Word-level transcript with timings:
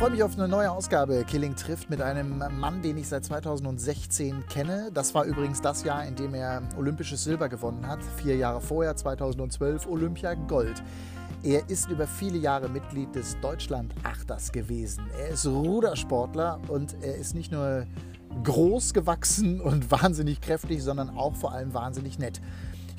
freue 0.00 0.12
mich 0.12 0.22
auf 0.22 0.38
eine 0.38 0.48
neue 0.48 0.70
Ausgabe 0.70 1.26
Killing 1.28 1.56
trifft 1.56 1.90
mit 1.90 2.00
einem 2.00 2.42
Mann, 2.58 2.80
den 2.80 2.96
ich 2.96 3.06
seit 3.06 3.22
2016 3.22 4.46
kenne. 4.46 4.90
Das 4.94 5.14
war 5.14 5.26
übrigens 5.26 5.60
das 5.60 5.84
Jahr, 5.84 6.06
in 6.06 6.16
dem 6.16 6.32
er 6.32 6.62
olympisches 6.78 7.22
Silber 7.22 7.50
gewonnen 7.50 7.86
hat. 7.86 7.98
Vier 8.16 8.34
Jahre 8.34 8.62
vorher, 8.62 8.96
2012, 8.96 9.86
Olympia 9.86 10.32
Gold. 10.32 10.82
Er 11.42 11.68
ist 11.68 11.90
über 11.90 12.06
viele 12.06 12.38
Jahre 12.38 12.70
Mitglied 12.70 13.14
des 13.14 13.38
Deutschland-Achters 13.42 14.52
gewesen. 14.52 15.04
Er 15.20 15.28
ist 15.34 15.44
Rudersportler 15.46 16.60
und 16.68 16.96
er 17.02 17.16
ist 17.16 17.34
nicht 17.34 17.52
nur 17.52 17.86
groß 18.42 18.94
gewachsen 18.94 19.60
und 19.60 19.90
wahnsinnig 19.90 20.40
kräftig, 20.40 20.82
sondern 20.82 21.10
auch 21.10 21.36
vor 21.36 21.52
allem 21.52 21.74
wahnsinnig 21.74 22.18
nett. 22.18 22.40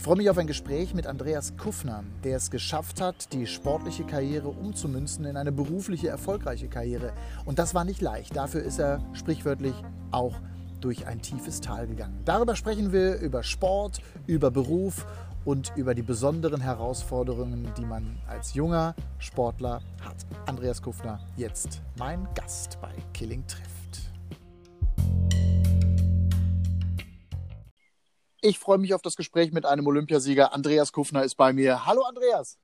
Ich 0.02 0.06
freue 0.06 0.18
mich 0.18 0.32
auf 0.32 0.38
ein 0.40 0.48
Gespräch 0.48 0.96
mit 0.96 1.06
Andreas 1.06 1.56
Kuffner, 1.58 2.04
der 2.24 2.38
es 2.38 2.50
geschafft 2.50 3.00
hat, 3.00 3.32
die 3.34 3.46
sportliche 3.46 4.04
Karriere 4.04 4.48
umzumünzen 4.48 5.26
in 5.26 5.38
eine 5.38 5.52
berufliche, 5.52 6.08
erfolgreiche 6.08 6.68
Karriere. 6.68 7.14
Und 7.46 7.60
das 7.60 7.76
war 7.76 7.86
nicht 7.86 8.02
leicht. 8.02 8.36
Dafür 8.36 8.64
ist 8.64 8.80
er 8.80 9.00
sprichwörtlich 9.14 9.76
auch 10.10 10.34
durch 10.80 11.06
ein 11.06 11.22
tiefes 11.22 11.62
Tal 11.62 11.86
gegangen. 11.86 12.20
Darüber 12.26 12.56
sprechen 12.56 12.92
wir 12.92 13.20
über 13.20 13.44
Sport, 13.44 14.02
über 14.26 14.50
Beruf 14.50 15.06
und 15.46 15.72
über 15.76 15.94
die 15.94 16.02
besonderen 16.02 16.62
Herausforderungen, 16.62 17.72
die 17.78 17.86
man 17.86 18.18
als 18.28 18.56
junger 18.56 18.96
Sportler 19.20 19.84
hat. 20.04 20.26
Andreas 20.48 20.82
Kuffner, 20.82 21.20
jetzt 21.38 21.80
mein 22.00 22.28
Gast 22.34 22.80
bei 22.82 22.90
Killing 23.14 23.46
Trifft. 23.46 23.72
Ich 28.44 28.58
freue 28.58 28.80
mich 28.80 28.96
auf 28.96 29.04
das 29.04 29.16
Gespräch 29.16 29.52
mit 29.52 29.68
einem 29.68 29.86
Olympiasieger. 29.86 30.52
Andreas 30.52 30.92
Kuffner 30.92 31.24
ist 31.24 31.36
bei 31.36 31.54
mir. 31.54 31.86
Hallo 31.86 32.02
Andreas. 32.02 32.58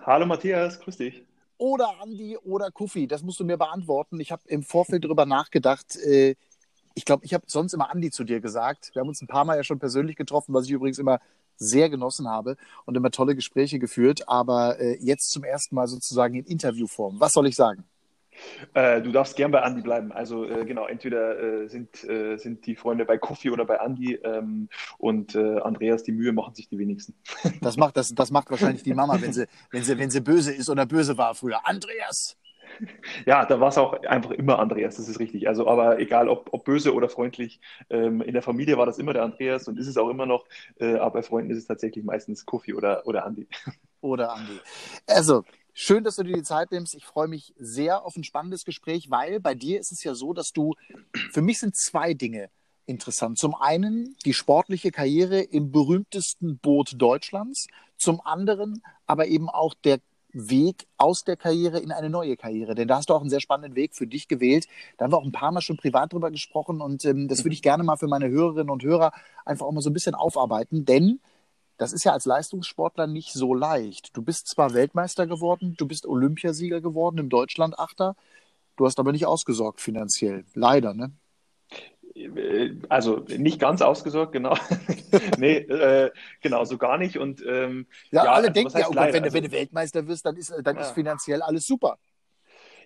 Hallo 0.00 0.26
Matthias, 0.26 0.78
grüß 0.80 0.98
dich. 0.98 1.24
Oder 1.56 1.88
Andi 2.02 2.36
oder 2.36 2.70
Kuffi, 2.70 3.06
das 3.06 3.22
musst 3.22 3.40
du 3.40 3.44
mir 3.46 3.56
beantworten. 3.56 4.20
Ich 4.20 4.30
habe 4.30 4.42
im 4.48 4.62
Vorfeld 4.62 5.04
darüber 5.04 5.24
nachgedacht. 5.24 5.96
Äh, 5.96 6.34
ich 6.94 7.06
glaube, 7.06 7.24
ich 7.24 7.32
habe 7.32 7.44
sonst 7.46 7.72
immer 7.72 7.90
Andi 7.90 8.10
zu 8.10 8.24
dir 8.24 8.40
gesagt. 8.40 8.90
Wir 8.92 9.00
haben 9.00 9.08
uns 9.08 9.22
ein 9.22 9.26
paar 9.26 9.46
Mal 9.46 9.56
ja 9.56 9.64
schon 9.64 9.78
persönlich 9.78 10.16
getroffen, 10.16 10.52
was 10.52 10.66
ich 10.66 10.72
übrigens 10.72 10.98
immer 10.98 11.18
sehr 11.56 11.88
genossen 11.88 12.28
habe 12.28 12.58
und 12.84 12.94
immer 12.94 13.10
tolle 13.10 13.34
Gespräche 13.34 13.78
geführt. 13.78 14.28
Aber 14.28 14.78
äh, 14.80 14.98
jetzt 15.00 15.30
zum 15.30 15.44
ersten 15.44 15.74
Mal 15.74 15.86
sozusagen 15.86 16.34
in 16.34 16.44
Interviewform. 16.44 17.20
Was 17.20 17.32
soll 17.32 17.46
ich 17.46 17.56
sagen? 17.56 17.84
Äh, 18.74 19.02
du 19.02 19.12
darfst 19.12 19.36
gern 19.36 19.50
bei 19.50 19.62
Andi 19.62 19.82
bleiben. 19.82 20.12
Also 20.12 20.44
äh, 20.44 20.64
genau, 20.64 20.86
entweder 20.86 21.38
äh, 21.38 21.68
sind, 21.68 22.04
äh, 22.04 22.36
sind 22.36 22.66
die 22.66 22.76
Freunde 22.76 23.04
bei 23.04 23.18
Kofi 23.18 23.50
oder 23.50 23.64
bei 23.64 23.80
Andi 23.80 24.14
ähm, 24.14 24.68
und 24.98 25.34
äh, 25.34 25.60
Andreas, 25.60 26.02
die 26.02 26.12
Mühe 26.12 26.32
machen 26.32 26.54
sich 26.54 26.68
die 26.68 26.78
wenigsten. 26.78 27.14
Das 27.60 27.76
macht, 27.76 27.96
das, 27.96 28.14
das 28.14 28.30
macht 28.30 28.50
wahrscheinlich 28.50 28.82
die 28.82 28.94
Mama, 28.94 29.20
wenn 29.20 29.32
sie, 29.32 29.46
wenn, 29.70 29.82
sie, 29.84 29.98
wenn 29.98 30.10
sie 30.10 30.20
böse 30.20 30.52
ist 30.52 30.68
oder 30.68 30.84
böse 30.86 31.16
war 31.16 31.34
früher. 31.34 31.60
Andreas! 31.64 32.36
Ja, 33.26 33.44
da 33.44 33.60
war 33.60 33.68
es 33.68 33.78
auch 33.78 34.02
einfach 34.04 34.30
immer 34.30 34.58
Andreas, 34.58 34.96
das 34.96 35.08
ist 35.08 35.20
richtig. 35.20 35.48
Also, 35.48 35.68
aber 35.68 35.98
egal 35.98 36.28
ob, 36.28 36.48
ob 36.52 36.64
böse 36.64 36.94
oder 36.94 37.08
freundlich, 37.08 37.60
ähm, 37.90 38.20
in 38.22 38.32
der 38.32 38.42
Familie 38.42 38.76
war 38.78 38.86
das 38.86 38.98
immer 38.98 39.12
der 39.12 39.22
Andreas 39.22 39.68
und 39.68 39.78
ist 39.78 39.86
es 39.86 39.96
auch 39.96 40.08
immer 40.08 40.26
noch, 40.26 40.46
äh, 40.80 40.94
aber 40.94 41.14
bei 41.14 41.22
Freunden 41.22 41.50
ist 41.50 41.58
es 41.58 41.66
tatsächlich 41.66 42.04
meistens 42.04 42.46
Kofi 42.46 42.74
oder, 42.74 43.06
oder 43.06 43.24
Andi. 43.24 43.46
Oder 44.00 44.32
Andi. 44.32 44.58
Also, 45.06 45.44
Schön, 45.74 46.04
dass 46.04 46.16
du 46.16 46.22
dir 46.22 46.34
die 46.34 46.42
Zeit 46.42 46.70
nimmst. 46.70 46.94
Ich 46.94 47.06
freue 47.06 47.28
mich 47.28 47.54
sehr 47.58 48.04
auf 48.04 48.14
ein 48.16 48.24
spannendes 48.24 48.64
Gespräch, 48.64 49.10
weil 49.10 49.40
bei 49.40 49.54
dir 49.54 49.80
ist 49.80 49.90
es 49.90 50.04
ja 50.04 50.14
so, 50.14 50.34
dass 50.34 50.52
du, 50.52 50.74
für 51.30 51.40
mich 51.40 51.60
sind 51.60 51.76
zwei 51.76 52.12
Dinge 52.12 52.50
interessant. 52.84 53.38
Zum 53.38 53.54
einen 53.54 54.14
die 54.26 54.34
sportliche 54.34 54.90
Karriere 54.90 55.40
im 55.40 55.72
berühmtesten 55.72 56.58
Boot 56.58 57.00
Deutschlands, 57.00 57.68
zum 57.96 58.20
anderen 58.20 58.82
aber 59.06 59.28
eben 59.28 59.48
auch 59.48 59.72
der 59.72 60.00
Weg 60.34 60.86
aus 60.96 61.24
der 61.24 61.36
Karriere 61.36 61.78
in 61.78 61.92
eine 61.92 62.10
neue 62.10 62.36
Karriere. 62.36 62.74
Denn 62.74 62.88
da 62.88 62.96
hast 62.96 63.08
du 63.08 63.14
auch 63.14 63.20
einen 63.20 63.30
sehr 63.30 63.40
spannenden 63.40 63.74
Weg 63.74 63.94
für 63.94 64.06
dich 64.06 64.28
gewählt. 64.28 64.66
Da 64.96 65.04
haben 65.04 65.12
wir 65.12 65.18
auch 65.18 65.24
ein 65.24 65.32
paar 65.32 65.52
Mal 65.52 65.60
schon 65.62 65.76
privat 65.76 66.12
drüber 66.12 66.30
gesprochen 66.30 66.80
und 66.80 67.04
ähm, 67.04 67.28
das 67.28 67.44
würde 67.44 67.54
ich 67.54 67.62
gerne 67.62 67.82
mal 67.82 67.96
für 67.96 68.08
meine 68.08 68.28
Hörerinnen 68.28 68.70
und 68.70 68.82
Hörer 68.82 69.12
einfach 69.44 69.66
auch 69.66 69.72
mal 69.72 69.82
so 69.82 69.90
ein 69.90 69.94
bisschen 69.94 70.14
aufarbeiten. 70.14 70.84
Denn 70.84 71.20
das 71.78 71.92
ist 71.92 72.04
ja 72.04 72.12
als 72.12 72.24
Leistungssportler 72.24 73.06
nicht 73.06 73.32
so 73.32 73.54
leicht. 73.54 74.16
Du 74.16 74.22
bist 74.22 74.48
zwar 74.48 74.74
Weltmeister 74.74 75.26
geworden, 75.26 75.74
du 75.76 75.86
bist 75.86 76.06
Olympiasieger 76.06 76.80
geworden 76.80 77.18
im 77.18 77.28
Deutschland-Achter, 77.28 78.16
du 78.76 78.86
hast 78.86 78.98
aber 78.98 79.12
nicht 79.12 79.26
ausgesorgt 79.26 79.80
finanziell. 79.80 80.44
Leider, 80.54 80.94
ne? 80.94 81.12
Also 82.88 83.24
nicht 83.38 83.58
ganz 83.58 83.80
ausgesorgt, 83.80 84.32
genau. 84.32 84.54
nee, 85.38 85.56
äh, 85.56 86.10
genau, 86.42 86.64
so 86.64 86.76
gar 86.76 86.98
nicht. 86.98 87.18
Und, 87.18 87.42
ähm, 87.46 87.86
ja, 88.10 88.24
ja, 88.24 88.30
alle 88.32 88.48
also, 88.48 88.52
denken 88.52 88.78
ja, 88.78 88.86
oh 88.86 88.92
Gott, 88.92 89.12
wenn, 89.12 89.24
also, 89.24 89.34
wenn, 89.34 89.44
du 89.44 89.50
Weltmeister 89.50 90.06
wirst, 90.06 90.26
dann 90.26 90.36
ist, 90.36 90.52
dann 90.62 90.76
ja. 90.76 90.82
ist 90.82 90.92
finanziell 90.92 91.40
alles 91.40 91.66
super. 91.66 91.98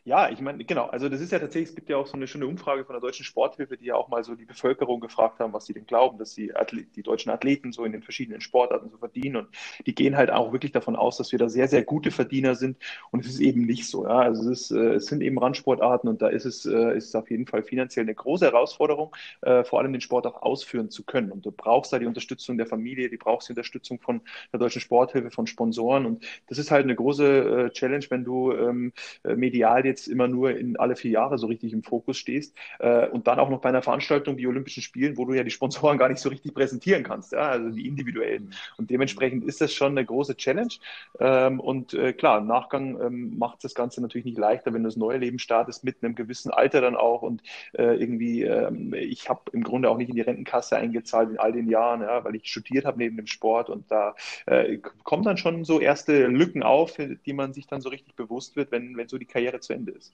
Ja, 0.06 0.31
ich 0.31 0.41
meine, 0.41 0.65
genau. 0.65 0.87
Also 0.87 1.09
das 1.09 1.21
ist 1.21 1.33
ja 1.33 1.41
tatsächlich, 1.41 1.71
es 1.71 1.75
gibt 1.75 1.89
ja 1.89 1.97
auch 1.97 2.06
so 2.06 2.15
eine 2.15 2.28
schöne 2.28 2.47
Umfrage 2.47 2.84
von 2.84 2.93
der 2.94 3.00
Deutschen 3.00 3.25
Sporthilfe, 3.25 3.77
die 3.77 3.87
ja 3.87 3.97
auch 3.97 4.06
mal 4.06 4.22
so 4.22 4.37
die 4.37 4.44
Bevölkerung 4.44 5.00
gefragt 5.00 5.41
haben, 5.41 5.53
was 5.53 5.67
sie 5.67 5.72
denn 5.75 5.84
glauben, 5.84 6.17
dass 6.17 6.33
die, 6.33 6.55
Athlet, 6.55 6.94
die 6.94 7.03
deutschen 7.03 7.31
Athleten 7.33 7.72
so 7.72 7.84
in 7.84 7.91
den 7.91 8.05
verschiedenen 8.05 8.41
Sportarten 8.41 8.89
so 8.89 8.99
verdienen. 8.99 9.34
Und 9.34 9.49
die 9.84 9.97
gehen 9.97 10.16
halt 10.16 10.31
auch 10.31 10.53
wirklich 10.53 10.71
davon 10.71 10.95
aus, 10.95 11.16
dass 11.16 11.33
wir 11.33 11.41
da 11.41 11.49
sehr, 11.49 11.66
sehr 11.66 11.83
gute 11.83 12.12
Verdiener 12.12 12.55
sind. 12.55 12.77
Und 13.11 13.25
es 13.25 13.33
ist 13.33 13.41
eben 13.41 13.62
nicht 13.66 13.89
so. 13.89 14.05
Ja? 14.05 14.21
Also 14.21 14.49
es, 14.49 14.71
ist, 14.71 14.71
äh, 14.71 14.95
es 14.95 15.06
sind 15.06 15.22
eben 15.22 15.39
Randsportarten 15.39 16.09
und 16.09 16.22
da 16.22 16.28
ist 16.28 16.45
es, 16.45 16.65
äh, 16.66 16.97
ist 16.97 17.06
es 17.09 17.15
auf 17.16 17.28
jeden 17.28 17.49
Fall 17.49 17.65
finanziell 17.65 18.05
eine 18.05 18.15
große 18.15 18.45
Herausforderung, 18.45 19.12
äh, 19.43 19.65
vor 19.65 19.81
allem 19.81 19.93
den 19.93 20.00
Sport 20.00 20.28
auch 20.28 20.41
ausführen 20.41 20.89
zu 20.89 21.03
können. 21.03 21.33
Und 21.33 21.45
du 21.45 21.50
brauchst 21.50 21.93
da 21.93 21.99
die 21.99 22.06
Unterstützung 22.06 22.59
der 22.59 22.69
Familie, 22.69 23.11
die 23.11 23.16
brauchst 23.16 23.49
die 23.49 23.55
Unterstützung 23.55 23.99
von 23.99 24.21
der 24.53 24.61
Deutschen 24.61 24.81
Sporthilfe, 24.81 25.33
von 25.33 25.49
Sponsoren. 25.49 26.06
Und 26.06 26.25
das 26.47 26.59
ist 26.59 26.71
halt 26.71 26.84
eine 26.84 26.95
große 26.95 27.71
Challenge, 27.72 28.05
wenn 28.11 28.22
du 28.22 28.53
ähm, 28.53 28.93
medial 29.25 29.83
jetzt 29.97 30.09
immer 30.09 30.29
nur 30.29 30.57
in 30.57 30.77
alle 30.77 30.97
vier 30.97 31.11
Jahre 31.11 31.39
so 31.39 31.47
richtig 31.47 31.73
im 31.73 31.83
Fokus 31.83 32.19
stehst 32.19 32.55
äh, 32.79 33.09
und 33.09 33.27
dann 33.27 33.39
auch 33.39 33.49
noch 33.49 33.61
bei 33.61 33.71
einer 33.71 33.83
Veranstaltung 33.83 34.37
wie 34.37 34.47
Olympischen 34.47 34.83
Spielen, 34.83 35.17
wo 35.17 35.25
du 35.25 35.34
ja 35.34 35.43
die 35.43 35.51
Sponsoren 35.51 35.99
gar 35.99 36.09
nicht 36.09 36.21
so 36.21 36.29
richtig 36.29 36.55
präsentieren 36.55 37.03
kannst, 37.03 37.33
ja, 37.33 37.49
also 37.49 37.71
die 37.71 37.87
individuellen. 37.87 38.55
Und 38.77 38.91
dementsprechend 38.91 39.45
ist 39.45 39.61
das 39.61 39.73
schon 39.73 39.93
eine 39.93 40.05
große 40.05 40.37
Challenge. 40.37 40.75
Ähm, 41.19 41.61
und 41.61 41.95
äh, 41.95 42.12
klar, 42.12 42.39
im 42.39 42.47
Nachgang 42.47 43.01
ähm, 43.01 43.39
macht 43.39 43.65
das 43.65 43.75
Ganze 43.75 44.01
natürlich 44.03 44.27
nicht 44.27 44.39
leichter, 44.39 44.75
wenn 44.75 44.83
du 44.83 44.89
das 44.89 44.97
neue 44.97 45.19
Leben 45.19 45.39
startest 45.39 45.84
mit 45.84 46.03
einem 46.03 46.15
gewissen 46.15 46.51
Alter 46.51 46.81
dann 46.81 46.97
auch 46.97 47.23
und 47.23 47.43
äh, 47.73 47.95
irgendwie, 47.97 48.43
ähm, 48.43 48.93
ich 48.95 49.28
habe 49.28 49.41
im 49.53 49.63
Grunde 49.63 49.89
auch 49.89 49.97
nicht 49.97 50.11
in 50.11 50.17
die 50.17 50.21
Rentenkasse 50.21 50.77
eingezahlt 50.77 51.31
in 51.31 51.39
all 51.39 51.53
den 51.53 51.69
Jahren, 51.69 52.03
ja, 52.03 52.25
weil 52.25 52.37
ich 52.37 52.47
studiert 52.47 52.84
habe 52.84 52.99
neben 52.99 53.17
dem 53.17 53.27
Sport 53.27 53.71
und 53.71 53.91
da 53.91 54.15
äh, 54.47 54.78
kommen 55.05 55.23
dann 55.23 55.37
schon 55.37 55.65
so 55.65 55.81
erste 55.81 56.27
Lücken 56.27 56.63
auf, 56.63 56.97
die 56.97 57.33
man 57.33 57.53
sich 57.53 57.67
dann 57.67 57.81
so 57.81 57.89
richtig 57.89 58.15
bewusst 58.15 58.57
wird, 58.57 58.71
wenn, 58.73 58.97
wenn 58.97 59.09
so 59.09 59.19
die 59.19 59.25
Karriere 59.25 59.61
zu 59.61 59.73
Ende 59.73 59.85
ist. 59.88 60.12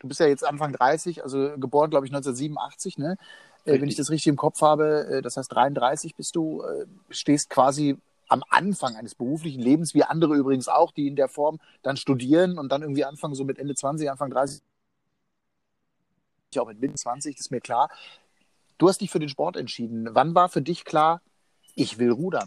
Du 0.00 0.08
bist 0.08 0.20
ja 0.20 0.26
jetzt 0.26 0.44
Anfang 0.44 0.72
30, 0.72 1.22
also 1.22 1.56
geboren, 1.56 1.90
glaube 1.90 2.06
ich, 2.06 2.12
1987, 2.12 2.98
ne? 2.98 3.16
Äh, 3.64 3.80
wenn 3.80 3.88
ich 3.88 3.96
das 3.96 4.10
richtig 4.10 4.28
im 4.28 4.36
Kopf 4.36 4.60
habe, 4.60 5.06
äh, 5.06 5.22
das 5.22 5.36
heißt 5.36 5.52
33 5.52 6.14
bist 6.14 6.36
du, 6.36 6.62
äh, 6.62 6.86
stehst 7.10 7.48
quasi 7.48 7.96
am 8.28 8.42
Anfang 8.48 8.96
eines 8.96 9.14
beruflichen 9.14 9.60
Lebens, 9.60 9.94
wie 9.94 10.02
andere 10.02 10.34
übrigens 10.34 10.68
auch, 10.68 10.92
die 10.92 11.06
in 11.06 11.16
der 11.16 11.28
Form 11.28 11.60
dann 11.82 11.96
studieren 11.96 12.58
und 12.58 12.70
dann 12.70 12.82
irgendwie 12.82 13.04
anfangen, 13.04 13.34
so 13.34 13.44
mit 13.44 13.58
Ende 13.58 13.74
20, 13.74 14.10
Anfang 14.10 14.30
30, 14.30 14.62
auch 16.58 16.66
mit 16.66 16.80
Mitte 16.80 16.94
20, 16.94 17.34
das 17.36 17.46
ist 17.46 17.50
mir 17.50 17.60
klar. 17.60 17.90
Du 18.78 18.88
hast 18.88 19.00
dich 19.00 19.10
für 19.10 19.18
den 19.18 19.28
Sport 19.28 19.56
entschieden. 19.56 20.08
Wann 20.12 20.34
war 20.34 20.48
für 20.48 20.62
dich 20.62 20.84
klar, 20.84 21.20
ich 21.74 21.98
will 21.98 22.10
rudern? 22.10 22.46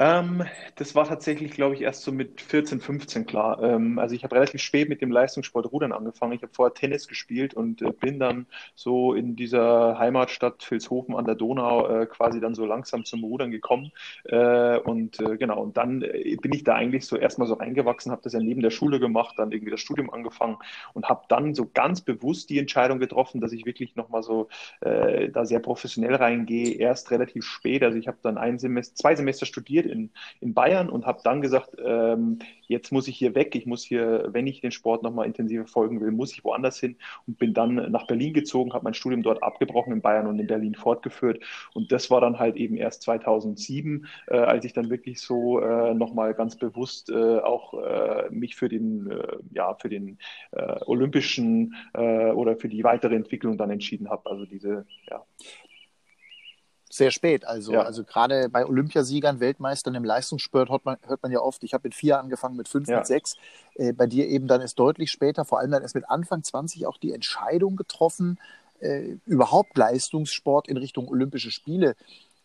Ähm, 0.00 0.44
das 0.76 0.94
war 0.94 1.08
tatsächlich, 1.08 1.50
glaube 1.50 1.74
ich, 1.74 1.80
erst 1.82 2.02
so 2.02 2.12
mit 2.12 2.40
14, 2.40 2.80
15 2.80 3.26
klar. 3.26 3.60
Ähm, 3.60 3.98
also 3.98 4.14
ich 4.14 4.22
habe 4.22 4.36
relativ 4.36 4.62
spät 4.62 4.88
mit 4.88 5.00
dem 5.00 5.10
Leistungssport 5.10 5.72
Rudern 5.72 5.90
angefangen. 5.90 6.34
Ich 6.34 6.42
habe 6.42 6.52
vorher 6.54 6.72
Tennis 6.72 7.08
gespielt 7.08 7.52
und 7.54 7.82
äh, 7.82 7.90
bin 7.90 8.20
dann 8.20 8.46
so 8.76 9.12
in 9.14 9.34
dieser 9.34 9.98
Heimatstadt 9.98 10.70
Vilshofen 10.70 11.16
an 11.16 11.24
der 11.24 11.34
Donau 11.34 11.88
äh, 11.88 12.06
quasi 12.06 12.38
dann 12.38 12.54
so 12.54 12.64
langsam 12.64 13.04
zum 13.04 13.24
Rudern 13.24 13.50
gekommen. 13.50 13.90
Äh, 14.24 14.78
und 14.78 15.18
äh, 15.18 15.36
genau, 15.36 15.60
und 15.62 15.76
dann 15.76 16.02
äh, 16.02 16.36
bin 16.40 16.52
ich 16.52 16.62
da 16.62 16.74
eigentlich 16.74 17.04
so 17.06 17.16
erstmal 17.16 17.48
so 17.48 17.54
reingewachsen, 17.54 18.12
habe 18.12 18.22
das 18.22 18.34
ja 18.34 18.40
neben 18.40 18.62
der 18.62 18.70
Schule 18.70 19.00
gemacht, 19.00 19.34
dann 19.36 19.50
irgendwie 19.50 19.72
das 19.72 19.80
Studium 19.80 20.10
angefangen 20.10 20.58
und 20.94 21.08
habe 21.08 21.24
dann 21.28 21.54
so 21.56 21.68
ganz 21.74 22.02
bewusst 22.02 22.50
die 22.50 22.60
Entscheidung 22.60 23.00
getroffen, 23.00 23.40
dass 23.40 23.50
ich 23.50 23.66
wirklich 23.66 23.96
nochmal 23.96 24.22
so 24.22 24.48
äh, 24.80 25.28
da 25.30 25.44
sehr 25.44 25.58
professionell 25.58 26.14
reingehe, 26.14 26.74
erst 26.76 27.10
relativ 27.10 27.44
spät. 27.44 27.82
Also 27.82 27.98
ich 27.98 28.06
habe 28.06 28.18
dann 28.22 28.38
ein 28.38 28.60
Semester, 28.60 28.94
zwei 28.94 29.16
Semester 29.16 29.44
studiert 29.44 29.87
in, 29.88 30.10
in 30.40 30.54
Bayern 30.54 30.88
und 30.88 31.06
habe 31.06 31.20
dann 31.24 31.40
gesagt, 31.40 31.76
ähm, 31.84 32.38
jetzt 32.66 32.92
muss 32.92 33.08
ich 33.08 33.16
hier 33.16 33.34
weg, 33.34 33.54
ich 33.54 33.66
muss 33.66 33.82
hier, 33.82 34.28
wenn 34.30 34.46
ich 34.46 34.60
den 34.60 34.70
Sport 34.70 35.02
nochmal 35.02 35.26
intensiver 35.26 35.66
folgen 35.66 36.00
will, 36.00 36.10
muss 36.10 36.32
ich 36.32 36.44
woanders 36.44 36.78
hin 36.78 36.96
und 37.26 37.38
bin 37.38 37.54
dann 37.54 37.90
nach 37.90 38.06
Berlin 38.06 38.34
gezogen, 38.34 38.72
habe 38.72 38.84
mein 38.84 38.94
Studium 38.94 39.22
dort 39.22 39.42
abgebrochen 39.42 39.92
in 39.92 40.02
Bayern 40.02 40.26
und 40.26 40.38
in 40.38 40.46
Berlin 40.46 40.74
fortgeführt. 40.74 41.42
Und 41.74 41.90
das 41.92 42.10
war 42.10 42.20
dann 42.20 42.38
halt 42.38 42.56
eben 42.56 42.76
erst 42.76 43.02
2007, 43.02 44.06
äh, 44.28 44.36
als 44.36 44.64
ich 44.64 44.72
dann 44.72 44.90
wirklich 44.90 45.20
so 45.20 45.60
äh, 45.60 45.94
nochmal 45.94 46.34
ganz 46.34 46.56
bewusst 46.56 47.10
äh, 47.10 47.38
auch 47.38 47.74
äh, 47.74 48.28
mich 48.30 48.56
für 48.56 48.68
den, 48.68 49.10
äh, 49.10 49.36
ja, 49.52 49.74
für 49.74 49.88
den 49.88 50.18
äh, 50.52 50.80
olympischen 50.86 51.74
äh, 51.94 52.30
oder 52.30 52.56
für 52.56 52.68
die 52.68 52.84
weitere 52.84 53.14
Entwicklung 53.14 53.56
dann 53.56 53.70
entschieden 53.70 54.10
habe, 54.10 54.30
also 54.30 54.44
diese, 54.44 54.86
ja. 55.10 55.24
Sehr 56.98 57.10
spät. 57.10 57.46
Also, 57.46 57.72
ja. 57.72 57.82
also 57.82 58.04
gerade 58.04 58.48
bei 58.50 58.66
Olympiasiegern, 58.66 59.40
Weltmeistern 59.40 59.94
im 59.94 60.04
Leistungssport 60.04 60.68
hört 60.68 60.84
man, 60.84 60.98
hört 61.06 61.22
man 61.22 61.32
ja 61.32 61.40
oft, 61.40 61.64
ich 61.64 61.72
habe 61.72 61.88
mit 61.88 61.94
vier 61.94 62.18
angefangen, 62.18 62.56
mit 62.56 62.68
fünf, 62.68 62.88
ja. 62.88 62.98
mit 62.98 63.06
sechs. 63.06 63.36
Äh, 63.74 63.92
bei 63.92 64.06
dir 64.06 64.28
eben 64.28 64.46
dann 64.46 64.60
ist 64.60 64.78
deutlich 64.78 65.10
später, 65.10 65.44
vor 65.44 65.60
allem 65.60 65.70
dann 65.70 65.82
erst 65.82 65.94
mit 65.94 66.10
Anfang 66.10 66.42
20 66.42 66.86
auch 66.86 66.98
die 66.98 67.12
Entscheidung 67.12 67.76
getroffen, 67.76 68.38
äh, 68.80 69.16
überhaupt 69.24 69.76
Leistungssport 69.78 70.68
in 70.68 70.76
Richtung 70.76 71.08
Olympische 71.08 71.50
Spiele 71.50 71.96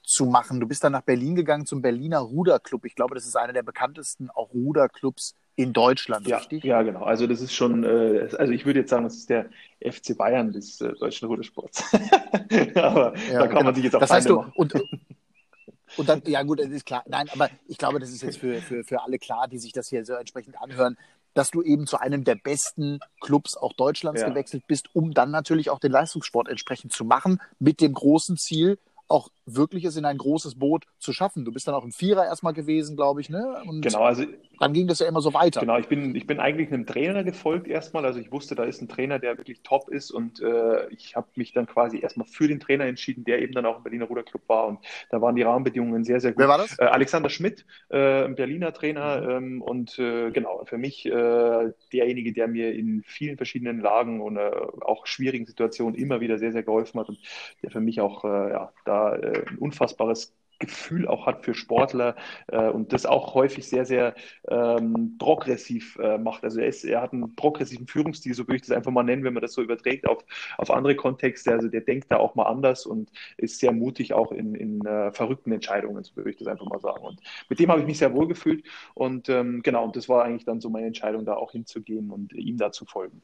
zu 0.05 0.25
machen. 0.25 0.59
Du 0.59 0.67
bist 0.67 0.83
dann 0.83 0.93
nach 0.93 1.01
Berlin 1.01 1.35
gegangen 1.35 1.65
zum 1.65 1.81
Berliner 1.81 2.19
Ruderclub. 2.19 2.85
Ich 2.85 2.95
glaube, 2.95 3.15
das 3.15 3.25
ist 3.25 3.35
einer 3.35 3.53
der 3.53 3.63
bekanntesten 3.63 4.29
auch 4.29 4.53
Ruderclubs 4.53 5.35
in 5.55 5.73
Deutschland, 5.73 6.27
ja, 6.27 6.37
richtig? 6.37 6.63
Ja, 6.63 6.81
genau. 6.81 7.03
Also 7.03 7.27
das 7.27 7.41
ist 7.41 7.53
schon, 7.53 7.83
äh, 7.83 8.29
also 8.37 8.51
ich 8.51 8.65
würde 8.65 8.79
jetzt 8.79 8.89
sagen, 8.89 9.03
das 9.03 9.15
ist 9.15 9.29
der 9.29 9.49
FC 9.81 10.17
Bayern 10.17 10.51
des 10.51 10.81
äh, 10.81 10.93
deutschen 10.93 11.27
Rudersports. 11.27 11.83
aber 12.75 13.13
ja, 13.31 13.39
da 13.39 13.47
kann 13.47 13.49
genau. 13.49 13.63
man 13.63 13.75
sich 13.75 13.83
jetzt 13.83 13.95
auch 13.95 13.99
das 13.99 14.11
heißt 14.11 14.29
du, 14.29 14.43
und, 14.55 14.73
und 15.97 16.09
dann, 16.09 16.21
ja 16.25 16.41
gut, 16.43 16.59
das 16.59 16.69
ist 16.69 16.85
klar. 16.85 17.03
Nein, 17.07 17.27
aber 17.31 17.49
ich 17.67 17.77
glaube, 17.77 17.99
das 17.99 18.09
ist 18.09 18.23
jetzt 18.23 18.37
für, 18.37 18.61
für, 18.61 18.83
für 18.83 19.03
alle 19.03 19.19
klar, 19.19 19.47
die 19.47 19.59
sich 19.59 19.73
das 19.73 19.89
hier 19.89 20.05
so 20.05 20.13
entsprechend 20.13 20.59
anhören, 20.59 20.97
dass 21.33 21.51
du 21.51 21.61
eben 21.61 21.87
zu 21.87 21.99
einem 21.99 22.23
der 22.23 22.35
besten 22.35 22.99
Clubs 23.21 23.57
auch 23.57 23.73
Deutschlands 23.73 24.21
ja. 24.21 24.29
gewechselt 24.29 24.63
bist, 24.67 24.87
um 24.93 25.13
dann 25.13 25.31
natürlich 25.31 25.69
auch 25.69 25.79
den 25.79 25.91
Leistungssport 25.91 26.47
entsprechend 26.47 26.93
zu 26.93 27.05
machen, 27.05 27.41
mit 27.59 27.81
dem 27.81 27.93
großen 27.93 28.37
Ziel, 28.37 28.77
auch 29.07 29.29
wirklich 29.45 29.83
es 29.85 29.95
in 29.95 30.05
ein 30.05 30.17
großes 30.17 30.55
Boot 30.55 30.85
zu 30.99 31.13
schaffen. 31.13 31.45
Du 31.45 31.51
bist 31.51 31.67
dann 31.67 31.75
auch 31.75 31.83
im 31.83 31.91
Vierer 31.91 32.25
erstmal 32.25 32.53
gewesen, 32.53 32.95
glaube 32.95 33.21
ich, 33.21 33.29
ne? 33.29 33.61
Und 33.65 33.81
genau, 33.81 34.03
also 34.03 34.23
dann 34.59 34.73
ging 34.73 34.87
das 34.87 34.99
ja 34.99 35.07
immer 35.07 35.21
so 35.21 35.33
weiter. 35.33 35.61
Genau, 35.61 35.77
ich 35.77 35.87
bin, 35.87 36.15
ich 36.15 36.27
bin 36.27 36.39
eigentlich 36.39 36.71
einem 36.71 36.85
Trainer 36.85 37.23
gefolgt 37.23 37.67
erstmal. 37.67 38.05
Also 38.05 38.19
ich 38.19 38.31
wusste, 38.31 38.55
da 38.55 38.63
ist 38.63 38.81
ein 38.81 38.87
Trainer, 38.87 39.19
der 39.19 39.37
wirklich 39.37 39.61
top 39.61 39.89
ist 39.89 40.11
und 40.11 40.41
äh, 40.41 40.87
ich 40.89 41.15
habe 41.15 41.27
mich 41.35 41.53
dann 41.53 41.65
quasi 41.65 41.99
erstmal 41.99 42.27
für 42.27 42.47
den 42.47 42.59
Trainer 42.59 42.85
entschieden, 42.85 43.23
der 43.23 43.41
eben 43.41 43.53
dann 43.53 43.65
auch 43.65 43.77
im 43.77 43.83
Berliner 43.83 44.05
Ruderclub 44.05 44.41
war 44.47 44.67
und 44.67 44.79
da 45.09 45.21
waren 45.21 45.35
die 45.35 45.41
Rahmenbedingungen 45.41 46.03
sehr, 46.03 46.19
sehr 46.19 46.31
gut. 46.31 46.39
Wer 46.39 46.47
war 46.47 46.57
das? 46.57 46.77
Äh, 46.79 46.85
Alexander 46.85 47.29
Schmidt, 47.29 47.65
äh, 47.89 48.25
ein 48.25 48.35
Berliner 48.35 48.73
Trainer 48.73 49.21
mhm. 49.21 49.45
ähm, 49.45 49.61
und 49.61 49.99
äh, 49.99 50.31
genau, 50.31 50.63
für 50.65 50.77
mich 50.77 51.05
äh, 51.05 51.71
derjenige, 51.91 52.33
der 52.33 52.47
mir 52.47 52.73
in 52.73 53.03
vielen 53.05 53.37
verschiedenen 53.37 53.79
Lagen 53.79 54.21
und 54.21 54.37
äh, 54.37 54.51
auch 54.81 55.07
schwierigen 55.07 55.45
Situationen 55.45 55.95
immer 55.95 56.21
wieder 56.21 56.37
sehr, 56.37 56.51
sehr 56.51 56.63
geholfen 56.63 56.99
hat 56.99 57.09
und 57.09 57.19
der 57.61 57.71
für 57.71 57.81
mich 57.81 57.99
auch 58.01 58.23
ja, 58.23 58.71
da 58.85 59.11
ein 59.11 59.57
unfassbares 59.57 60.33
Gefühl 60.65 61.07
auch 61.07 61.25
hat 61.25 61.43
für 61.43 61.53
Sportler 61.53 62.15
äh, 62.47 62.69
und 62.69 62.93
das 62.93 63.05
auch 63.05 63.33
häufig 63.33 63.67
sehr, 63.67 63.85
sehr 63.85 64.15
ähm, 64.49 65.15
progressiv 65.19 65.97
äh, 65.97 66.17
macht. 66.17 66.43
Also 66.43 66.59
er, 66.59 66.67
ist, 66.67 66.83
er 66.83 67.01
hat 67.01 67.13
einen 67.13 67.35
progressiven 67.35 67.87
Führungsstil, 67.87 68.33
so 68.33 68.43
würde 68.43 68.57
ich 68.57 68.61
das 68.63 68.71
einfach 68.71 68.91
mal 68.91 69.03
nennen, 69.03 69.23
wenn 69.23 69.33
man 69.33 69.41
das 69.41 69.53
so 69.53 69.61
überträgt 69.61 70.07
auf, 70.07 70.23
auf 70.57 70.71
andere 70.71 70.95
Kontexte. 70.95 71.51
Also 71.51 71.67
der 71.67 71.81
denkt 71.81 72.11
da 72.11 72.17
auch 72.17 72.35
mal 72.35 72.45
anders 72.45 72.85
und 72.85 73.11
ist 73.37 73.59
sehr 73.59 73.71
mutig 73.71 74.13
auch 74.13 74.31
in, 74.31 74.55
in 74.55 74.85
äh, 74.85 75.11
verrückten 75.11 75.51
Entscheidungen, 75.51 76.03
so 76.03 76.15
würde 76.15 76.31
ich 76.31 76.37
das 76.37 76.47
einfach 76.47 76.65
mal 76.65 76.79
sagen. 76.79 77.03
Und 77.03 77.19
mit 77.49 77.59
dem 77.59 77.69
habe 77.69 77.81
ich 77.81 77.87
mich 77.87 77.97
sehr 77.97 78.13
wohl 78.13 78.27
gefühlt 78.27 78.65
und 78.93 79.29
ähm, 79.29 79.61
genau, 79.63 79.85
und 79.85 79.95
das 79.95 80.09
war 80.09 80.23
eigentlich 80.23 80.45
dann 80.45 80.61
so 80.61 80.69
meine 80.69 80.87
Entscheidung, 80.87 81.25
da 81.25 81.35
auch 81.35 81.51
hinzugehen 81.51 82.11
und 82.11 82.33
ihm 82.33 82.57
da 82.57 82.71
zu 82.71 82.85
folgen. 82.85 83.21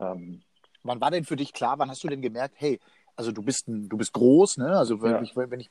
Ähm, 0.00 0.42
Wann 0.82 1.00
war 1.00 1.10
denn 1.10 1.24
für 1.24 1.36
dich 1.36 1.52
klar, 1.52 1.78
wann 1.78 1.90
hast 1.90 2.02
du 2.04 2.08
denn 2.08 2.22
gemerkt, 2.22 2.54
hey, 2.58 2.80
also 3.16 3.32
du 3.32 3.42
bist 3.42 3.68
ein, 3.68 3.88
du 3.88 3.96
bist 3.96 4.12
groß, 4.12 4.58
ne? 4.58 4.78
Also 4.78 5.02
wenn, 5.02 5.10
ja. 5.10 5.22
ich, 5.22 5.36
wenn 5.36 5.60
ich 5.60 5.70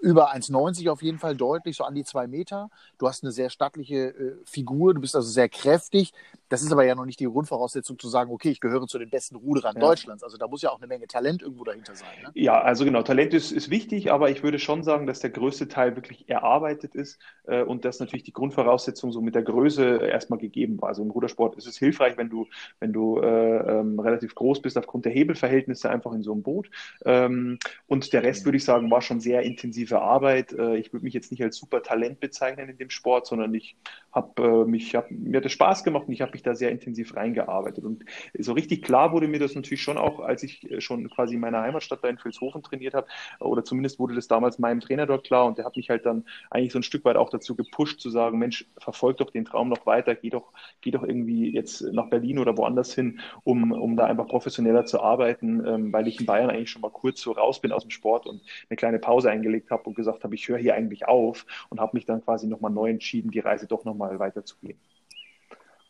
über 0.00 0.32
1,90 0.34 0.90
auf 0.90 1.02
jeden 1.02 1.18
Fall 1.18 1.36
deutlich, 1.36 1.76
so 1.76 1.84
an 1.84 1.94
die 1.94 2.04
zwei 2.04 2.26
Meter. 2.26 2.70
Du 2.98 3.08
hast 3.08 3.22
eine 3.22 3.32
sehr 3.32 3.50
stattliche 3.50 4.08
äh, 4.08 4.36
Figur, 4.44 4.94
du 4.94 5.00
bist 5.00 5.16
also 5.16 5.28
sehr 5.28 5.48
kräftig. 5.48 6.12
Das 6.48 6.62
ist 6.62 6.72
aber 6.72 6.84
ja 6.84 6.94
noch 6.94 7.04
nicht 7.04 7.20
die 7.20 7.26
Grundvoraussetzung 7.26 7.98
zu 7.98 8.08
sagen, 8.08 8.30
okay, 8.30 8.50
ich 8.50 8.60
gehöre 8.60 8.86
zu 8.86 8.98
den 8.98 9.10
besten 9.10 9.36
Ruderern 9.36 9.74
ja. 9.76 9.80
Deutschlands. 9.80 10.22
Also 10.22 10.38
da 10.38 10.48
muss 10.48 10.62
ja 10.62 10.70
auch 10.70 10.78
eine 10.78 10.86
Menge 10.86 11.06
Talent 11.06 11.42
irgendwo 11.42 11.64
dahinter 11.64 11.94
sein. 11.94 12.08
Ne? 12.22 12.30
Ja, 12.34 12.60
also 12.60 12.84
genau, 12.84 13.02
Talent 13.02 13.34
ist, 13.34 13.52
ist 13.52 13.70
wichtig, 13.70 14.10
aber 14.12 14.30
ich 14.30 14.42
würde 14.42 14.58
schon 14.58 14.82
sagen, 14.82 15.06
dass 15.06 15.20
der 15.20 15.30
größte 15.30 15.68
Teil 15.68 15.96
wirklich 15.96 16.28
erarbeitet 16.28 16.94
ist 16.94 17.18
äh, 17.46 17.62
und 17.62 17.84
dass 17.84 18.00
natürlich 18.00 18.24
die 18.24 18.32
Grundvoraussetzung 18.32 19.12
so 19.12 19.20
mit 19.20 19.34
der 19.34 19.42
Größe 19.42 19.98
erstmal 19.98 20.38
gegeben 20.38 20.80
war. 20.80 20.88
Also 20.88 21.02
im 21.02 21.10
Rudersport 21.10 21.56
ist 21.56 21.66
es 21.66 21.76
hilfreich, 21.76 22.16
wenn 22.16 22.30
du, 22.30 22.46
wenn 22.80 22.92
du 22.92 23.20
äh, 23.20 23.80
ähm, 23.80 23.98
relativ 23.98 24.34
groß 24.34 24.62
bist 24.62 24.78
aufgrund 24.78 25.04
der 25.04 25.12
Hebelverhältnisse 25.12 25.90
einfach 25.90 26.12
in 26.12 26.22
so 26.22 26.32
einem 26.32 26.42
Boot. 26.42 26.70
Ähm, 27.04 27.58
und 27.86 28.12
der 28.12 28.22
Rest, 28.22 28.44
würde 28.44 28.56
ich 28.56 28.64
sagen, 28.64 28.90
war 28.90 29.02
schon 29.02 29.20
sehr 29.20 29.42
intensive 29.42 30.00
Arbeit. 30.00 30.52
Äh, 30.52 30.76
ich 30.76 30.92
würde 30.92 31.04
mich 31.04 31.14
jetzt 31.14 31.30
nicht 31.30 31.42
als 31.42 31.56
super 31.56 31.82
Talent 31.82 32.20
bezeichnen 32.20 32.68
in 32.68 32.78
dem 32.78 32.90
Sport, 32.90 33.26
sondern 33.26 33.52
ich 33.54 33.76
habe 34.12 34.42
äh, 34.42 34.64
mich, 34.64 34.94
hab, 34.94 35.10
mir 35.10 35.38
hat 35.38 35.46
es 35.46 35.52
Spaß 35.52 35.84
gemacht 35.84 36.06
und 36.06 36.14
ich 36.14 36.22
habe 36.22 36.32
mich 36.38 36.42
da 36.44 36.54
sehr 36.54 36.70
intensiv 36.70 37.16
reingearbeitet. 37.16 37.84
Und 37.84 38.04
so 38.38 38.52
richtig 38.52 38.82
klar 38.82 39.12
wurde 39.12 39.26
mir 39.28 39.40
das 39.40 39.54
natürlich 39.54 39.82
schon 39.82 39.98
auch, 39.98 40.20
als 40.20 40.42
ich 40.42 40.70
äh, 40.70 40.80
schon 40.80 41.08
quasi 41.10 41.34
in 41.34 41.40
meiner 41.40 41.62
Heimatstadt 41.62 42.02
da 42.02 42.08
in 42.08 42.18
Vilshofen 42.22 42.62
trainiert 42.62 42.94
habe, 42.94 43.08
oder 43.40 43.64
zumindest 43.64 43.98
wurde 43.98 44.14
das 44.14 44.28
damals 44.28 44.58
meinem 44.58 44.80
Trainer 44.80 45.06
dort 45.06 45.24
klar 45.24 45.46
und 45.46 45.58
der 45.58 45.64
hat 45.64 45.76
mich 45.76 45.90
halt 45.90 46.06
dann 46.06 46.24
eigentlich 46.50 46.72
so 46.72 46.78
ein 46.78 46.82
Stück 46.82 47.04
weit 47.04 47.16
auch 47.16 47.30
dazu 47.30 47.56
gepusht, 47.56 48.00
zu 48.00 48.10
sagen, 48.10 48.38
Mensch, 48.38 48.66
verfolg 48.78 49.16
doch 49.18 49.30
den 49.30 49.44
Traum 49.44 49.68
noch 49.68 49.86
weiter, 49.86 50.14
geh 50.14 50.30
doch, 50.30 50.52
geh 50.80 50.90
doch 50.90 51.02
irgendwie 51.02 51.52
jetzt 51.52 51.82
nach 51.92 52.08
Berlin 52.08 52.38
oder 52.38 52.56
woanders 52.56 52.94
hin, 52.94 53.20
um, 53.44 53.72
um 53.72 53.96
da 53.96 54.06
einfach 54.06 54.28
professioneller 54.28 54.84
zu 54.84 55.00
arbeiten, 55.00 55.66
ähm, 55.66 55.92
weil 55.92 56.06
ich 56.06 56.20
in 56.20 56.26
Bayern 56.26 56.50
eigentlich 56.50 56.70
schon 56.70 56.82
mal 56.82 56.90
kurz 56.90 57.20
so 57.20 57.32
raus 57.32 57.60
bin 57.60 57.72
aus 57.72 57.82
dem 57.82 57.90
Sport 57.90 58.26
und 58.26 58.42
eine 58.68 58.76
kleine 58.76 58.98
Pause 58.98 59.30
eingelegt 59.30 59.70
habe 59.70 59.84
und 59.84 59.94
gesagt 59.94 60.24
habe, 60.24 60.34
ich 60.34 60.48
höre 60.48 60.58
hier 60.58 60.74
eigentlich 60.74 61.08
auf 61.08 61.46
und 61.70 61.80
habe 61.80 61.96
mich 61.96 62.06
dann 62.06 62.22
quasi 62.24 62.46
nochmal 62.46 62.70
neu 62.70 62.90
entschieden, 62.90 63.30
die 63.30 63.40
Reise 63.40 63.66
doch 63.66 63.84
nochmal 63.84 64.18
weiterzugehen. 64.18 64.78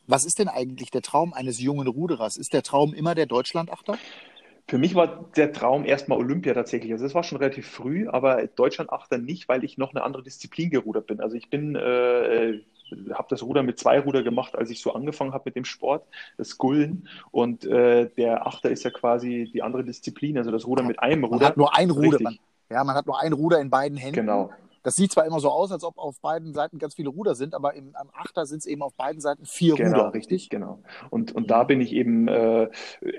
Was 0.08 0.24
ist 0.24 0.38
denn 0.38 0.48
eigentlich 0.48 0.90
der 0.90 1.02
Traum 1.02 1.32
eines 1.34 1.60
jungen 1.60 1.86
Ruderers? 1.86 2.36
Ist 2.36 2.54
der 2.54 2.62
Traum 2.62 2.94
immer 2.94 3.14
der 3.14 3.26
Deutschlandachter? 3.26 3.96
Für 4.66 4.78
mich 4.78 4.94
war 4.94 5.26
der 5.36 5.52
Traum 5.52 5.84
erstmal 5.84 6.18
Olympia 6.18 6.54
tatsächlich. 6.54 6.92
Also 6.92 7.04
das 7.04 7.14
war 7.14 7.22
schon 7.22 7.38
relativ 7.38 7.68
früh, 7.68 8.08
aber 8.08 8.46
Deutschlandachter 8.46 9.18
nicht, 9.18 9.48
weil 9.48 9.64
ich 9.64 9.78
noch 9.78 9.90
eine 9.94 10.02
andere 10.02 10.22
Disziplin 10.22 10.70
gerudert 10.70 11.06
bin. 11.06 11.20
Also 11.20 11.36
ich 11.36 11.48
bin 11.48 11.76
äh, 11.76 12.60
habe 13.12 13.28
das 13.28 13.42
Ruder 13.42 13.62
mit 13.62 13.78
zwei 13.78 14.00
Ruder 14.00 14.22
gemacht, 14.22 14.56
als 14.56 14.70
ich 14.70 14.80
so 14.80 14.92
angefangen 14.94 15.32
habe 15.32 15.44
mit 15.46 15.56
dem 15.56 15.64
Sport, 15.64 16.06
das 16.36 16.58
Gullen. 16.58 17.08
Und 17.30 17.64
äh, 17.64 18.08
der 18.16 18.46
Achter 18.46 18.70
ist 18.70 18.84
ja 18.84 18.90
quasi 18.90 19.50
die 19.52 19.62
andere 19.62 19.84
Disziplin, 19.84 20.38
also 20.38 20.50
das 20.50 20.66
Ruder 20.66 20.82
mit 20.82 20.98
einem 21.00 21.24
Ruder. 21.24 21.38
Man 21.38 21.46
hat 21.46 21.56
nur 21.56 21.76
ein 21.76 21.90
Ruder. 21.90 22.18
Man, 22.20 22.38
ja, 22.70 22.84
man 22.84 22.96
hat 22.96 23.06
nur 23.06 23.20
ein 23.20 23.32
Ruder 23.32 23.60
in 23.60 23.70
beiden 23.70 23.98
Händen. 23.98 24.20
Genau. 24.20 24.50
Das 24.82 24.96
sieht 24.96 25.12
zwar 25.12 25.26
immer 25.26 25.40
so 25.40 25.50
aus, 25.50 25.72
als 25.72 25.84
ob 25.84 25.98
auf 25.98 26.20
beiden 26.20 26.52
Seiten 26.52 26.78
ganz 26.78 26.94
viele 26.94 27.08
Ruder 27.08 27.34
sind, 27.34 27.54
aber 27.54 27.74
im, 27.74 27.94
am 27.94 28.10
Achter 28.12 28.46
sind 28.46 28.58
es 28.58 28.66
eben 28.66 28.82
auf 28.82 28.94
beiden 28.94 29.20
Seiten 29.20 29.44
vier 29.44 29.74
genau, 29.74 29.98
Ruder, 29.98 30.14
richtig? 30.14 30.48
Genau. 30.50 30.82
Und, 31.10 31.32
und 31.32 31.50
da 31.50 31.64
bin 31.64 31.80
ich 31.80 31.92
eben, 31.92 32.28
äh, 32.28 32.68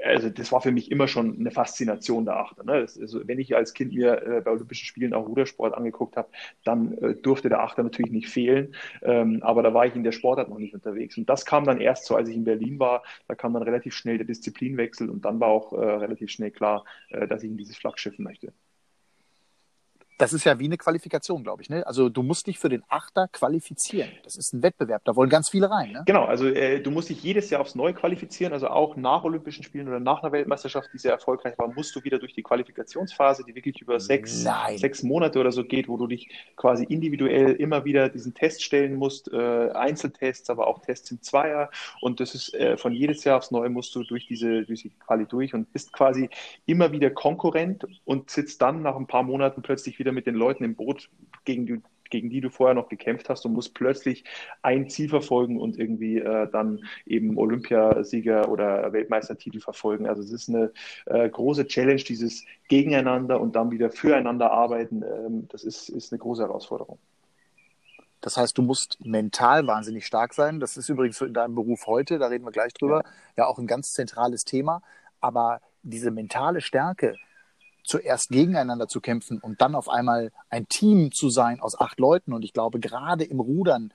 also 0.05 0.29
das 0.29 0.51
war 0.51 0.61
für 0.61 0.71
mich 0.71 0.91
immer 0.91 1.07
schon 1.07 1.39
eine 1.39 1.51
Faszination 1.51 2.25
der 2.25 2.37
Achter. 2.37 2.63
Ne? 2.63 2.81
Das, 2.81 2.99
also 2.99 3.27
wenn 3.27 3.39
ich 3.39 3.55
als 3.55 3.73
Kind 3.73 3.93
mir 3.93 4.21
äh, 4.21 4.41
bei 4.41 4.51
Olympischen 4.51 4.85
Spielen 4.85 5.13
auch 5.13 5.27
Rudersport 5.27 5.73
angeguckt 5.73 6.17
habe, 6.17 6.29
dann 6.63 6.97
äh, 6.99 7.15
durfte 7.15 7.49
der 7.49 7.61
Achter 7.61 7.83
natürlich 7.83 8.11
nicht 8.11 8.29
fehlen. 8.29 8.75
Ähm, 9.01 9.39
aber 9.43 9.63
da 9.63 9.73
war 9.73 9.85
ich 9.85 9.95
in 9.95 10.03
der 10.03 10.11
Sportart 10.11 10.49
noch 10.49 10.59
nicht 10.59 10.73
unterwegs. 10.73 11.17
Und 11.17 11.29
das 11.29 11.45
kam 11.45 11.65
dann 11.65 11.81
erst 11.81 12.05
so, 12.05 12.15
als 12.15 12.29
ich 12.29 12.35
in 12.35 12.43
Berlin 12.43 12.79
war, 12.79 13.03
da 13.27 13.35
kam 13.35 13.53
dann 13.53 13.63
relativ 13.63 13.93
schnell 13.93 14.17
der 14.17 14.27
Disziplinwechsel 14.27 15.09
und 15.09 15.25
dann 15.25 15.39
war 15.39 15.49
auch 15.49 15.73
äh, 15.73 15.77
relativ 15.77 16.29
schnell 16.29 16.51
klar, 16.51 16.85
äh, 17.09 17.27
dass 17.27 17.43
ich 17.43 17.49
in 17.49 17.57
dieses 17.57 17.77
Flaggschiff 17.77 18.17
möchte 18.19 18.53
das 20.19 20.33
ist 20.33 20.43
ja 20.43 20.59
wie 20.59 20.65
eine 20.65 20.77
Qualifikation, 20.77 21.43
glaube 21.43 21.63
ich. 21.63 21.69
Ne? 21.69 21.87
Also 21.87 22.09
du 22.09 22.23
musst 22.23 22.45
dich 22.45 22.59
für 22.59 22.67
den 22.67 22.83
Achter 22.89 23.29
qualifizieren. 23.29 24.09
Das 24.23 24.35
ist 24.35 24.53
ein 24.53 24.61
Wettbewerb, 24.61 25.03
da 25.05 25.15
wollen 25.15 25.29
ganz 25.29 25.49
viele 25.49 25.71
rein. 25.71 25.93
Ne? 25.93 26.03
Genau, 26.05 26.25
also 26.25 26.47
äh, 26.47 26.81
du 26.81 26.91
musst 26.91 27.09
dich 27.09 27.23
jedes 27.23 27.49
Jahr 27.49 27.61
aufs 27.61 27.73
Neue 27.73 27.93
qualifizieren. 27.93 28.51
Also 28.51 28.67
auch 28.67 28.97
nach 28.97 29.23
Olympischen 29.23 29.63
Spielen 29.63 29.87
oder 29.87 30.01
nach 30.01 30.21
einer 30.21 30.33
Weltmeisterschaft, 30.33 30.89
die 30.93 30.97
sehr 30.97 31.13
erfolgreich 31.13 31.57
war, 31.57 31.69
musst 31.73 31.95
du 31.95 32.03
wieder 32.03 32.19
durch 32.19 32.33
die 32.33 32.43
Qualifikationsphase, 32.43 33.45
die 33.45 33.55
wirklich 33.55 33.81
über 33.81 34.01
sechs, 34.01 34.45
sechs 34.75 35.03
Monate 35.03 35.39
oder 35.39 35.53
so 35.53 35.63
geht, 35.63 35.87
wo 35.87 35.95
du 35.95 36.05
dich 36.05 36.29
quasi 36.57 36.83
individuell 36.83 37.53
immer 37.53 37.85
wieder 37.85 38.09
diesen 38.09 38.33
Test 38.33 38.61
stellen 38.61 38.95
musst. 38.95 39.31
Äh, 39.31 39.69
Einzeltests, 39.71 40.49
aber 40.49 40.67
auch 40.67 40.79
Tests 40.79 41.09
im 41.11 41.21
Zweier. 41.21 41.69
Und 42.01 42.19
das 42.19 42.35
ist 42.35 42.53
äh, 42.55 42.75
von 42.75 42.91
jedes 42.91 43.23
Jahr 43.23 43.37
aufs 43.37 43.51
Neue 43.51 43.69
musst 43.69 43.95
du 43.95 44.03
durch 44.03 44.27
diese, 44.27 44.63
durch 44.63 44.81
die 44.81 44.89
Quali 44.89 45.25
durch 45.25 45.53
und 45.53 45.71
bist 45.71 45.93
quasi 45.93 46.29
immer 46.65 46.91
wieder 46.91 47.09
Konkurrent 47.09 47.87
und 48.03 48.29
sitzt 48.29 48.61
dann 48.61 48.81
nach 48.81 48.97
ein 48.97 49.07
paar 49.07 49.23
Monaten 49.23 49.61
plötzlich 49.61 49.97
wieder 49.97 50.08
wieder 50.09 50.13
mit 50.13 50.25
den 50.25 50.35
Leuten 50.35 50.63
im 50.63 50.75
Boot, 50.75 51.09
gegen 51.45 51.65
die, 51.65 51.81
gegen 52.09 52.29
die 52.29 52.41
du 52.41 52.49
vorher 52.49 52.73
noch 52.73 52.89
gekämpft 52.89 53.29
hast 53.29 53.45
und 53.45 53.53
musst 53.53 53.75
plötzlich 53.75 54.23
ein 54.63 54.89
Ziel 54.89 55.09
verfolgen 55.09 55.59
und 55.59 55.77
irgendwie 55.77 56.17
äh, 56.17 56.49
dann 56.51 56.83
eben 57.05 57.37
Olympiasieger 57.37 58.49
oder 58.49 58.91
Weltmeistertitel 58.91 59.59
verfolgen. 59.59 60.07
Also 60.07 60.23
es 60.23 60.31
ist 60.31 60.49
eine 60.49 60.71
äh, 61.05 61.29
große 61.29 61.67
Challenge, 61.67 62.01
dieses 62.01 62.43
Gegeneinander 62.67 63.39
und 63.39 63.55
dann 63.55 63.69
wieder 63.69 63.91
füreinander 63.91 64.51
arbeiten. 64.51 65.03
Ähm, 65.03 65.47
das 65.49 65.63
ist, 65.63 65.89
ist 65.89 66.11
eine 66.11 66.19
große 66.19 66.41
Herausforderung. 66.41 66.97
Das 68.21 68.35
heißt, 68.35 68.57
du 68.57 68.63
musst 68.63 68.97
mental 69.05 69.65
wahnsinnig 69.67 70.05
stark 70.05 70.33
sein. 70.33 70.59
Das 70.59 70.75
ist 70.75 70.89
übrigens 70.89 71.21
in 71.21 71.33
deinem 71.33 71.55
Beruf 71.55 71.85
heute, 71.85 72.17
da 72.17 72.27
reden 72.27 72.43
wir 72.43 72.51
gleich 72.51 72.73
drüber, 72.73 73.03
ja, 73.37 73.43
ja 73.43 73.45
auch 73.45 73.59
ein 73.59 73.67
ganz 73.67 73.93
zentrales 73.93 74.43
Thema. 74.43 74.81
Aber 75.21 75.61
diese 75.83 76.11
mentale 76.11 76.59
Stärke, 76.59 77.15
zuerst 77.89 78.29
gegeneinander 78.29 78.87
zu 78.87 79.01
kämpfen 79.01 79.39
und 79.39 79.61
dann 79.61 79.73
auf 79.73 79.89
einmal 79.89 80.31
ein 80.49 80.67
Team 80.69 81.11
zu 81.11 81.29
sein 81.29 81.59
aus 81.59 81.79
acht 81.79 81.99
Leuten. 81.99 82.33
Und 82.33 82.45
ich 82.45 82.53
glaube, 82.53 82.79
gerade 82.79 83.23
im 83.23 83.39
Rudern, 83.39 83.91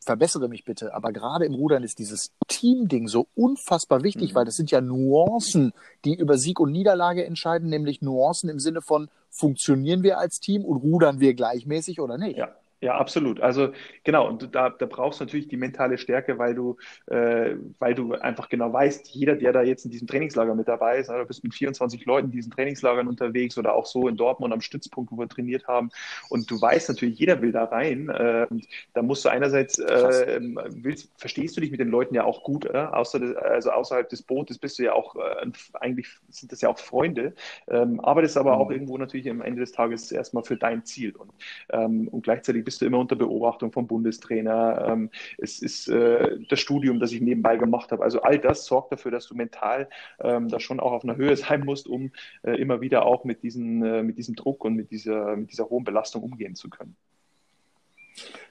verbessere 0.00 0.48
mich 0.48 0.64
bitte, 0.64 0.94
aber 0.94 1.12
gerade 1.12 1.44
im 1.44 1.52
Rudern 1.52 1.82
ist 1.82 1.98
dieses 1.98 2.32
Team-Ding 2.46 3.08
so 3.08 3.26
unfassbar 3.34 4.04
wichtig, 4.04 4.30
mhm. 4.30 4.34
weil 4.36 4.44
das 4.44 4.54
sind 4.54 4.70
ja 4.70 4.80
Nuancen, 4.80 5.72
die 6.04 6.14
über 6.14 6.38
Sieg 6.38 6.60
und 6.60 6.70
Niederlage 6.70 7.26
entscheiden, 7.26 7.68
nämlich 7.68 8.00
Nuancen 8.00 8.48
im 8.48 8.60
Sinne 8.60 8.80
von 8.80 9.10
funktionieren 9.28 10.02
wir 10.02 10.18
als 10.18 10.38
Team 10.38 10.64
und 10.64 10.78
rudern 10.78 11.20
wir 11.20 11.34
gleichmäßig 11.34 12.00
oder 12.00 12.16
nicht? 12.16 12.38
Ja. 12.38 12.54
Ja, 12.80 12.96
absolut. 12.96 13.40
Also 13.40 13.72
genau, 14.04 14.28
und 14.28 14.54
da, 14.54 14.70
da 14.70 14.86
brauchst 14.86 15.18
du 15.18 15.24
natürlich 15.24 15.48
die 15.48 15.56
mentale 15.56 15.98
Stärke, 15.98 16.38
weil 16.38 16.54
du, 16.54 16.76
äh, 17.06 17.56
weil 17.80 17.94
du 17.96 18.12
einfach 18.12 18.48
genau 18.48 18.72
weißt, 18.72 19.08
jeder, 19.08 19.34
der 19.34 19.52
da 19.52 19.62
jetzt 19.62 19.84
in 19.84 19.90
diesem 19.90 20.06
Trainingslager 20.06 20.54
mit 20.54 20.68
dabei 20.68 20.98
ist, 20.98 21.08
du 21.10 21.24
bist 21.26 21.42
mit 21.42 21.54
24 21.54 22.04
Leuten 22.06 22.26
in 22.26 22.32
diesen 22.32 22.52
Trainingslagern 22.52 23.08
unterwegs 23.08 23.58
oder 23.58 23.74
auch 23.74 23.84
so 23.84 24.06
in 24.06 24.16
Dortmund 24.16 24.54
am 24.54 24.60
Stützpunkt, 24.60 25.10
wo 25.10 25.16
wir 25.18 25.28
trainiert 25.28 25.66
haben. 25.66 25.90
Und 26.28 26.48
du 26.48 26.60
weißt 26.60 26.88
natürlich, 26.88 27.18
jeder 27.18 27.42
will 27.42 27.50
da 27.50 27.64
rein. 27.64 28.10
Äh, 28.10 28.46
und 28.48 28.64
da 28.94 29.02
musst 29.02 29.24
du 29.24 29.28
einerseits, 29.28 29.80
äh, 29.80 30.38
willst, 30.68 31.10
verstehst 31.16 31.56
du 31.56 31.60
dich 31.60 31.72
mit 31.72 31.80
den 31.80 31.88
Leuten 31.88 32.14
ja 32.14 32.22
auch 32.22 32.44
gut, 32.44 32.64
äh? 32.66 32.78
Außer, 32.78 33.42
also 33.42 33.72
außerhalb 33.72 34.08
des 34.08 34.22
Bootes 34.22 34.56
bist 34.58 34.78
du 34.78 34.84
ja 34.84 34.92
auch, 34.92 35.16
äh, 35.16 35.50
eigentlich 35.80 36.06
sind 36.28 36.52
das 36.52 36.60
ja 36.60 36.68
auch 36.68 36.78
Freunde, 36.78 37.34
ähm, 37.66 37.98
arbeitest 37.98 38.36
aber 38.36 38.54
mhm. 38.54 38.60
auch 38.62 38.70
irgendwo 38.70 38.98
natürlich 38.98 39.28
am 39.28 39.42
Ende 39.42 39.60
des 39.62 39.72
Tages 39.72 40.12
erstmal 40.12 40.44
für 40.44 40.56
dein 40.56 40.84
Ziel. 40.84 41.16
Und, 41.16 41.32
ähm, 41.70 42.06
und 42.06 42.22
gleichzeitig 42.22 42.67
bist 42.68 42.82
du 42.82 42.84
immer 42.84 42.98
unter 42.98 43.16
Beobachtung 43.16 43.72
vom 43.72 43.86
Bundestrainer. 43.86 44.88
Ähm, 44.88 45.10
es 45.38 45.62
ist 45.62 45.88
äh, 45.88 46.38
das 46.50 46.60
Studium, 46.60 47.00
das 47.00 47.12
ich 47.12 47.22
nebenbei 47.22 47.56
gemacht 47.56 47.90
habe. 47.92 48.04
Also 48.04 48.20
all 48.20 48.38
das 48.38 48.66
sorgt 48.66 48.92
dafür, 48.92 49.10
dass 49.10 49.26
du 49.26 49.34
mental 49.34 49.88
ähm, 50.20 50.50
da 50.50 50.60
schon 50.60 50.78
auch 50.78 50.92
auf 50.92 51.02
einer 51.02 51.16
Höhe 51.16 51.34
sein 51.48 51.64
musst, 51.64 51.88
um 51.88 52.12
äh, 52.42 52.60
immer 52.60 52.82
wieder 52.82 53.06
auch 53.06 53.24
mit, 53.24 53.42
diesen, 53.42 53.82
äh, 53.82 54.02
mit 54.02 54.18
diesem 54.18 54.34
Druck 54.34 54.66
und 54.66 54.74
mit 54.74 54.90
dieser, 54.90 55.34
mit 55.34 55.50
dieser 55.50 55.70
hohen 55.70 55.82
Belastung 55.82 56.22
umgehen 56.22 56.56
zu 56.56 56.68
können. 56.68 56.94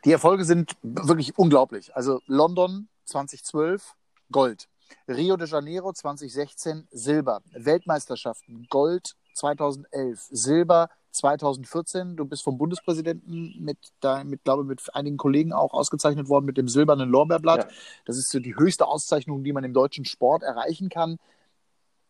Die 0.03 0.11
Erfolge 0.11 0.45
sind 0.45 0.75
wirklich 0.81 1.37
unglaublich. 1.37 1.95
Also 1.95 2.19
London 2.25 2.87
2012 3.05 3.93
Gold, 4.31 4.67
Rio 5.07 5.37
de 5.37 5.47
Janeiro 5.47 5.93
2016 5.93 6.87
Silber, 6.89 7.43
Weltmeisterschaften 7.51 8.65
Gold 8.67 9.15
2011, 9.35 10.27
Silber 10.31 10.89
2014. 11.17 12.15
Du 12.15 12.25
bist 12.25 12.43
vom 12.43 12.57
Bundespräsidenten 12.57 13.55
mit, 13.59 13.77
mit 14.25 14.43
glaube 14.43 14.63
mit 14.63 14.81
einigen 14.95 15.17
Kollegen 15.17 15.53
auch 15.53 15.73
ausgezeichnet 15.73 16.29
worden 16.29 16.45
mit 16.45 16.57
dem 16.57 16.67
silbernen 16.67 17.09
Lorbeerblatt. 17.09 17.69
Ja. 17.69 17.77
Das 18.05 18.17
ist 18.17 18.31
so 18.31 18.39
die 18.39 18.55
höchste 18.55 18.87
Auszeichnung, 18.87 19.43
die 19.43 19.53
man 19.53 19.63
im 19.63 19.73
deutschen 19.73 20.05
Sport 20.05 20.43
erreichen 20.43 20.89
kann. 20.89 21.17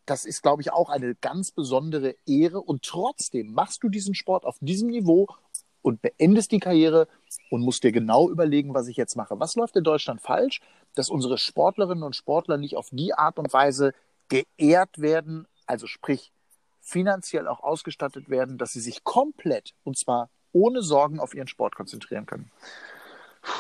Das 0.06 0.26
ist, 0.26 0.42
glaube 0.42 0.62
ich, 0.62 0.72
auch 0.72 0.90
eine 0.90 1.16
ganz 1.16 1.52
besondere 1.52 2.16
Ehre. 2.26 2.62
Und 2.62 2.84
trotzdem 2.84 3.54
machst 3.54 3.84
du 3.84 3.90
diesen 3.90 4.16
Sport 4.16 4.46
auf 4.46 4.58
diesem 4.62 4.90
Niveau 4.90 5.28
und 5.82 6.02
beendest 6.02 6.52
die 6.52 6.60
Karriere 6.60 7.08
und 7.50 7.62
musst 7.62 7.84
dir 7.84 7.92
genau 7.92 8.30
überlegen, 8.30 8.74
was 8.74 8.88
ich 8.88 8.98
jetzt 8.98 9.16
mache. 9.16 9.40
Was 9.40 9.56
läuft 9.56 9.76
in 9.76 9.84
Deutschland 9.84 10.22
falsch, 10.22 10.62
dass 10.96 11.10
unsere 11.10 11.38
Sportlerinnen 11.38 12.04
und 12.04 12.16
Sportler 12.16 12.58
nicht 12.58 12.76
auf 12.76 12.90
die 12.92 13.14
Art 13.14 13.40
und 13.40 13.52
Weise 13.54 13.94
geehrt 14.30 15.00
werden, 15.00 15.48
also 15.66 15.88
sprich 15.88 16.32
finanziell 16.88 17.48
auch 17.50 17.60
ausgestattet 17.60 18.30
werden, 18.30 18.58
dass 18.58 18.72
sie 18.72 18.80
sich 18.80 19.04
komplett 19.04 19.74
und 19.84 19.98
zwar 19.98 20.30
ohne 20.54 20.82
Sorgen 20.82 21.20
auf 21.20 21.36
ihren 21.36 21.50
Sport 21.50 21.76
konzentrieren 21.76 22.26
können. 22.26 22.50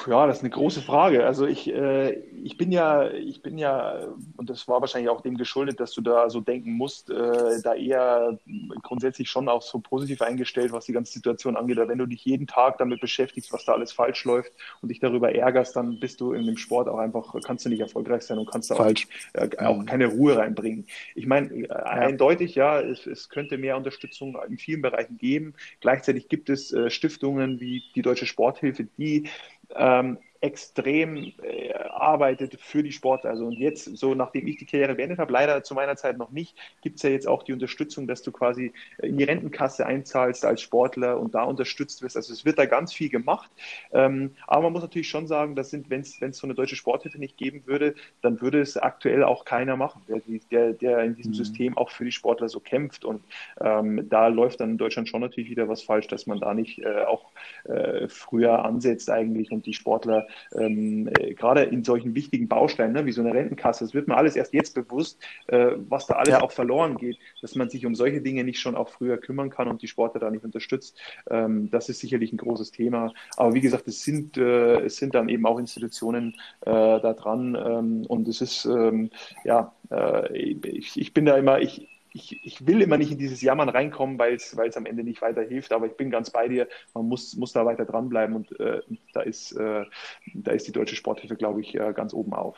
Ja, 0.07 0.25
das 0.25 0.37
ist 0.37 0.43
eine 0.43 0.51
große 0.51 0.81
Frage. 0.81 1.25
Also 1.25 1.45
ich, 1.45 1.67
äh, 1.73 2.13
ich 2.43 2.57
bin 2.57 2.71
ja, 2.71 3.09
ich 3.11 3.41
bin 3.41 3.57
ja, 3.57 4.07
und 4.35 4.49
das 4.49 4.67
war 4.67 4.81
wahrscheinlich 4.81 5.09
auch 5.09 5.21
dem 5.21 5.37
geschuldet, 5.37 5.79
dass 5.79 5.91
du 5.91 6.01
da 6.01 6.29
so 6.29 6.41
denken 6.41 6.73
musst, 6.73 7.09
äh, 7.09 7.61
da 7.61 7.73
eher 7.73 8.37
grundsätzlich 8.83 9.29
schon 9.29 9.49
auch 9.49 9.61
so 9.61 9.79
positiv 9.79 10.21
eingestellt, 10.21 10.71
was 10.71 10.85
die 10.85 10.93
ganze 10.93 11.13
Situation 11.13 11.57
angeht. 11.57 11.77
Aber 11.77 11.89
wenn 11.89 11.97
du 11.97 12.05
dich 12.05 12.23
jeden 12.25 12.47
Tag 12.47 12.77
damit 12.77 13.01
beschäftigst, 13.01 13.51
was 13.53 13.65
da 13.65 13.73
alles 13.73 13.91
falsch 13.91 14.23
läuft 14.25 14.51
und 14.81 14.89
dich 14.89 14.99
darüber 14.99 15.33
ärgerst, 15.33 15.75
dann 15.75 15.99
bist 15.99 16.21
du 16.21 16.33
in 16.33 16.45
dem 16.45 16.57
Sport 16.57 16.89
auch 16.89 16.99
einfach, 16.99 17.33
kannst 17.43 17.65
du 17.65 17.69
nicht 17.69 17.81
erfolgreich 17.81 18.23
sein 18.23 18.37
und 18.37 18.49
kannst 18.49 18.71
da 18.71 18.75
auch, 18.75 18.91
äh, 19.33 19.49
auch, 19.59 19.85
keine 19.85 20.07
Ruhe 20.07 20.37
reinbringen. 20.37 20.85
Ich 21.15 21.27
meine, 21.27 21.49
äh, 21.53 21.67
ja. 21.67 21.75
eindeutig, 21.75 22.55
ja, 22.55 22.79
es, 22.79 23.05
es, 23.05 23.29
könnte 23.29 23.57
mehr 23.57 23.77
Unterstützung 23.77 24.37
in 24.47 24.57
vielen 24.57 24.81
Bereichen 24.81 25.17
geben. 25.17 25.53
Gleichzeitig 25.81 26.29
gibt 26.29 26.49
es 26.49 26.71
äh, 26.73 26.89
Stiftungen 26.89 27.59
wie 27.59 27.83
die 27.95 28.01
Deutsche 28.01 28.25
Sporthilfe, 28.25 28.85
die 28.97 29.29
ähm, 29.75 30.17
extrem 30.41 31.33
äh, 31.41 31.73
arbeitet 31.73 32.59
für 32.59 32.83
die 32.83 32.91
Sportler. 32.91 33.31
Also 33.31 33.45
und 33.45 33.53
jetzt, 33.53 33.85
so 33.97 34.15
nachdem 34.15 34.47
ich 34.47 34.57
die 34.57 34.65
Karriere 34.65 34.95
beendet 34.95 35.19
habe, 35.19 35.33
leider 35.33 35.63
zu 35.63 35.73
meiner 35.73 35.95
Zeit 35.95 36.17
noch 36.17 36.31
nicht, 36.31 36.55
gibt 36.81 36.97
es 36.97 37.03
ja 37.03 37.09
jetzt 37.09 37.27
auch 37.27 37.43
die 37.43 37.53
Unterstützung, 37.53 38.07
dass 38.07 38.21
du 38.21 38.31
quasi 38.31 38.73
in 38.99 39.17
die 39.17 39.23
Rentenkasse 39.23 39.85
einzahlst 39.85 40.45
als 40.45 40.61
Sportler 40.61 41.19
und 41.19 41.35
da 41.35 41.43
unterstützt 41.43 42.01
wirst. 42.01 42.15
Also 42.15 42.33
es 42.33 42.45
wird 42.45 42.59
da 42.59 42.65
ganz 42.65 42.93
viel 42.93 43.09
gemacht. 43.09 43.49
Ähm, 43.91 44.35
aber 44.45 44.63
man 44.63 44.73
muss 44.73 44.81
natürlich 44.83 45.09
schon 45.09 45.27
sagen, 45.27 45.55
dass 45.55 45.73
wenn 45.73 46.01
es 46.01 46.19
so 46.37 46.47
eine 46.47 46.55
deutsche 46.55 46.75
Sporthilfe 46.75 47.17
nicht 47.17 47.37
geben 47.37 47.63
würde, 47.65 47.95
dann 48.21 48.41
würde 48.41 48.61
es 48.61 48.77
aktuell 48.77 49.23
auch 49.23 49.45
keiner 49.45 49.75
machen, 49.75 50.01
der, 50.07 50.21
der, 50.51 50.73
der 50.73 51.03
in 51.03 51.15
diesem 51.15 51.31
mhm. 51.31 51.35
System 51.35 51.77
auch 51.77 51.89
für 51.89 52.05
die 52.05 52.11
Sportler 52.11 52.49
so 52.49 52.59
kämpft. 52.59 53.05
Und 53.05 53.23
ähm, 53.61 54.07
da 54.09 54.27
läuft 54.27 54.59
dann 54.59 54.71
in 54.71 54.77
Deutschland 54.77 55.09
schon 55.09 55.21
natürlich 55.21 55.49
wieder 55.49 55.67
was 55.67 55.81
falsch, 55.81 56.07
dass 56.07 56.27
man 56.27 56.39
da 56.39 56.53
nicht 56.53 56.79
äh, 56.79 57.03
auch 57.05 57.31
äh, 57.65 58.07
früher 58.07 58.63
ansetzt 58.65 59.09
eigentlich 59.09 59.51
und 59.51 59.65
die 59.65 59.73
Sportler 59.73 60.26
ähm, 60.55 61.09
äh, 61.19 61.33
gerade 61.33 61.63
in 61.63 61.83
solchen 61.83 62.15
wichtigen 62.15 62.47
Bausteinen, 62.47 62.93
ne, 62.93 63.05
wie 63.05 63.11
so 63.11 63.21
eine 63.21 63.33
Rentenkasse, 63.33 63.83
das 63.83 63.93
wird 63.93 64.07
mir 64.07 64.17
alles 64.17 64.35
erst 64.35 64.53
jetzt 64.53 64.75
bewusst, 64.75 65.21
äh, 65.47 65.71
was 65.89 66.07
da 66.07 66.15
alles 66.15 66.29
ja. 66.29 66.41
auch 66.41 66.51
verloren 66.51 66.97
geht, 66.97 67.17
dass 67.41 67.55
man 67.55 67.69
sich 67.69 67.85
um 67.85 67.95
solche 67.95 68.21
Dinge 68.21 68.43
nicht 68.43 68.59
schon 68.59 68.75
auch 68.75 68.89
früher 68.89 69.17
kümmern 69.17 69.49
kann 69.49 69.67
und 69.67 69.81
die 69.81 69.87
Sportler 69.87 70.19
da 70.19 70.29
nicht 70.29 70.45
unterstützt. 70.45 70.99
Ähm, 71.29 71.69
das 71.69 71.89
ist 71.89 71.99
sicherlich 71.99 72.31
ein 72.33 72.37
großes 72.37 72.71
Thema. 72.71 73.13
Aber 73.35 73.53
wie 73.53 73.61
gesagt, 73.61 73.87
es 73.87 74.03
sind, 74.03 74.37
äh, 74.37 74.81
es 74.81 74.97
sind 74.97 75.15
dann 75.15 75.29
eben 75.29 75.45
auch 75.45 75.59
Institutionen 75.59 76.35
äh, 76.61 76.71
da 76.71 77.13
dran 77.13 77.55
ähm, 77.55 78.05
und 78.07 78.27
es 78.27 78.41
ist, 78.41 78.65
ähm, 78.65 79.09
ja, 79.43 79.73
äh, 79.91 80.37
ich, 80.37 80.99
ich 80.99 81.13
bin 81.13 81.25
da 81.25 81.37
immer, 81.37 81.59
ich, 81.59 81.87
ich, 82.17 82.39
ich 82.43 82.65
will 82.65 82.81
immer 82.81 82.97
nicht 82.97 83.11
in 83.11 83.17
dieses 83.17 83.41
Jammern 83.41 83.69
reinkommen, 83.69 84.17
weil 84.17 84.35
es 84.35 84.77
am 84.77 84.85
Ende 84.85 85.03
nicht 85.03 85.21
weiterhilft, 85.21 85.71
aber 85.71 85.85
ich 85.85 85.95
bin 85.95 86.09
ganz 86.09 86.31
bei 86.31 86.47
dir, 86.47 86.67
man 86.93 87.07
muss, 87.07 87.35
muss 87.35 87.53
da 87.53 87.65
weiter 87.65 87.85
dranbleiben 87.85 88.35
und 88.35 88.59
äh, 88.59 88.81
da, 89.13 89.21
ist, 89.21 89.51
äh, 89.53 89.85
da 90.33 90.51
ist 90.51 90.67
die 90.67 90.71
deutsche 90.71 90.95
Sporthilfe, 90.95 91.35
glaube 91.35 91.61
ich, 91.61 91.75
äh, 91.75 91.93
ganz 91.93 92.13
oben 92.13 92.33
auf. 92.33 92.57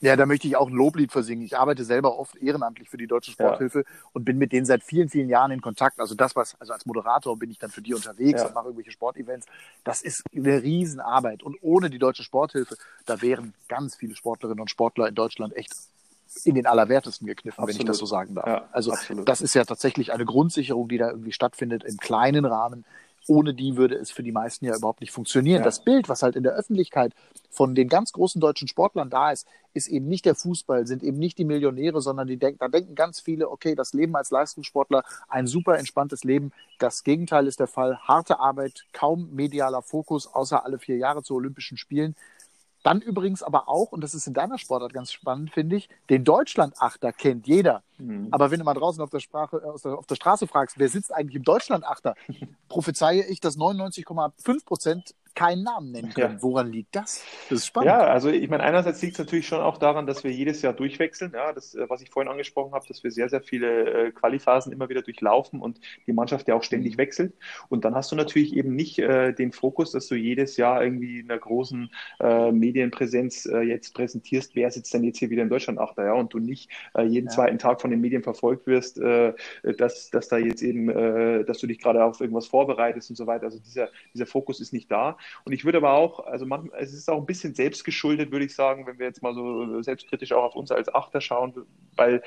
Ja, 0.00 0.14
da 0.14 0.26
möchte 0.26 0.46
ich 0.46 0.56
auch 0.56 0.68
ein 0.68 0.74
Loblied 0.74 1.10
versingen. 1.10 1.44
Ich 1.44 1.58
arbeite 1.58 1.82
selber 1.82 2.20
oft 2.20 2.36
ehrenamtlich 2.36 2.88
für 2.88 2.98
die 2.98 3.08
Deutsche 3.08 3.32
Sporthilfe 3.32 3.80
ja. 3.80 3.84
und 4.12 4.24
bin 4.24 4.38
mit 4.38 4.52
denen 4.52 4.64
seit 4.64 4.84
vielen, 4.84 5.08
vielen 5.08 5.28
Jahren 5.28 5.50
in 5.50 5.60
Kontakt. 5.60 5.98
Also 5.98 6.14
das, 6.14 6.36
was, 6.36 6.54
also 6.60 6.72
als 6.72 6.86
Moderator 6.86 7.36
bin 7.36 7.50
ich 7.50 7.58
dann 7.58 7.70
für 7.70 7.82
die 7.82 7.94
unterwegs 7.94 8.40
ja. 8.40 8.46
und 8.46 8.54
mache 8.54 8.66
irgendwelche 8.66 8.92
Sportevents. 8.92 9.46
Das 9.82 10.00
ist 10.00 10.22
eine 10.32 10.62
Riesenarbeit. 10.62 11.42
Und 11.42 11.56
ohne 11.62 11.90
die 11.90 11.98
Deutsche 11.98 12.22
Sporthilfe, 12.22 12.76
da 13.06 13.20
wären 13.22 13.54
ganz 13.66 13.96
viele 13.96 14.14
Sportlerinnen 14.14 14.60
und 14.60 14.70
Sportler 14.70 15.08
in 15.08 15.16
Deutschland 15.16 15.56
echt 15.56 15.72
in 16.44 16.54
den 16.54 16.66
Allerwertesten 16.66 17.26
gekniffen, 17.26 17.62
absolut. 17.62 17.74
wenn 17.74 17.80
ich 17.80 17.86
das 17.86 17.98
so 17.98 18.06
sagen 18.06 18.34
darf. 18.34 18.46
Ja, 18.46 18.68
also 18.72 18.92
absolut. 18.92 19.28
das 19.28 19.40
ist 19.40 19.54
ja 19.54 19.64
tatsächlich 19.64 20.12
eine 20.12 20.24
Grundsicherung, 20.24 20.88
die 20.88 20.98
da 20.98 21.10
irgendwie 21.10 21.32
stattfindet 21.32 21.84
im 21.84 21.96
kleinen 21.96 22.44
Rahmen. 22.44 22.84
Ohne 23.26 23.52
die 23.52 23.76
würde 23.76 23.94
es 23.94 24.10
für 24.10 24.22
die 24.22 24.32
meisten 24.32 24.64
ja 24.64 24.74
überhaupt 24.74 25.02
nicht 25.02 25.12
funktionieren. 25.12 25.58
Ja. 25.58 25.64
Das 25.64 25.84
Bild, 25.84 26.08
was 26.08 26.22
halt 26.22 26.34
in 26.34 26.42
der 26.42 26.54
Öffentlichkeit 26.54 27.12
von 27.50 27.74
den 27.74 27.88
ganz 27.88 28.12
großen 28.12 28.40
deutschen 28.40 28.68
Sportlern 28.68 29.10
da 29.10 29.32
ist, 29.32 29.46
ist 29.74 29.88
eben 29.88 30.08
nicht 30.08 30.24
der 30.24 30.34
Fußball, 30.34 30.86
sind 30.86 31.02
eben 31.02 31.18
nicht 31.18 31.36
die 31.36 31.44
Millionäre, 31.44 32.00
sondern 32.00 32.26
die 32.26 32.38
denken, 32.38 32.58
da 32.60 32.68
denken 32.68 32.94
ganz 32.94 33.20
viele, 33.20 33.50
okay, 33.50 33.74
das 33.74 33.92
Leben 33.92 34.16
als 34.16 34.30
Leistungssportler, 34.30 35.04
ein 35.28 35.46
super 35.46 35.78
entspanntes 35.78 36.24
Leben. 36.24 36.52
Das 36.78 37.04
Gegenteil 37.04 37.46
ist 37.46 37.60
der 37.60 37.66
Fall. 37.66 37.98
Harte 37.98 38.40
Arbeit, 38.40 38.86
kaum 38.92 39.28
medialer 39.34 39.82
Fokus, 39.82 40.26
außer 40.26 40.64
alle 40.64 40.78
vier 40.78 40.96
Jahre 40.96 41.22
zu 41.22 41.34
Olympischen 41.34 41.76
Spielen. 41.76 42.16
Dann 42.82 43.00
übrigens 43.00 43.42
aber 43.42 43.68
auch, 43.68 43.92
und 43.92 44.02
das 44.02 44.14
ist 44.14 44.26
in 44.26 44.34
deiner 44.34 44.58
Sportart 44.58 44.92
ganz 44.92 45.12
spannend, 45.12 45.50
finde 45.52 45.76
ich, 45.76 45.88
den 46.10 46.24
Deutschland-Achter 46.24 47.12
kennt 47.12 47.46
jeder. 47.46 47.82
Mhm. 47.98 48.28
Aber 48.30 48.50
wenn 48.50 48.58
du 48.58 48.64
mal 48.64 48.74
draußen 48.74 49.02
auf 49.02 49.10
der, 49.10 49.20
Sprache, 49.20 49.56
äh, 49.56 49.88
auf 49.88 50.06
der 50.06 50.14
Straße 50.14 50.46
fragst, 50.46 50.78
wer 50.78 50.88
sitzt 50.88 51.12
eigentlich 51.12 51.36
im 51.36 51.44
Deutschland-Achter, 51.44 52.14
prophezeie 52.68 53.24
ich, 53.24 53.40
dass 53.40 53.58
99,5 53.58 54.64
Prozent 54.64 55.14
keinen 55.38 55.62
Namen 55.62 55.92
nennen 55.92 56.12
können. 56.12 56.34
Ja. 56.34 56.42
Woran 56.42 56.72
liegt 56.72 56.96
das? 56.96 57.22
Das 57.48 57.60
ist 57.60 57.66
spannend. 57.66 57.86
Ja, 57.86 57.98
also 58.00 58.28
ich 58.28 58.48
meine, 58.50 58.64
einerseits 58.64 59.00
liegt 59.02 59.12
es 59.12 59.18
natürlich 59.20 59.46
schon 59.46 59.60
auch 59.60 59.78
daran, 59.78 60.06
dass 60.06 60.24
wir 60.24 60.32
jedes 60.32 60.62
Jahr 60.62 60.72
durchwechseln. 60.72 61.32
Ja, 61.32 61.52
das, 61.52 61.76
äh, 61.76 61.88
was 61.88 62.02
ich 62.02 62.10
vorhin 62.10 62.30
angesprochen 62.30 62.72
habe, 62.72 62.84
dass 62.88 63.04
wir 63.04 63.12
sehr, 63.12 63.28
sehr 63.28 63.40
viele 63.40 64.08
äh, 64.08 64.10
Qualiphasen 64.10 64.72
immer 64.72 64.88
wieder 64.88 65.02
durchlaufen 65.02 65.60
und 65.60 65.80
die 66.08 66.12
Mannschaft 66.12 66.48
ja 66.48 66.56
auch 66.56 66.64
ständig 66.64 66.94
mhm. 66.94 66.98
wechselt. 66.98 67.34
Und 67.68 67.84
dann 67.84 67.94
hast 67.94 68.10
du 68.10 68.16
natürlich 68.16 68.56
eben 68.56 68.74
nicht 68.74 68.98
äh, 68.98 69.32
den 69.32 69.52
Fokus, 69.52 69.92
dass 69.92 70.08
du 70.08 70.16
jedes 70.16 70.56
Jahr 70.56 70.82
irgendwie 70.82 71.20
in 71.20 71.30
einer 71.30 71.38
großen 71.38 71.88
äh, 72.18 72.50
Medienpräsenz 72.50 73.46
äh, 73.46 73.60
jetzt 73.60 73.94
präsentierst, 73.94 74.56
wer 74.56 74.72
sitzt 74.72 74.92
denn 74.92 75.04
jetzt 75.04 75.18
hier 75.18 75.30
wieder 75.30 75.44
in 75.44 75.50
Deutschland 75.50 75.78
achter, 75.78 76.04
ja, 76.04 76.14
und 76.14 76.34
du 76.34 76.40
nicht 76.40 76.68
äh, 76.96 77.02
jeden 77.02 77.26
ja. 77.26 77.32
zweiten 77.32 77.58
Tag 77.58 77.80
von 77.80 77.90
den 77.90 78.00
Medien 78.00 78.24
verfolgt 78.24 78.66
wirst, 78.66 78.98
dass, 78.98 80.10
dass 80.10 80.28
da 80.28 80.38
jetzt 80.38 80.62
eben, 80.62 80.86
dass 81.46 81.58
du 81.58 81.66
dich 81.66 81.78
gerade 81.78 82.02
auf 82.04 82.20
irgendwas 82.20 82.46
vorbereitest 82.46 83.10
und 83.10 83.16
so 83.16 83.26
weiter. 83.26 83.44
Also 83.44 83.58
dieser, 83.58 83.88
dieser 84.14 84.26
Fokus 84.26 84.60
ist 84.60 84.72
nicht 84.72 84.90
da. 84.90 85.16
Und 85.44 85.52
ich 85.52 85.64
würde 85.64 85.78
aber 85.78 85.92
auch, 85.92 86.20
also 86.20 86.46
manchmal, 86.46 86.80
es 86.80 86.92
ist 86.92 87.08
auch 87.10 87.18
ein 87.18 87.26
bisschen 87.26 87.54
selbstgeschuldet, 87.54 88.30
würde 88.30 88.44
ich 88.44 88.54
sagen, 88.54 88.86
wenn 88.86 88.98
wir 88.98 89.06
jetzt 89.06 89.22
mal 89.22 89.34
so 89.34 89.82
selbstkritisch 89.82 90.32
auch 90.32 90.44
auf 90.44 90.56
uns 90.56 90.70
als 90.70 90.92
Achter 90.94 91.20
schauen, 91.20 91.54
weil 91.96 92.22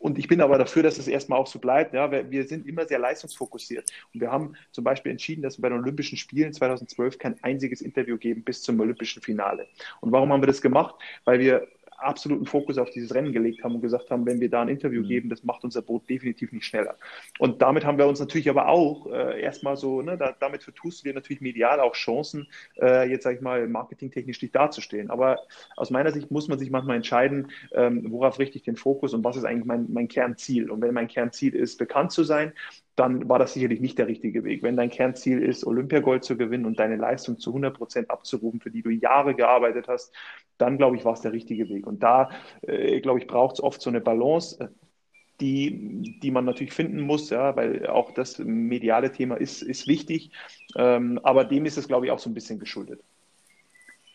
und 0.00 0.18
ich 0.18 0.28
bin 0.28 0.40
aber 0.40 0.58
dafür, 0.58 0.82
dass 0.82 0.98
es 0.98 1.08
erstmal 1.08 1.38
auch 1.38 1.46
so 1.46 1.58
bleibt. 1.58 1.94
Ja, 1.94 2.10
wir 2.10 2.44
sind 2.44 2.66
immer 2.66 2.86
sehr 2.86 2.98
leistungsfokussiert. 2.98 3.90
Und 4.12 4.20
wir 4.20 4.30
haben 4.30 4.54
zum 4.70 4.84
Beispiel 4.84 5.12
entschieden, 5.12 5.42
dass 5.42 5.58
wir 5.58 5.62
bei 5.62 5.68
den 5.70 5.78
Olympischen 5.78 6.18
Spielen 6.18 6.52
2012 6.52 7.18
kein 7.18 7.42
einziges 7.42 7.80
Interview 7.80 8.18
geben 8.18 8.42
bis 8.42 8.62
zum 8.62 8.78
Olympischen 8.80 9.22
Finale. 9.22 9.66
Und 10.00 10.12
warum 10.12 10.32
haben 10.32 10.42
wir 10.42 10.46
das 10.46 10.60
gemacht? 10.60 10.96
Weil 11.24 11.40
wir 11.40 11.68
absoluten 12.02 12.46
Fokus 12.46 12.78
auf 12.78 12.90
dieses 12.90 13.14
Rennen 13.14 13.32
gelegt 13.32 13.64
haben 13.64 13.74
und 13.74 13.80
gesagt 13.80 14.10
haben, 14.10 14.26
wenn 14.26 14.40
wir 14.40 14.50
da 14.50 14.62
ein 14.62 14.68
Interview 14.68 15.02
mhm. 15.02 15.08
geben, 15.08 15.28
das 15.28 15.44
macht 15.44 15.64
unser 15.64 15.82
Boot 15.82 16.08
definitiv 16.08 16.52
nicht 16.52 16.64
schneller. 16.64 16.96
Und 17.38 17.62
damit 17.62 17.84
haben 17.84 17.98
wir 17.98 18.06
uns 18.06 18.20
natürlich 18.20 18.48
aber 18.48 18.68
auch 18.68 19.06
äh, 19.06 19.40
erstmal 19.40 19.76
so, 19.76 20.02
ne, 20.02 20.16
da, 20.16 20.34
damit 20.38 20.62
vertust 20.62 21.00
du 21.00 21.08
dir 21.08 21.14
natürlich 21.14 21.40
medial 21.40 21.80
auch 21.80 21.94
Chancen, 21.94 22.48
äh, 22.80 23.08
jetzt 23.08 23.24
sage 23.24 23.36
ich 23.36 23.42
mal, 23.42 23.66
marketingtechnisch 23.68 24.38
dich 24.38 24.52
darzustellen. 24.52 25.10
Aber 25.10 25.38
aus 25.76 25.90
meiner 25.90 26.12
Sicht 26.12 26.30
muss 26.30 26.48
man 26.48 26.58
sich 26.58 26.70
manchmal 26.70 26.96
entscheiden, 26.96 27.50
ähm, 27.72 28.10
worauf 28.10 28.38
richte 28.38 28.58
ich 28.58 28.64
den 28.64 28.76
Fokus 28.76 29.14
und 29.14 29.24
was 29.24 29.36
ist 29.36 29.44
eigentlich 29.44 29.66
mein, 29.66 29.86
mein 29.92 30.08
Kernziel. 30.08 30.70
Und 30.70 30.82
wenn 30.82 30.94
mein 30.94 31.08
Kernziel 31.08 31.54
ist, 31.54 31.78
bekannt 31.78 32.12
zu 32.12 32.24
sein, 32.24 32.52
dann 32.96 33.28
war 33.28 33.38
das 33.38 33.54
sicherlich 33.54 33.80
nicht 33.80 33.98
der 33.98 34.06
richtige 34.06 34.44
Weg. 34.44 34.62
Wenn 34.62 34.76
dein 34.76 34.90
Kernziel 34.90 35.42
ist, 35.42 35.66
Olympiagold 35.66 36.24
zu 36.24 36.36
gewinnen 36.36 36.66
und 36.66 36.78
deine 36.78 36.96
Leistung 36.96 37.38
zu 37.38 37.50
100 37.50 37.74
Prozent 37.74 38.10
abzurufen, 38.10 38.60
für 38.60 38.70
die 38.70 38.82
du 38.82 38.90
Jahre 38.90 39.34
gearbeitet 39.34 39.88
hast, 39.88 40.12
dann 40.58 40.76
glaube 40.76 40.96
ich, 40.96 41.04
war 41.04 41.14
es 41.14 41.22
der 41.22 41.32
richtige 41.32 41.68
Weg. 41.68 41.86
Und 41.86 42.02
da, 42.02 42.30
äh, 42.62 43.00
glaube 43.00 43.18
ich, 43.18 43.26
braucht 43.26 43.54
es 43.54 43.62
oft 43.62 43.80
so 43.80 43.88
eine 43.88 44.00
Balance, 44.00 44.60
äh, 44.60 44.68
die, 45.40 46.18
die 46.22 46.30
man 46.30 46.44
natürlich 46.44 46.72
finden 46.72 47.00
muss, 47.00 47.30
ja, 47.30 47.56
weil 47.56 47.86
auch 47.86 48.12
das 48.12 48.38
mediale 48.38 49.10
Thema 49.10 49.36
ist, 49.36 49.62
ist 49.62 49.88
wichtig. 49.88 50.30
Ähm, 50.76 51.18
aber 51.22 51.44
dem 51.44 51.64
ist 51.64 51.78
es, 51.78 51.88
glaube 51.88 52.06
ich, 52.06 52.12
auch 52.12 52.18
so 52.18 52.30
ein 52.30 52.34
bisschen 52.34 52.58
geschuldet. 52.58 53.00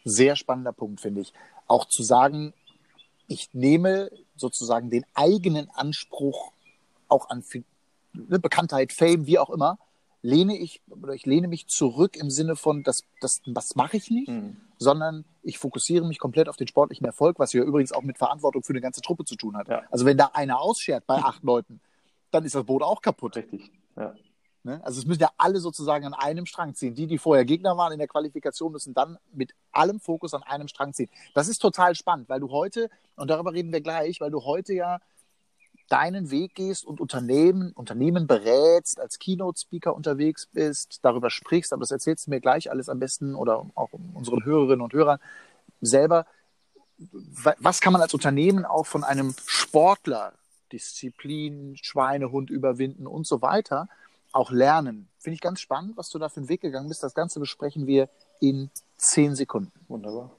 Sehr 0.05 0.35
spannender 0.35 0.71
Punkt, 0.71 1.01
finde 1.01 1.21
ich. 1.21 1.33
Auch 1.67 1.85
zu 1.85 2.03
sagen, 2.03 2.53
ich 3.27 3.49
nehme 3.53 4.09
sozusagen 4.37 4.89
den 4.89 5.05
eigenen 5.15 5.69
Anspruch 5.71 6.53
auch 7.09 7.29
an 7.29 7.41
ne, 8.27 8.39
Bekanntheit, 8.39 8.93
Fame, 8.93 9.25
wie 9.25 9.39
auch 9.39 9.49
immer, 9.49 9.77
lehne 10.21 10.57
ich 10.57 10.81
oder 10.89 11.13
ich 11.13 11.25
lehne 11.25 11.47
mich 11.47 11.67
zurück 11.67 12.15
im 12.17 12.29
Sinne 12.29 12.55
von, 12.55 12.83
das, 12.83 13.03
das, 13.21 13.41
das 13.45 13.75
mache 13.75 13.97
ich 13.97 14.09
nicht, 14.09 14.29
mhm. 14.29 14.57
sondern 14.77 15.25
ich 15.43 15.57
fokussiere 15.57 16.05
mich 16.05 16.19
komplett 16.19 16.49
auf 16.49 16.57
den 16.57 16.67
sportlichen 16.67 17.05
Erfolg, 17.05 17.39
was 17.39 17.53
ja 17.53 17.63
übrigens 17.63 17.91
auch 17.91 18.03
mit 18.03 18.17
Verantwortung 18.17 18.63
für 18.63 18.73
eine 18.73 18.81
ganze 18.81 19.01
Truppe 19.01 19.25
zu 19.25 19.35
tun 19.35 19.55
hat. 19.55 19.67
Ja. 19.67 19.83
Also 19.91 20.05
wenn 20.05 20.17
da 20.17 20.31
einer 20.33 20.59
ausschert 20.59 21.05
bei 21.07 21.17
acht 21.17 21.43
Leuten, 21.43 21.79
dann 22.31 22.43
ist 22.43 22.55
das 22.55 22.65
Boot 22.65 22.83
auch 22.83 23.01
kaputt. 23.01 23.37
Richtig. 23.37 23.71
Ja. 23.95 24.13
Ne? 24.63 24.81
Also 24.83 24.99
es 24.99 25.05
müssen 25.05 25.21
ja 25.21 25.31
alle 25.37 25.59
sozusagen 25.59 26.05
an 26.05 26.13
einem 26.13 26.45
Strang 26.45 26.75
ziehen. 26.75 26.93
Die, 26.93 27.07
die 27.07 27.17
vorher 27.17 27.45
Gegner 27.45 27.77
waren 27.77 27.93
in 27.93 27.99
der 27.99 28.07
Qualifikation, 28.09 28.73
müssen 28.73 28.93
dann 28.93 29.17
mit 29.31 29.53
allem 29.71 30.01
Fokus 30.01 30.33
an 30.33 30.43
einem 30.43 30.67
Strang 30.67 30.93
ziehen. 30.93 31.09
Das 31.33 31.47
ist 31.47 31.59
total 31.59 31.95
spannend, 31.95 32.27
weil 32.27 32.41
du 32.41 32.49
heute, 32.49 32.89
und 33.15 33.29
darüber 33.29 33.53
reden 33.53 33.71
wir 33.71 33.79
gleich, 33.79 34.19
weil 34.19 34.29
du 34.29 34.43
heute 34.43 34.73
ja 34.73 34.99
deinen 35.89 36.31
Weg 36.31 36.55
gehst 36.55 36.85
und 36.85 36.99
Unternehmen, 36.99 37.71
Unternehmen 37.73 38.27
berätst, 38.27 38.99
als 38.99 39.19
Keynote-Speaker 39.19 39.95
unterwegs 39.95 40.47
bist, 40.47 40.99
darüber 41.03 41.29
sprichst, 41.29 41.73
aber 41.73 41.81
das 41.81 41.91
erzählst 41.91 42.27
du 42.27 42.31
mir 42.31 42.41
gleich 42.41 42.69
alles 42.69 42.89
am 42.89 42.99
besten 42.99 43.35
oder 43.35 43.65
auch 43.75 43.89
unseren 44.13 44.43
Hörerinnen 44.43 44.81
und 44.81 44.93
Hörern 44.93 45.19
selber. 45.81 46.25
Was 47.59 47.79
kann 47.79 47.93
man 47.93 48.01
als 48.01 48.13
Unternehmen 48.13 48.65
auch 48.65 48.85
von 48.85 49.03
einem 49.03 49.35
Sportler, 49.45 50.33
Disziplin, 50.71 51.77
Schweinehund 51.77 52.49
überwinden 52.49 53.07
und 53.07 53.27
so 53.27 53.41
weiter, 53.41 53.87
auch 54.31 54.51
lernen? 54.51 55.07
Finde 55.19 55.35
ich 55.35 55.41
ganz 55.41 55.61
spannend, 55.61 55.95
was 55.95 56.09
du 56.09 56.19
da 56.19 56.29
für 56.29 56.37
einen 56.37 56.49
Weg 56.49 56.61
gegangen 56.61 56.89
bist. 56.89 57.03
Das 57.03 57.13
Ganze 57.13 57.39
besprechen 57.39 57.85
wir 57.87 58.09
in 58.39 58.71
zehn 58.97 59.35
Sekunden. 59.35 59.71
Wunderbar. 59.87 60.31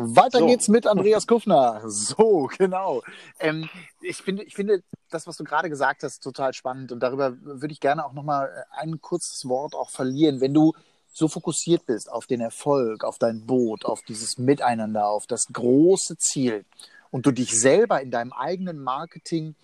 Weiter 0.00 0.40
so. 0.40 0.46
geht's 0.46 0.68
mit 0.68 0.86
Andreas 0.86 1.26
Kuffner. 1.28 1.82
So, 1.88 2.50
genau. 2.56 3.02
Ähm, 3.38 3.68
ich, 4.00 4.18
finde, 4.18 4.42
ich 4.44 4.54
finde 4.54 4.82
das, 5.10 5.26
was 5.26 5.36
du 5.36 5.44
gerade 5.44 5.68
gesagt 5.68 6.02
hast, 6.02 6.20
total 6.20 6.54
spannend 6.54 6.92
und 6.92 7.00
darüber 7.00 7.36
würde 7.40 7.72
ich 7.72 7.80
gerne 7.80 8.04
auch 8.04 8.12
nochmal 8.12 8.48
äh, 8.48 8.80
ein 8.80 9.00
kurzes 9.00 9.48
Wort 9.48 9.74
auch 9.74 9.90
verlieren. 9.90 10.40
Wenn 10.40 10.54
du 10.54 10.72
so 11.12 11.28
fokussiert 11.28 11.86
bist 11.86 12.10
auf 12.10 12.26
den 12.26 12.40
Erfolg, 12.40 13.04
auf 13.04 13.18
dein 13.18 13.46
Boot, 13.46 13.84
auf 13.84 14.02
dieses 14.02 14.38
Miteinander, 14.38 15.08
auf 15.08 15.26
das 15.26 15.46
große 15.52 16.16
Ziel 16.18 16.64
und 17.10 17.26
du 17.26 17.32
dich 17.32 17.58
selber 17.58 18.00
in 18.00 18.10
deinem 18.10 18.32
eigenen 18.32 18.78
Marketing 18.78 19.56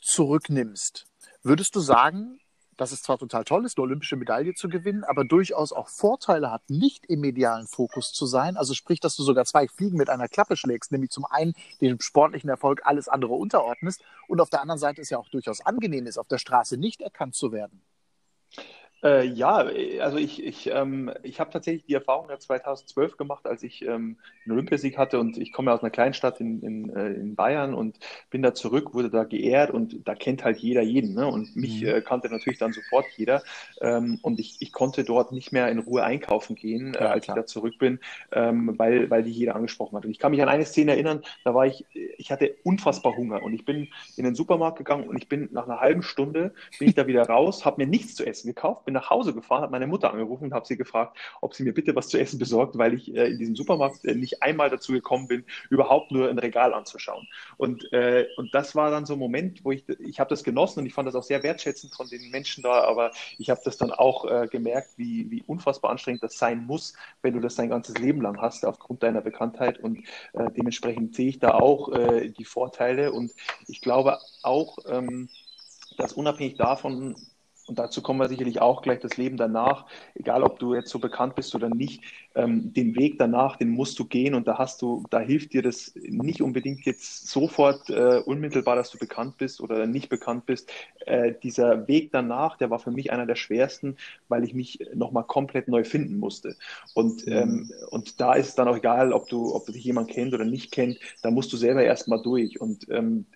zurücknimmst, 0.00 1.06
würdest 1.42 1.74
du 1.74 1.80
sagen, 1.80 2.40
dass 2.80 2.92
es 2.92 3.02
zwar 3.02 3.18
total 3.18 3.44
toll 3.44 3.66
ist, 3.66 3.76
eine 3.76 3.84
olympische 3.84 4.16
Medaille 4.16 4.54
zu 4.54 4.70
gewinnen, 4.70 5.04
aber 5.04 5.24
durchaus 5.24 5.70
auch 5.70 5.88
Vorteile 5.88 6.50
hat, 6.50 6.70
nicht 6.70 7.04
im 7.10 7.20
medialen 7.20 7.66
Fokus 7.66 8.10
zu 8.14 8.24
sein. 8.24 8.56
Also 8.56 8.72
sprich, 8.72 9.00
dass 9.00 9.16
du 9.16 9.22
sogar 9.22 9.44
zwei 9.44 9.68
Fliegen 9.68 9.98
mit 9.98 10.08
einer 10.08 10.28
Klappe 10.28 10.56
schlägst, 10.56 10.90
nämlich 10.90 11.10
zum 11.10 11.26
einen 11.26 11.52
dem 11.82 12.00
sportlichen 12.00 12.48
Erfolg 12.48 12.80
alles 12.84 13.06
andere 13.06 13.34
unterordnest 13.34 14.02
und 14.28 14.40
auf 14.40 14.48
der 14.48 14.62
anderen 14.62 14.78
Seite 14.78 15.02
es 15.02 15.10
ja 15.10 15.18
auch 15.18 15.28
durchaus 15.28 15.60
angenehm 15.60 16.06
ist, 16.06 16.16
auf 16.16 16.28
der 16.28 16.38
Straße 16.38 16.78
nicht 16.78 17.02
erkannt 17.02 17.34
zu 17.34 17.52
werden. 17.52 17.82
Äh, 19.02 19.26
ja, 19.26 19.64
also 20.00 20.18
ich, 20.18 20.44
ich, 20.44 20.70
ähm, 20.70 21.10
ich 21.22 21.40
habe 21.40 21.50
tatsächlich 21.50 21.84
die 21.86 21.94
Erfahrung 21.94 22.28
ja 22.28 22.38
2012 22.38 23.16
gemacht, 23.16 23.46
als 23.46 23.62
ich 23.62 23.82
ähm, 23.82 24.18
einen 24.44 24.52
Olympiasieg 24.52 24.98
hatte 24.98 25.18
und 25.18 25.38
ich 25.38 25.52
komme 25.52 25.70
ja 25.70 25.74
aus 25.74 25.82
einer 25.82 25.90
Kleinstadt 25.90 26.40
in, 26.40 26.60
in, 26.62 26.90
äh, 26.94 27.08
in 27.12 27.34
Bayern 27.34 27.72
und 27.72 27.98
bin 28.28 28.42
da 28.42 28.52
zurück, 28.52 28.92
wurde 28.92 29.08
da 29.08 29.24
geehrt 29.24 29.70
und 29.70 30.06
da 30.06 30.14
kennt 30.14 30.44
halt 30.44 30.58
jeder 30.58 30.82
jeden. 30.82 31.14
Ne? 31.14 31.26
Und 31.26 31.56
mich 31.56 31.80
mhm. 31.80 31.88
äh, 31.88 32.00
kannte 32.02 32.28
natürlich 32.28 32.58
dann 32.58 32.74
sofort 32.74 33.06
jeder 33.16 33.42
ähm, 33.80 34.18
und 34.20 34.38
ich, 34.38 34.58
ich 34.60 34.70
konnte 34.70 35.02
dort 35.02 35.32
nicht 35.32 35.50
mehr 35.50 35.70
in 35.70 35.78
Ruhe 35.78 36.04
einkaufen 36.04 36.54
gehen, 36.54 36.94
äh, 36.94 37.00
ja, 37.00 37.10
als 37.10 37.24
klar. 37.24 37.38
ich 37.38 37.42
da 37.42 37.46
zurück 37.46 37.78
bin, 37.78 38.00
ähm, 38.32 38.74
weil, 38.76 39.08
weil 39.08 39.22
die 39.22 39.32
jeder 39.32 39.56
angesprochen 39.56 39.96
hat. 39.96 40.04
Und 40.04 40.10
ich 40.10 40.18
kann 40.18 40.30
mich 40.30 40.42
an 40.42 40.48
eine 40.50 40.66
Szene 40.66 40.92
erinnern, 40.92 41.22
da 41.44 41.54
war 41.54 41.66
ich, 41.66 41.86
ich 42.18 42.30
hatte 42.30 42.54
unfassbar 42.64 43.16
Hunger 43.16 43.42
und 43.42 43.54
ich 43.54 43.64
bin 43.64 43.88
in 44.16 44.24
den 44.24 44.34
Supermarkt 44.34 44.76
gegangen 44.76 45.08
und 45.08 45.16
ich 45.16 45.28
bin 45.28 45.48
nach 45.52 45.64
einer 45.64 45.80
halben 45.80 46.02
Stunde, 46.02 46.52
bin 46.78 46.88
ich 46.88 46.94
da 46.94 47.06
wieder 47.06 47.22
raus, 47.22 47.64
habe 47.64 47.82
mir 47.82 47.88
nichts 47.88 48.14
zu 48.14 48.26
essen 48.26 48.48
gekauft, 48.48 48.89
bin 48.90 48.94
nach 48.94 49.10
Hause 49.10 49.32
gefahren, 49.32 49.62
habe 49.62 49.70
meine 49.70 49.86
Mutter 49.86 50.10
angerufen 50.10 50.44
und 50.44 50.52
habe 50.52 50.66
sie 50.66 50.76
gefragt, 50.76 51.16
ob 51.40 51.54
sie 51.54 51.62
mir 51.62 51.72
bitte 51.72 51.94
was 51.94 52.08
zu 52.08 52.18
essen 52.18 52.38
besorgt, 52.38 52.76
weil 52.76 52.94
ich 52.94 53.14
äh, 53.14 53.28
in 53.28 53.38
diesem 53.38 53.54
Supermarkt 53.54 54.04
äh, 54.04 54.14
nicht 54.14 54.42
einmal 54.42 54.68
dazu 54.68 54.92
gekommen 54.92 55.28
bin, 55.28 55.44
überhaupt 55.70 56.10
nur 56.10 56.28
ein 56.28 56.38
Regal 56.38 56.74
anzuschauen. 56.74 57.28
Und, 57.56 57.92
äh, 57.92 58.26
und 58.36 58.52
das 58.52 58.74
war 58.74 58.90
dann 58.90 59.06
so 59.06 59.12
ein 59.12 59.18
Moment, 59.18 59.64
wo 59.64 59.70
ich, 59.70 59.88
ich 60.00 60.18
habe 60.18 60.30
das 60.30 60.42
genossen 60.42 60.80
und 60.80 60.86
ich 60.86 60.94
fand 60.94 61.06
das 61.06 61.14
auch 61.14 61.22
sehr 61.22 61.42
wertschätzend 61.42 61.94
von 61.94 62.08
den 62.08 62.30
Menschen 62.30 62.62
da, 62.62 62.82
aber 62.82 63.12
ich 63.38 63.48
habe 63.50 63.60
das 63.64 63.76
dann 63.76 63.92
auch 63.92 64.24
äh, 64.24 64.48
gemerkt, 64.50 64.90
wie, 64.96 65.30
wie 65.30 65.44
unfassbar 65.46 65.92
anstrengend 65.92 66.24
das 66.24 66.36
sein 66.36 66.66
muss, 66.66 66.94
wenn 67.22 67.34
du 67.34 67.40
das 67.40 67.54
dein 67.54 67.68
ganzes 67.68 67.96
Leben 67.98 68.20
lang 68.20 68.40
hast, 68.40 68.66
aufgrund 68.66 69.04
deiner 69.04 69.20
Bekanntheit. 69.20 69.78
Und 69.78 70.00
äh, 70.32 70.50
dementsprechend 70.56 71.14
sehe 71.14 71.28
ich 71.28 71.38
da 71.38 71.52
auch 71.52 71.92
äh, 71.92 72.30
die 72.30 72.44
Vorteile 72.44 73.12
und 73.12 73.32
ich 73.68 73.80
glaube 73.80 74.18
auch, 74.42 74.78
ähm, 74.88 75.28
dass 75.96 76.12
unabhängig 76.12 76.56
davon, 76.56 77.14
und 77.70 77.78
dazu 77.78 78.02
kommen 78.02 78.18
wir 78.18 78.28
sicherlich 78.28 78.60
auch 78.60 78.82
gleich 78.82 78.98
das 78.98 79.16
Leben 79.16 79.36
danach, 79.36 79.86
egal 80.16 80.42
ob 80.42 80.58
du 80.58 80.74
jetzt 80.74 80.90
so 80.90 80.98
bekannt 80.98 81.36
bist 81.36 81.54
oder 81.54 81.68
nicht, 81.68 82.02
ähm, 82.34 82.72
den 82.72 82.96
Weg 82.96 83.16
danach, 83.16 83.54
den 83.54 83.70
musst 83.70 83.96
du 84.00 84.06
gehen 84.06 84.34
und 84.34 84.48
da 84.48 84.58
hast 84.58 84.82
du, 84.82 85.04
da 85.08 85.20
hilft 85.20 85.52
dir 85.52 85.62
das 85.62 85.94
nicht 85.94 86.42
unbedingt 86.42 86.84
jetzt 86.84 87.28
sofort 87.28 87.88
äh, 87.88 88.22
unmittelbar, 88.26 88.74
dass 88.74 88.90
du 88.90 88.98
bekannt 88.98 89.38
bist 89.38 89.60
oder 89.60 89.86
nicht 89.86 90.08
bekannt 90.08 90.46
bist. 90.46 90.68
Äh, 91.06 91.34
dieser 91.44 91.86
Weg 91.86 92.10
danach, 92.10 92.56
der 92.56 92.70
war 92.70 92.80
für 92.80 92.90
mich 92.90 93.12
einer 93.12 93.24
der 93.24 93.36
schwersten, 93.36 93.96
weil 94.26 94.42
ich 94.42 94.52
mich 94.52 94.80
nochmal 94.92 95.24
komplett 95.24 95.68
neu 95.68 95.84
finden 95.84 96.18
musste. 96.18 96.56
Und, 96.94 97.24
mhm. 97.24 97.32
ähm, 97.32 97.72
und 97.90 98.20
da 98.20 98.34
ist 98.34 98.48
es 98.48 98.54
dann 98.56 98.66
auch 98.66 98.78
egal, 98.78 99.12
ob 99.12 99.28
du, 99.28 99.54
ob 99.54 99.66
dich 99.66 99.84
jemand 99.84 100.10
kennt 100.10 100.34
oder 100.34 100.44
nicht 100.44 100.72
kennt, 100.72 100.98
da 101.22 101.30
musst 101.30 101.52
du 101.52 101.56
selber 101.56 101.84
erstmal 101.84 102.20
durch. 102.20 102.60
Und 102.60 102.88
ähm, 102.90 103.26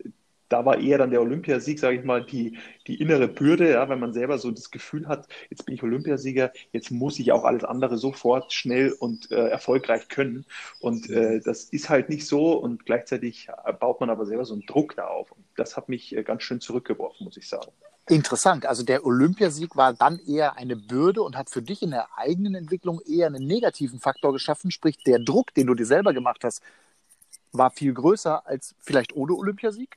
da 0.49 0.65
war 0.65 0.79
eher 0.79 0.99
dann 0.99 1.11
der 1.11 1.21
Olympiasieg, 1.21 1.79
sage 1.79 1.97
ich 1.99 2.05
mal, 2.05 2.25
die, 2.25 2.59
die 2.87 3.01
innere 3.01 3.29
Bürde, 3.29 3.73
ja, 3.73 3.89
wenn 3.89 4.01
man 4.01 4.13
selber 4.13 4.39
so 4.39 4.51
das 4.51 4.71
Gefühl 4.71 5.09
hat, 5.09 5.29
jetzt 5.51 5.65
bin 5.65 5.75
ich 5.75 5.83
Olympiasieger, 5.83 6.53
jetzt 6.73 6.91
muss 6.91 7.19
ich 7.19 7.33
auch 7.33 7.45
alles 7.45 7.65
andere 7.65 7.97
sofort 7.97 8.53
schnell 8.53 8.93
und 8.93 9.31
äh, 9.31 9.49
erfolgreich 9.49 10.09
können. 10.09 10.45
Und 10.81 11.11
äh, 11.11 11.41
das 11.41 11.65
ist 11.65 11.89
halt 11.89 12.09
nicht 12.09 12.27
so 12.27 12.53
und 12.53 12.87
gleichzeitig 12.87 13.49
baut 13.81 14.01
man 14.01 14.11
aber 14.11 14.27
selber 14.27 14.45
so 14.45 14.55
einen 14.55 14.67
Druck 14.67 14.97
da 14.97 15.07
auf. 15.07 15.33
Und 15.33 15.45
das 15.57 15.77
hat 15.77 15.89
mich 15.89 16.15
äh, 16.17 16.23
ganz 16.23 16.43
schön 16.43 16.61
zurückgeworfen, 16.61 17.25
muss 17.25 17.37
ich 17.37 17.49
sagen. 17.49 17.71
Interessant. 18.09 18.67
Also 18.67 18.83
der 18.83 19.07
Olympiasieg 19.07 19.77
war 19.77 19.95
dann 19.95 20.19
eher 20.19 20.57
eine 20.57 20.77
Bürde 20.77 21.23
und 21.23 21.37
hat 21.37 21.49
für 21.49 21.63
dich 21.63 21.83
in 21.83 21.91
der 21.91 22.07
eigenen 22.19 22.55
Entwicklung 22.55 23.01
eher 23.01 23.29
einen 23.29 23.47
negativen 23.47 23.99
Faktor 23.99 24.35
geschaffen. 24.35 24.71
Sprich, 24.71 24.99
der 25.05 25.19
Druck, 25.21 25.55
den 25.55 25.67
du 25.67 25.75
dir 25.75 25.87
selber 25.87 26.13
gemacht 26.13 26.45
hast, 26.45 26.63
war 27.53 27.71
viel 27.71 27.95
größer 27.95 28.47
als 28.47 28.75
vielleicht 28.79 29.15
ohne 29.15 29.35
Olympiasieg? 29.35 29.97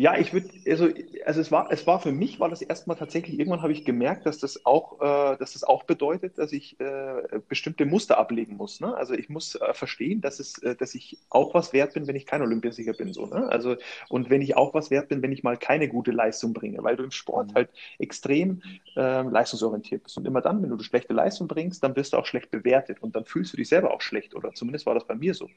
Ja, 0.00 0.16
ich 0.16 0.32
würde, 0.32 0.48
also, 0.66 0.88
also 1.26 1.40
es 1.42 1.52
war, 1.52 1.70
es 1.70 1.86
war 1.86 2.00
für 2.00 2.10
mich 2.10 2.40
war 2.40 2.48
das 2.48 2.62
erstmal 2.62 2.96
tatsächlich, 2.96 3.38
irgendwann 3.38 3.60
habe 3.60 3.72
ich 3.72 3.84
gemerkt, 3.84 4.24
dass 4.24 4.38
das 4.38 4.64
auch, 4.64 4.98
äh, 4.98 5.36
dass 5.36 5.52
das 5.52 5.62
auch 5.62 5.82
bedeutet, 5.82 6.38
dass 6.38 6.52
ich 6.52 6.80
äh, 6.80 7.38
bestimmte 7.50 7.84
Muster 7.84 8.16
ablegen 8.16 8.56
muss. 8.56 8.80
Ne? 8.80 8.96
Also 8.96 9.12
ich 9.12 9.28
muss 9.28 9.56
äh, 9.56 9.74
verstehen, 9.74 10.22
dass 10.22 10.40
es, 10.40 10.56
äh, 10.62 10.74
dass 10.74 10.94
ich 10.94 11.18
auch 11.28 11.52
was 11.52 11.74
wert 11.74 11.92
bin, 11.92 12.06
wenn 12.06 12.16
ich 12.16 12.24
kein 12.24 12.40
Olympiasieger 12.40 12.94
bin. 12.94 13.12
So, 13.12 13.26
ne? 13.26 13.46
Also, 13.50 13.76
und 14.08 14.30
wenn 14.30 14.40
ich 14.40 14.56
auch 14.56 14.72
was 14.72 14.90
wert 14.90 15.10
bin, 15.10 15.20
wenn 15.20 15.32
ich 15.32 15.42
mal 15.42 15.58
keine 15.58 15.86
gute 15.86 16.12
Leistung 16.12 16.54
bringe, 16.54 16.82
weil 16.82 16.96
du 16.96 17.04
im 17.04 17.10
Sport 17.10 17.50
mhm. 17.50 17.56
halt 17.56 17.68
extrem 17.98 18.62
äh, 18.96 19.20
leistungsorientiert 19.20 20.04
bist. 20.04 20.16
Und 20.16 20.26
immer 20.26 20.40
dann, 20.40 20.62
wenn 20.62 20.70
du 20.70 20.76
eine 20.76 20.84
schlechte 20.84 21.12
Leistung 21.12 21.46
bringst, 21.46 21.84
dann 21.84 21.94
wirst 21.94 22.14
du 22.14 22.16
auch 22.16 22.24
schlecht 22.24 22.50
bewertet 22.50 23.02
und 23.02 23.16
dann 23.16 23.26
fühlst 23.26 23.52
du 23.52 23.58
dich 23.58 23.68
selber 23.68 23.92
auch 23.92 24.00
schlecht. 24.00 24.34
Oder 24.34 24.54
zumindest 24.54 24.86
war 24.86 24.94
das 24.94 25.06
bei 25.06 25.14
mir 25.14 25.34
so. 25.34 25.50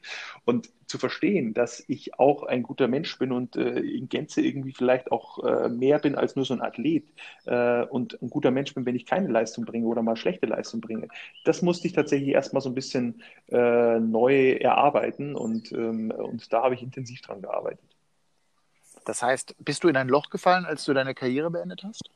Und 0.44 0.68
zu 0.86 0.98
verstehen, 0.98 1.54
dass 1.54 1.82
ich 1.88 2.18
auch 2.18 2.42
ein 2.42 2.62
guter 2.62 2.88
Mensch 2.88 3.18
bin 3.18 3.32
und 3.32 3.56
äh, 3.56 3.80
in 3.80 4.10
Gänze 4.10 4.33
Spitze 4.34 4.40
irgendwie 4.40 4.72
vielleicht 4.72 5.12
auch 5.12 5.42
äh, 5.44 5.68
mehr 5.68 5.98
bin 5.98 6.14
als 6.16 6.36
nur 6.36 6.44
so 6.44 6.54
ein 6.54 6.62
Athlet 6.62 7.04
äh, 7.46 7.82
und 7.84 8.20
ein 8.20 8.30
guter 8.30 8.50
Mensch 8.50 8.74
bin, 8.74 8.86
wenn 8.86 8.96
ich 8.96 9.06
keine 9.06 9.28
Leistung 9.28 9.64
bringe 9.64 9.86
oder 9.86 10.02
mal 10.02 10.16
schlechte 10.16 10.46
Leistung 10.46 10.80
bringe. 10.80 11.08
Das 11.44 11.62
musste 11.62 11.86
ich 11.86 11.92
tatsächlich 11.92 12.30
erstmal 12.30 12.60
so 12.60 12.70
ein 12.70 12.74
bisschen 12.74 13.22
äh, 13.48 14.00
neu 14.00 14.52
erarbeiten 14.52 15.36
und, 15.36 15.72
ähm, 15.72 16.10
und 16.10 16.52
da 16.52 16.62
habe 16.62 16.74
ich 16.74 16.82
intensiv 16.82 17.20
dran 17.22 17.42
gearbeitet. 17.42 17.84
Das 19.04 19.22
heißt, 19.22 19.54
bist 19.58 19.84
du 19.84 19.88
in 19.88 19.96
ein 19.96 20.08
Loch 20.08 20.30
gefallen, 20.30 20.64
als 20.64 20.84
du 20.84 20.94
deine 20.94 21.14
Karriere 21.14 21.50
beendet 21.50 21.84
hast? 21.84 22.08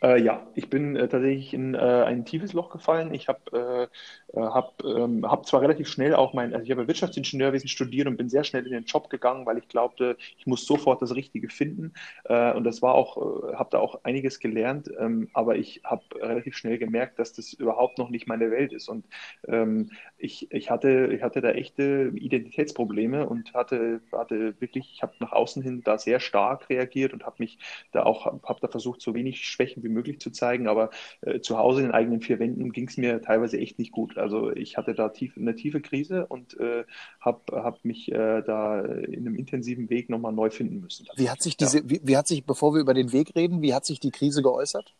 Äh, 0.00 0.22
ja, 0.22 0.46
ich 0.54 0.70
bin 0.70 0.94
äh, 0.94 1.08
tatsächlich 1.08 1.52
in 1.52 1.74
äh, 1.74 1.78
ein 1.78 2.24
tiefes 2.24 2.52
Loch 2.52 2.70
gefallen. 2.70 3.12
Ich 3.12 3.26
habe 3.26 3.88
äh, 4.32 4.38
äh, 4.38 4.40
hab, 4.40 4.84
ähm, 4.84 5.28
hab 5.28 5.44
zwar 5.46 5.60
relativ 5.60 5.88
schnell 5.88 6.14
auch 6.14 6.34
mein, 6.34 6.52
also 6.52 6.64
ich 6.64 6.70
habe 6.70 6.86
Wirtschaftsingenieurwesen 6.86 7.68
studiert 7.68 8.06
und 8.06 8.16
bin 8.16 8.28
sehr 8.28 8.44
schnell 8.44 8.64
in 8.64 8.72
den 8.72 8.84
Job 8.84 9.10
gegangen, 9.10 9.44
weil 9.46 9.58
ich 9.58 9.66
glaubte, 9.68 10.16
ich 10.38 10.46
muss 10.46 10.66
sofort 10.66 11.02
das 11.02 11.16
Richtige 11.16 11.48
finden. 11.48 11.94
Äh, 12.24 12.52
und 12.54 12.62
das 12.64 12.80
war 12.80 12.94
auch, 12.94 13.16
habe 13.54 13.70
da 13.72 13.78
auch 13.80 14.04
einiges 14.04 14.38
gelernt, 14.38 14.88
ähm, 15.00 15.30
aber 15.32 15.56
ich 15.56 15.80
habe 15.84 16.04
relativ 16.20 16.56
schnell 16.56 16.78
gemerkt, 16.78 17.18
dass 17.18 17.32
das 17.32 17.52
überhaupt 17.52 17.98
noch 17.98 18.10
nicht 18.10 18.28
meine 18.28 18.50
Welt 18.52 18.72
ist. 18.72 18.88
Und 18.88 19.06
ähm, 19.48 19.90
ich, 20.16 20.50
ich, 20.52 20.70
hatte, 20.70 21.10
ich 21.12 21.22
hatte 21.22 21.40
da 21.40 21.50
echte 21.50 22.12
Identitätsprobleme 22.14 23.28
und 23.28 23.52
hatte, 23.54 24.00
hatte 24.12 24.60
wirklich, 24.60 24.92
ich 24.94 25.02
habe 25.02 25.14
nach 25.20 25.32
außen 25.32 25.62
hin 25.62 25.82
da 25.82 25.98
sehr 25.98 26.20
stark 26.20 26.68
reagiert 26.70 27.12
und 27.12 27.24
habe 27.26 27.36
mich 27.38 27.58
da 27.92 28.04
auch, 28.04 28.26
habe 28.26 28.60
da 28.60 28.68
versucht, 28.68 29.00
so 29.00 29.14
wenig 29.14 29.46
Schwächen 29.46 29.82
wie 29.82 29.87
möglich 29.92 30.20
zu 30.20 30.30
zeigen, 30.30 30.68
aber 30.68 30.90
äh, 31.22 31.40
zu 31.40 31.58
Hause 31.58 31.80
in 31.80 31.86
den 31.86 31.94
eigenen 31.94 32.20
vier 32.20 32.38
Wänden 32.38 32.72
ging 32.72 32.88
es 32.88 32.96
mir 32.96 33.20
teilweise 33.22 33.58
echt 33.58 33.78
nicht 33.78 33.92
gut. 33.92 34.18
Also 34.18 34.50
ich 34.52 34.76
hatte 34.76 34.94
da 34.94 35.08
tief, 35.08 35.36
eine 35.36 35.54
tiefe 35.54 35.80
Krise 35.80 36.26
und 36.26 36.58
äh, 36.60 36.84
habe 37.20 37.40
hab 37.52 37.84
mich 37.84 38.10
äh, 38.12 38.42
da 38.42 38.80
in 38.80 39.26
einem 39.26 39.34
intensiven 39.34 39.90
Weg 39.90 40.10
nochmal 40.10 40.32
neu 40.32 40.50
finden 40.50 40.80
müssen. 40.80 41.06
Wie 41.16 41.30
hat 41.30 41.42
sich 41.42 41.56
diese, 41.56 41.78
ja. 41.78 41.84
wie, 41.86 42.00
wie 42.02 42.16
hat 42.16 42.26
sich, 42.26 42.44
bevor 42.44 42.74
wir 42.74 42.80
über 42.80 42.94
den 42.94 43.12
Weg 43.12 43.34
reden, 43.34 43.62
wie 43.62 43.74
hat 43.74 43.84
sich 43.84 44.00
die 44.00 44.10
Krise 44.10 44.42
geäußert? 44.42 44.94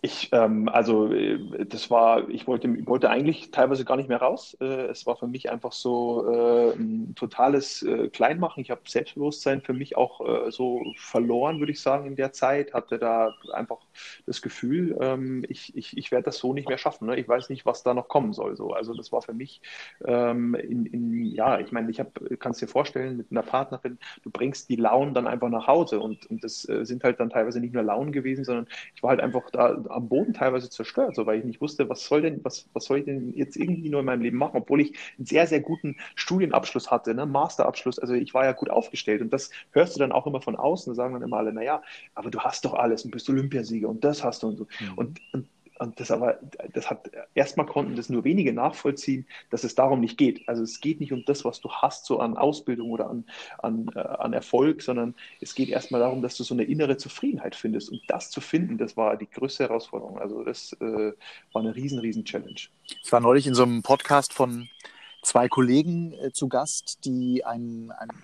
Ich, 0.00 0.28
ähm, 0.30 0.68
also 0.68 1.12
äh, 1.12 1.66
das 1.66 1.90
war, 1.90 2.28
ich 2.28 2.46
wollte, 2.46 2.68
wollte 2.86 3.10
eigentlich 3.10 3.50
teilweise 3.50 3.84
gar 3.84 3.96
nicht 3.96 4.08
mehr 4.08 4.20
raus. 4.22 4.56
Äh, 4.60 4.86
es 4.86 5.06
war 5.06 5.16
für 5.16 5.26
mich 5.26 5.50
einfach 5.50 5.72
so 5.72 6.24
äh, 6.32 6.72
ein 6.76 7.16
totales 7.16 7.82
äh, 7.82 8.08
Kleinmachen. 8.08 8.62
Ich 8.62 8.70
habe 8.70 8.82
Selbstbewusstsein 8.86 9.60
für 9.60 9.72
mich 9.72 9.96
auch 9.96 10.20
äh, 10.46 10.52
so 10.52 10.84
verloren, 10.96 11.58
würde 11.58 11.72
ich 11.72 11.80
sagen, 11.80 12.06
in 12.06 12.14
der 12.14 12.32
Zeit. 12.32 12.74
Hatte 12.74 13.00
da 13.00 13.34
einfach 13.52 13.78
das 14.24 14.40
Gefühl, 14.40 14.96
ähm, 15.00 15.44
ich, 15.48 15.76
ich, 15.76 15.96
ich 15.96 16.12
werde 16.12 16.26
das 16.26 16.38
so 16.38 16.54
nicht 16.54 16.68
mehr 16.68 16.78
schaffen. 16.78 17.06
Ne? 17.08 17.18
Ich 17.18 17.26
weiß 17.26 17.48
nicht, 17.48 17.66
was 17.66 17.82
da 17.82 17.92
noch 17.92 18.06
kommen 18.06 18.32
soll. 18.32 18.56
So. 18.56 18.72
Also 18.72 18.94
das 18.94 19.10
war 19.10 19.22
für 19.22 19.34
mich, 19.34 19.60
ähm, 20.06 20.54
in, 20.54 20.86
in, 20.86 21.24
ja, 21.24 21.58
ich 21.58 21.72
meine, 21.72 21.90
ich 21.90 21.98
habe, 21.98 22.36
kannst 22.38 22.62
dir 22.62 22.68
vorstellen, 22.68 23.16
mit 23.16 23.32
einer 23.32 23.42
Partnerin, 23.42 23.98
du 24.22 24.30
bringst 24.30 24.68
die 24.68 24.76
Launen 24.76 25.12
dann 25.14 25.26
einfach 25.26 25.48
nach 25.48 25.66
Hause 25.66 25.98
und, 25.98 26.26
und 26.26 26.44
das 26.44 26.68
äh, 26.68 26.84
sind 26.84 27.02
halt 27.02 27.18
dann 27.18 27.30
teilweise 27.30 27.58
nicht 27.60 27.74
nur 27.74 27.82
Launen 27.82 28.12
gewesen, 28.12 28.44
sondern 28.44 28.68
ich 28.94 29.02
war 29.02 29.10
halt 29.10 29.20
einfach 29.20 29.50
da 29.50 29.87
am 29.90 30.08
Boden 30.08 30.34
teilweise 30.34 30.70
zerstört, 30.70 31.14
so 31.14 31.26
weil 31.26 31.38
ich 31.38 31.44
nicht 31.44 31.60
wusste, 31.60 31.88
was 31.88 32.04
soll 32.04 32.22
denn, 32.22 32.44
was, 32.44 32.68
was 32.72 32.84
soll 32.84 32.98
ich 32.98 33.04
denn 33.04 33.32
jetzt 33.34 33.56
irgendwie 33.56 33.88
nur 33.88 34.00
in 34.00 34.06
meinem 34.06 34.22
Leben 34.22 34.38
machen, 34.38 34.56
obwohl 34.56 34.80
ich 34.80 34.94
einen 35.16 35.26
sehr, 35.26 35.46
sehr 35.46 35.60
guten 35.60 35.96
Studienabschluss 36.14 36.90
hatte, 36.90 37.14
ne, 37.14 37.26
Masterabschluss, 37.26 37.98
also 37.98 38.14
ich 38.14 38.34
war 38.34 38.44
ja 38.44 38.52
gut 38.52 38.70
aufgestellt 38.70 39.20
und 39.20 39.32
das 39.32 39.50
hörst 39.72 39.96
du 39.96 40.00
dann 40.00 40.12
auch 40.12 40.26
immer 40.26 40.40
von 40.40 40.56
außen, 40.56 40.92
da 40.92 40.94
sagen 40.94 41.14
dann 41.14 41.22
immer 41.22 41.38
alle, 41.38 41.52
naja, 41.52 41.82
aber 42.14 42.30
du 42.30 42.40
hast 42.40 42.64
doch 42.64 42.74
alles 42.74 43.04
und 43.04 43.10
bist 43.10 43.28
Olympiasieger 43.28 43.88
und 43.88 44.04
das 44.04 44.24
hast 44.24 44.42
du 44.42 44.48
und 44.48 44.56
so. 44.56 44.66
Mhm. 44.80 44.94
Und, 44.96 45.20
und 45.32 45.48
und 45.78 46.00
das 46.00 46.10
aber, 46.10 46.38
das 46.72 46.90
hat, 46.90 47.10
erstmal 47.34 47.66
konnten 47.66 47.96
das 47.96 48.08
nur 48.08 48.24
wenige 48.24 48.52
nachvollziehen, 48.52 49.26
dass 49.50 49.64
es 49.64 49.74
darum 49.74 50.00
nicht 50.00 50.18
geht. 50.18 50.48
Also 50.48 50.62
es 50.62 50.80
geht 50.80 51.00
nicht 51.00 51.12
um 51.12 51.24
das, 51.24 51.44
was 51.44 51.60
du 51.60 51.70
hast, 51.70 52.04
so 52.06 52.18
an 52.20 52.36
Ausbildung 52.36 52.90
oder 52.90 53.08
an, 53.10 53.24
an, 53.58 53.90
äh, 53.94 54.00
an 54.00 54.32
Erfolg, 54.32 54.82
sondern 54.82 55.14
es 55.40 55.54
geht 55.54 55.68
erstmal 55.68 56.00
darum, 56.00 56.22
dass 56.22 56.36
du 56.36 56.44
so 56.44 56.54
eine 56.54 56.64
innere 56.64 56.96
Zufriedenheit 56.96 57.54
findest. 57.54 57.90
Und 57.90 58.00
das 58.08 58.30
zu 58.30 58.40
finden, 58.40 58.78
das 58.78 58.96
war 58.96 59.16
die 59.16 59.30
größte 59.30 59.64
Herausforderung. 59.64 60.18
Also 60.18 60.44
das 60.44 60.72
äh, 60.80 61.12
war 61.52 61.62
eine 61.62 61.74
riesen, 61.74 61.98
riesen 61.98 62.24
Challenge. 62.24 62.60
Ich 63.02 63.12
war 63.12 63.20
neulich 63.20 63.46
in 63.46 63.54
so 63.54 63.62
einem 63.62 63.82
Podcast 63.82 64.32
von 64.32 64.68
zwei 65.22 65.48
Kollegen 65.48 66.12
äh, 66.14 66.32
zu 66.32 66.48
Gast, 66.48 67.04
die 67.04 67.44
ein, 67.44 67.92
ein, 67.98 68.10
ein, 68.10 68.18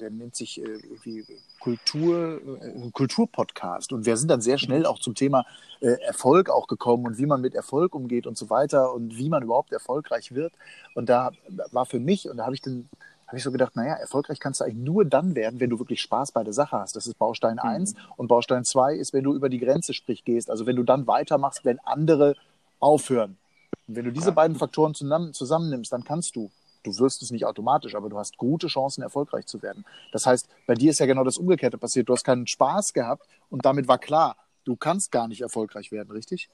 der 0.00 0.10
nennt 0.10 0.36
sich 0.36 0.60
äh, 0.60 0.64
irgendwie 0.64 1.24
Kultur, 1.60 2.40
äh, 2.62 2.90
Kulturpodcast. 2.90 3.92
Und 3.92 4.06
wir 4.06 4.16
sind 4.16 4.30
dann 4.30 4.40
sehr 4.40 4.58
schnell 4.58 4.86
auch 4.86 4.98
zum 4.98 5.14
Thema 5.14 5.44
äh, 5.80 6.00
Erfolg 6.06 6.50
auch 6.50 6.66
gekommen 6.66 7.06
und 7.06 7.18
wie 7.18 7.26
man 7.26 7.40
mit 7.40 7.54
Erfolg 7.54 7.94
umgeht 7.94 8.26
und 8.26 8.36
so 8.36 8.50
weiter 8.50 8.92
und 8.92 9.16
wie 9.16 9.28
man 9.28 9.42
überhaupt 9.42 9.72
erfolgreich 9.72 10.34
wird. 10.34 10.52
Und 10.94 11.08
da 11.08 11.30
war 11.72 11.86
für 11.86 12.00
mich, 12.00 12.28
und 12.28 12.38
da 12.38 12.44
habe 12.44 12.54
ich 12.54 12.62
dann 12.62 12.88
habe 13.28 13.36
ich 13.36 13.44
so 13.44 13.52
gedacht, 13.52 13.76
naja, 13.76 13.92
erfolgreich 13.92 14.40
kannst 14.40 14.60
du 14.60 14.64
eigentlich 14.64 14.84
nur 14.84 15.04
dann 15.04 15.34
werden, 15.34 15.60
wenn 15.60 15.68
du 15.68 15.78
wirklich 15.78 16.00
Spaß 16.00 16.32
bei 16.32 16.42
der 16.44 16.54
Sache 16.54 16.78
hast. 16.78 16.96
Das 16.96 17.06
ist 17.06 17.18
Baustein 17.18 17.56
mhm. 17.62 17.68
1. 17.68 17.94
Und 18.16 18.26
Baustein 18.28 18.64
2 18.64 18.94
ist, 18.94 19.12
wenn 19.12 19.22
du 19.22 19.34
über 19.34 19.50
die 19.50 19.58
Grenze 19.58 19.92
sprich 19.92 20.24
gehst. 20.24 20.50
Also 20.50 20.64
wenn 20.64 20.76
du 20.76 20.82
dann 20.82 21.06
weitermachst, 21.06 21.64
wenn 21.64 21.78
andere 21.80 22.36
aufhören. 22.80 23.36
Und 23.86 23.96
wenn 23.96 24.06
du 24.06 24.12
diese 24.12 24.28
ja. 24.28 24.34
beiden 24.34 24.56
Faktoren 24.56 24.94
zusammen, 24.94 25.34
zusammennimmst, 25.34 25.92
dann 25.92 26.04
kannst 26.04 26.36
du 26.36 26.50
du 26.82 26.98
wirst 26.98 27.22
es 27.22 27.30
nicht 27.30 27.44
automatisch, 27.44 27.94
aber 27.94 28.08
du 28.08 28.18
hast 28.18 28.36
gute 28.36 28.68
Chancen, 28.68 29.02
erfolgreich 29.02 29.46
zu 29.46 29.62
werden. 29.62 29.84
Das 30.12 30.26
heißt, 30.26 30.48
bei 30.66 30.74
dir 30.74 30.90
ist 30.90 31.00
ja 31.00 31.06
genau 31.06 31.24
das 31.24 31.38
Umgekehrte 31.38 31.78
passiert. 31.78 32.08
Du 32.08 32.12
hast 32.12 32.24
keinen 32.24 32.46
Spaß 32.46 32.92
gehabt 32.92 33.26
und 33.50 33.64
damit 33.64 33.88
war 33.88 33.98
klar, 33.98 34.36
du 34.64 34.76
kannst 34.76 35.12
gar 35.12 35.28
nicht 35.28 35.40
erfolgreich 35.40 35.92
werden, 35.92 36.10
richtig? 36.10 36.48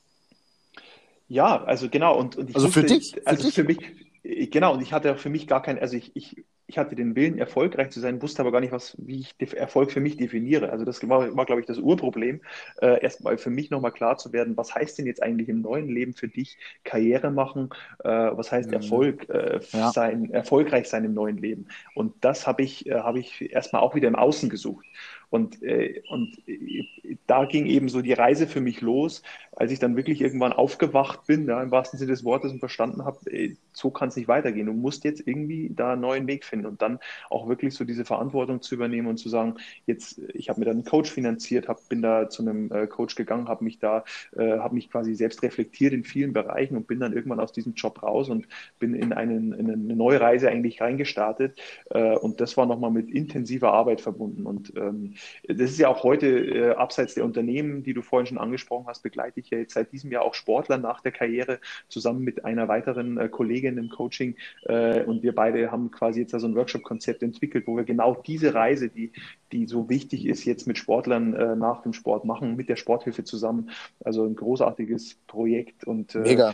Ja, 1.28 1.62
also 1.64 1.88
genau. 1.88 2.18
Und, 2.18 2.36
und 2.36 2.54
also 2.54 2.68
wusste, 2.68 2.80
für 2.80 2.86
dich? 2.86 3.12
Für 3.12 3.26
also 3.26 3.42
dich? 3.44 3.54
für 3.54 3.64
mich, 3.64 4.50
genau, 4.50 4.74
und 4.74 4.82
ich 4.82 4.92
hatte 4.92 5.16
für 5.16 5.30
mich 5.30 5.46
gar 5.46 5.62
kein, 5.62 5.78
also 5.78 5.96
ich, 5.96 6.14
ich 6.14 6.44
ich 6.66 6.78
hatte 6.78 6.94
den 6.94 7.14
Willen, 7.14 7.38
erfolgreich 7.38 7.90
zu 7.90 8.00
sein, 8.00 8.22
wusste 8.22 8.40
aber 8.40 8.52
gar 8.52 8.60
nicht, 8.60 8.72
was, 8.72 8.96
wie 8.98 9.20
ich 9.20 9.54
Erfolg 9.54 9.92
für 9.92 10.00
mich 10.00 10.16
definiere. 10.16 10.70
Also 10.70 10.84
das 10.84 11.06
war, 11.08 11.36
war 11.36 11.44
glaube 11.44 11.60
ich, 11.60 11.66
das 11.66 11.78
Urproblem, 11.78 12.40
äh, 12.80 13.02
erstmal 13.02 13.36
für 13.36 13.50
mich 13.50 13.70
nochmal 13.70 13.92
klar 13.92 14.16
zu 14.16 14.32
werden, 14.32 14.56
was 14.56 14.74
heißt 14.74 14.98
denn 14.98 15.06
jetzt 15.06 15.22
eigentlich 15.22 15.48
im 15.48 15.60
neuen 15.60 15.88
Leben 15.88 16.14
für 16.14 16.28
dich 16.28 16.56
Karriere 16.82 17.30
machen, 17.30 17.70
äh, 18.02 18.08
was 18.08 18.50
heißt 18.50 18.68
mhm. 18.68 18.74
Erfolg 18.74 19.28
äh, 19.28 19.60
ja. 19.72 19.90
sein, 19.92 20.30
erfolgreich 20.30 20.88
sein 20.88 21.04
im 21.04 21.14
neuen 21.14 21.36
Leben. 21.36 21.68
Und 21.94 22.14
das 22.22 22.46
habe 22.46 22.62
ich, 22.62 22.86
äh, 22.86 22.94
habe 22.94 23.18
ich 23.18 23.52
erstmal 23.52 23.82
auch 23.82 23.94
wieder 23.94 24.08
im 24.08 24.16
Außen 24.16 24.48
gesucht. 24.48 24.86
Und, 25.30 25.62
äh, 25.62 26.02
und 26.08 26.36
äh, 26.46 26.84
da 27.26 27.44
ging 27.44 27.66
eben 27.66 27.88
so 27.88 28.02
die 28.02 28.12
Reise 28.12 28.46
für 28.46 28.60
mich 28.60 28.80
los, 28.80 29.22
als 29.52 29.72
ich 29.72 29.78
dann 29.78 29.96
wirklich 29.96 30.20
irgendwann 30.20 30.52
aufgewacht 30.52 31.26
bin, 31.26 31.46
ja, 31.46 31.62
im 31.62 31.70
wahrsten 31.70 31.98
Sinne 31.98 32.12
des 32.12 32.24
Wortes 32.24 32.52
und 32.52 32.58
verstanden 32.58 33.04
habe, 33.04 33.18
ey, 33.26 33.56
so 33.72 33.90
kann 33.90 34.08
es 34.08 34.16
nicht 34.16 34.28
weitergehen. 34.28 34.66
Du 34.66 34.72
musst 34.72 35.04
jetzt 35.04 35.26
irgendwie 35.26 35.70
da 35.74 35.92
einen 35.92 36.00
neuen 36.00 36.26
Weg 36.26 36.44
finden 36.44 36.66
und 36.66 36.82
dann 36.82 36.98
auch 37.30 37.48
wirklich 37.48 37.74
so 37.74 37.84
diese 37.84 38.04
Verantwortung 38.04 38.62
zu 38.62 38.74
übernehmen 38.74 39.08
und 39.08 39.18
zu 39.18 39.28
sagen, 39.28 39.56
jetzt, 39.86 40.20
ich 40.34 40.48
habe 40.48 40.60
mir 40.60 40.66
dann 40.66 40.76
einen 40.76 40.84
Coach 40.84 41.10
finanziert, 41.10 41.68
hab, 41.68 41.88
bin 41.88 42.02
da 42.02 42.28
zu 42.28 42.42
einem 42.42 42.70
äh, 42.72 42.86
Coach 42.86 43.14
gegangen, 43.14 43.48
habe 43.48 43.64
mich 43.64 43.78
da, 43.78 44.04
äh, 44.36 44.58
habe 44.58 44.74
mich 44.74 44.90
quasi 44.90 45.14
selbst 45.14 45.42
reflektiert 45.42 45.92
in 45.92 46.04
vielen 46.04 46.32
Bereichen 46.32 46.76
und 46.76 46.86
bin 46.86 47.00
dann 47.00 47.12
irgendwann 47.12 47.40
aus 47.40 47.52
diesem 47.52 47.74
Job 47.74 48.02
raus 48.02 48.28
und 48.28 48.46
bin 48.78 48.94
in, 48.94 49.12
einen, 49.12 49.52
in 49.52 49.70
eine 49.70 49.96
neue 49.96 50.20
Reise 50.20 50.48
eigentlich 50.48 50.80
reingestartet. 50.80 51.58
Äh, 51.90 52.16
und 52.16 52.40
das 52.40 52.56
war 52.56 52.66
nochmal 52.66 52.90
mit 52.90 53.10
intensiver 53.10 53.72
Arbeit 53.72 54.00
verbunden. 54.00 54.46
Und 54.46 54.72
ähm, 54.76 55.13
das 55.46 55.70
ist 55.70 55.78
ja 55.78 55.88
auch 55.88 56.02
heute 56.02 56.26
äh, 56.26 56.70
abseits 56.72 57.14
der 57.14 57.24
Unternehmen, 57.24 57.82
die 57.82 57.94
du 57.94 58.02
vorhin 58.02 58.26
schon 58.26 58.38
angesprochen 58.38 58.86
hast, 58.86 59.02
begleite 59.02 59.40
ich 59.40 59.50
ja 59.50 59.58
jetzt 59.58 59.74
seit 59.74 59.92
diesem 59.92 60.10
Jahr 60.10 60.22
auch 60.22 60.34
Sportler 60.34 60.78
nach 60.78 61.00
der 61.00 61.12
Karriere 61.12 61.60
zusammen 61.88 62.22
mit 62.22 62.44
einer 62.44 62.68
weiteren 62.68 63.18
äh, 63.18 63.28
Kollegin 63.28 63.78
im 63.78 63.88
Coaching. 63.88 64.36
Äh, 64.64 65.04
und 65.04 65.22
wir 65.22 65.34
beide 65.34 65.70
haben 65.70 65.90
quasi 65.90 66.20
jetzt 66.20 66.32
so 66.32 66.46
ein 66.46 66.54
Workshop-Konzept 66.54 67.22
entwickelt, 67.22 67.66
wo 67.66 67.76
wir 67.76 67.84
genau 67.84 68.14
diese 68.26 68.54
Reise, 68.54 68.88
die, 68.88 69.12
die 69.52 69.66
so 69.66 69.88
wichtig 69.88 70.26
ist, 70.26 70.44
jetzt 70.44 70.66
mit 70.66 70.78
Sportlern 70.78 71.34
äh, 71.34 71.56
nach 71.56 71.82
dem 71.82 71.92
Sport 71.92 72.24
machen, 72.24 72.56
mit 72.56 72.68
der 72.68 72.76
Sporthilfe 72.76 73.24
zusammen. 73.24 73.70
Also 74.04 74.24
ein 74.24 74.34
großartiges 74.34 75.16
Projekt 75.26 75.84
und 75.84 76.14
äh, 76.14 76.52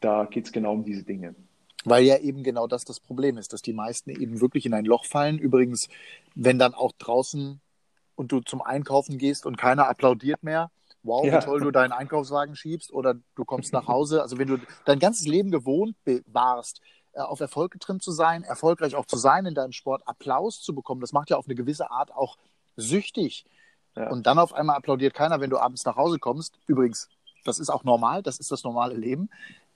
da 0.00 0.26
geht 0.26 0.46
es 0.46 0.52
genau 0.52 0.72
um 0.72 0.84
diese 0.84 1.02
Dinge. 1.02 1.34
Weil 1.84 2.04
ja 2.04 2.18
eben 2.18 2.42
genau 2.42 2.66
das 2.66 2.84
das 2.84 2.98
Problem 2.98 3.36
ist, 3.36 3.52
dass 3.52 3.62
die 3.62 3.72
meisten 3.72 4.10
eben 4.10 4.40
wirklich 4.40 4.64
in 4.66 4.74
ein 4.74 4.86
Loch 4.86 5.04
fallen. 5.04 5.38
Übrigens, 5.38 5.88
wenn 6.34 6.58
dann 6.58 6.74
auch 6.74 6.92
draußen 6.92 7.60
und 8.16 8.32
du 8.32 8.40
zum 8.40 8.62
Einkaufen 8.62 9.18
gehst 9.18 9.46
und 9.46 9.56
keiner 9.56 9.88
applaudiert 9.88 10.42
mehr, 10.42 10.70
wow, 11.02 11.24
ja. 11.24 11.36
wie 11.36 11.44
toll 11.44 11.60
du 11.60 11.70
deinen 11.70 11.92
Einkaufswagen 11.92 12.56
schiebst 12.56 12.92
oder 12.92 13.14
du 13.34 13.44
kommst 13.44 13.72
nach 13.72 13.86
Hause. 13.86 14.22
Also 14.22 14.38
wenn 14.38 14.48
du 14.48 14.58
dein 14.84 14.98
ganzes 14.98 15.26
Leben 15.26 15.50
gewohnt 15.50 15.96
warst, 16.26 16.80
äh, 17.12 17.20
auf 17.20 17.40
Erfolg 17.40 17.72
getrimmt 17.72 18.02
zu 18.02 18.12
sein, 18.12 18.42
erfolgreich 18.42 18.94
auch 18.96 19.06
zu 19.06 19.16
sein 19.16 19.46
in 19.46 19.54
deinem 19.54 19.72
Sport, 19.72 20.06
Applaus 20.06 20.60
zu 20.60 20.74
bekommen, 20.74 21.00
das 21.00 21.12
macht 21.12 21.30
ja 21.30 21.36
auf 21.36 21.46
eine 21.46 21.54
gewisse 21.54 21.90
Art 21.90 22.12
auch 22.12 22.36
süchtig. 22.76 23.44
Ja. 23.96 24.10
Und 24.10 24.26
dann 24.26 24.38
auf 24.38 24.52
einmal 24.52 24.76
applaudiert 24.76 25.14
keiner, 25.14 25.40
wenn 25.40 25.50
du 25.50 25.58
abends 25.58 25.84
nach 25.84 25.96
Hause 25.96 26.18
kommst. 26.18 26.58
Übrigens, 26.66 27.08
das 27.44 27.58
ist 27.58 27.70
auch 27.70 27.84
normal, 27.84 28.22
das 28.22 28.38
ist 28.38 28.50
das 28.50 28.64
normale 28.64 28.94
Leben. 28.94 29.30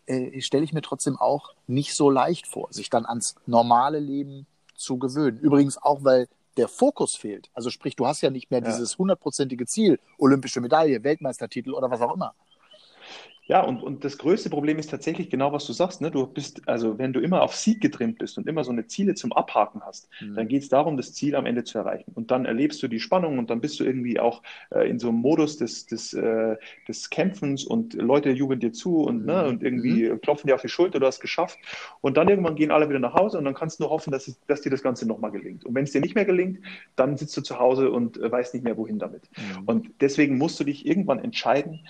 Äh, 0.07 0.41
Stelle 0.41 0.65
ich 0.65 0.73
mir 0.73 0.83
trotzdem 0.83 1.17
auch 1.17 1.55
nicht 1.67 1.95
so 1.95 2.11
leicht 2.11 2.47
vor, 2.47 2.73
sich 2.73 2.91
dann 2.91 3.07
ans 3.07 3.37
normale 3.47 4.01
Leben 4.01 4.47
zu 4.75 4.99
gewöhnen. 4.99 5.39
Übrigens 5.39 5.81
auch, 5.81 6.03
weil 6.03 6.29
der 6.59 6.69
Fokus 6.69 7.17
fehlt. 7.17 7.51
Also 7.55 7.71
sprich, 7.71 7.97
du 7.97 8.07
hast 8.07 8.21
ja 8.21 8.31
nicht 8.31 8.51
mehr 8.51 8.61
ja. 8.61 8.67
dieses 8.67 8.99
hundertprozentige 8.99 9.65
Ziel, 9.67 9.99
olympische 10.19 10.61
Medaille, 10.61 11.03
Weltmeistertitel 11.03 11.73
oder 11.73 11.91
was 11.91 12.01
auch 12.01 12.15
immer. 12.15 12.35
Ja, 13.49 13.63
und, 13.63 13.83
und 13.83 14.05
das 14.05 14.19
größte 14.19 14.51
Problem 14.51 14.79
ist 14.79 14.91
tatsächlich 14.91 15.31
genau, 15.31 15.53
was 15.53 15.67
du 15.67 15.73
sagst. 15.73 16.03
Ne? 16.03 16.11
Du 16.11 16.27
bist, 16.27 16.69
also 16.69 16.99
wenn 16.99 17.15
du 17.15 17.21
immer 17.21 17.41
auf 17.41 17.57
Sieg 17.57 17.81
getrimmt 17.81 18.19
bist 18.19 18.37
und 18.37 18.47
immer 18.47 18.63
so 18.63 18.71
eine 18.71 18.87
Ziele 18.87 19.15
zum 19.15 19.33
Abhaken 19.33 19.81
hast, 19.87 20.11
mhm. 20.21 20.35
dann 20.35 20.49
geht 20.49 20.63
es 20.63 20.69
darum, 20.69 20.99
das 20.99 21.15
Ziel 21.15 21.35
am 21.35 21.47
Ende 21.47 21.65
zu 21.65 21.79
erreichen. 21.79 22.13
Und 22.15 22.31
dann 22.31 22.45
erlebst 22.45 22.83
du 22.83 22.89
die 22.89 23.01
Spannung 23.01 23.39
und 23.39 23.49
dann 23.49 23.63
bist 23.63 23.81
du 23.81 23.85
irgendwie 23.85 24.21
auch 24.21 24.43
äh, 24.71 24.89
in 24.89 24.99
so 24.99 25.09
einem 25.09 25.19
Modus 25.19 25.57
des, 25.57 25.87
des, 25.87 26.13
äh, 26.13 26.57
des 26.87 27.09
Kämpfens 27.09 27.65
und 27.65 27.95
Leute 27.95 28.31
jubeln 28.31 28.61
dir 28.61 28.73
zu 28.73 28.99
und, 28.99 29.25
ne, 29.25 29.33
mhm. 29.33 29.39
ne, 29.39 29.49
und 29.49 29.63
irgendwie 29.63 30.11
mhm. 30.11 30.21
klopfen 30.21 30.49
dir 30.49 30.55
auf 30.55 30.61
die 30.61 30.69
Schulter, 30.69 31.01
du 31.01 31.07
hast 31.07 31.21
geschafft. 31.21 31.59
Und 32.03 32.19
dann 32.19 32.29
irgendwann 32.29 32.55
gehen 32.55 32.71
alle 32.71 32.91
wieder 32.91 32.99
nach 32.99 33.15
Hause 33.15 33.39
und 33.39 33.47
dann 33.47 33.55
kannst 33.55 33.79
du 33.79 33.85
nur 33.85 33.91
hoffen, 33.91 34.11
dass, 34.11 34.29
es, 34.29 34.39
dass 34.47 34.61
dir 34.61 34.71
das 34.71 34.83
Ganze 34.83 35.09
nochmal 35.09 35.31
gelingt. 35.31 35.65
Und 35.65 35.75
wenn 35.75 35.85
es 35.85 35.93
dir 35.93 36.03
nicht 36.03 36.15
mehr 36.15 36.27
gelingt, 36.27 36.59
dann 36.97 37.17
sitzt 37.17 37.35
du 37.35 37.41
zu 37.41 37.59
Hause 37.59 37.91
und 37.91 38.19
äh, 38.19 38.31
weißt 38.31 38.53
nicht 38.53 38.65
mehr, 38.65 38.77
wohin 38.77 38.99
damit. 38.99 39.23
Mhm. 39.37 39.65
Und 39.65 39.91
deswegen 40.03 40.37
musst 40.37 40.61
du 40.61 40.65
dich 40.65 40.85
irgendwann 40.85 41.19
entscheiden, 41.19 41.81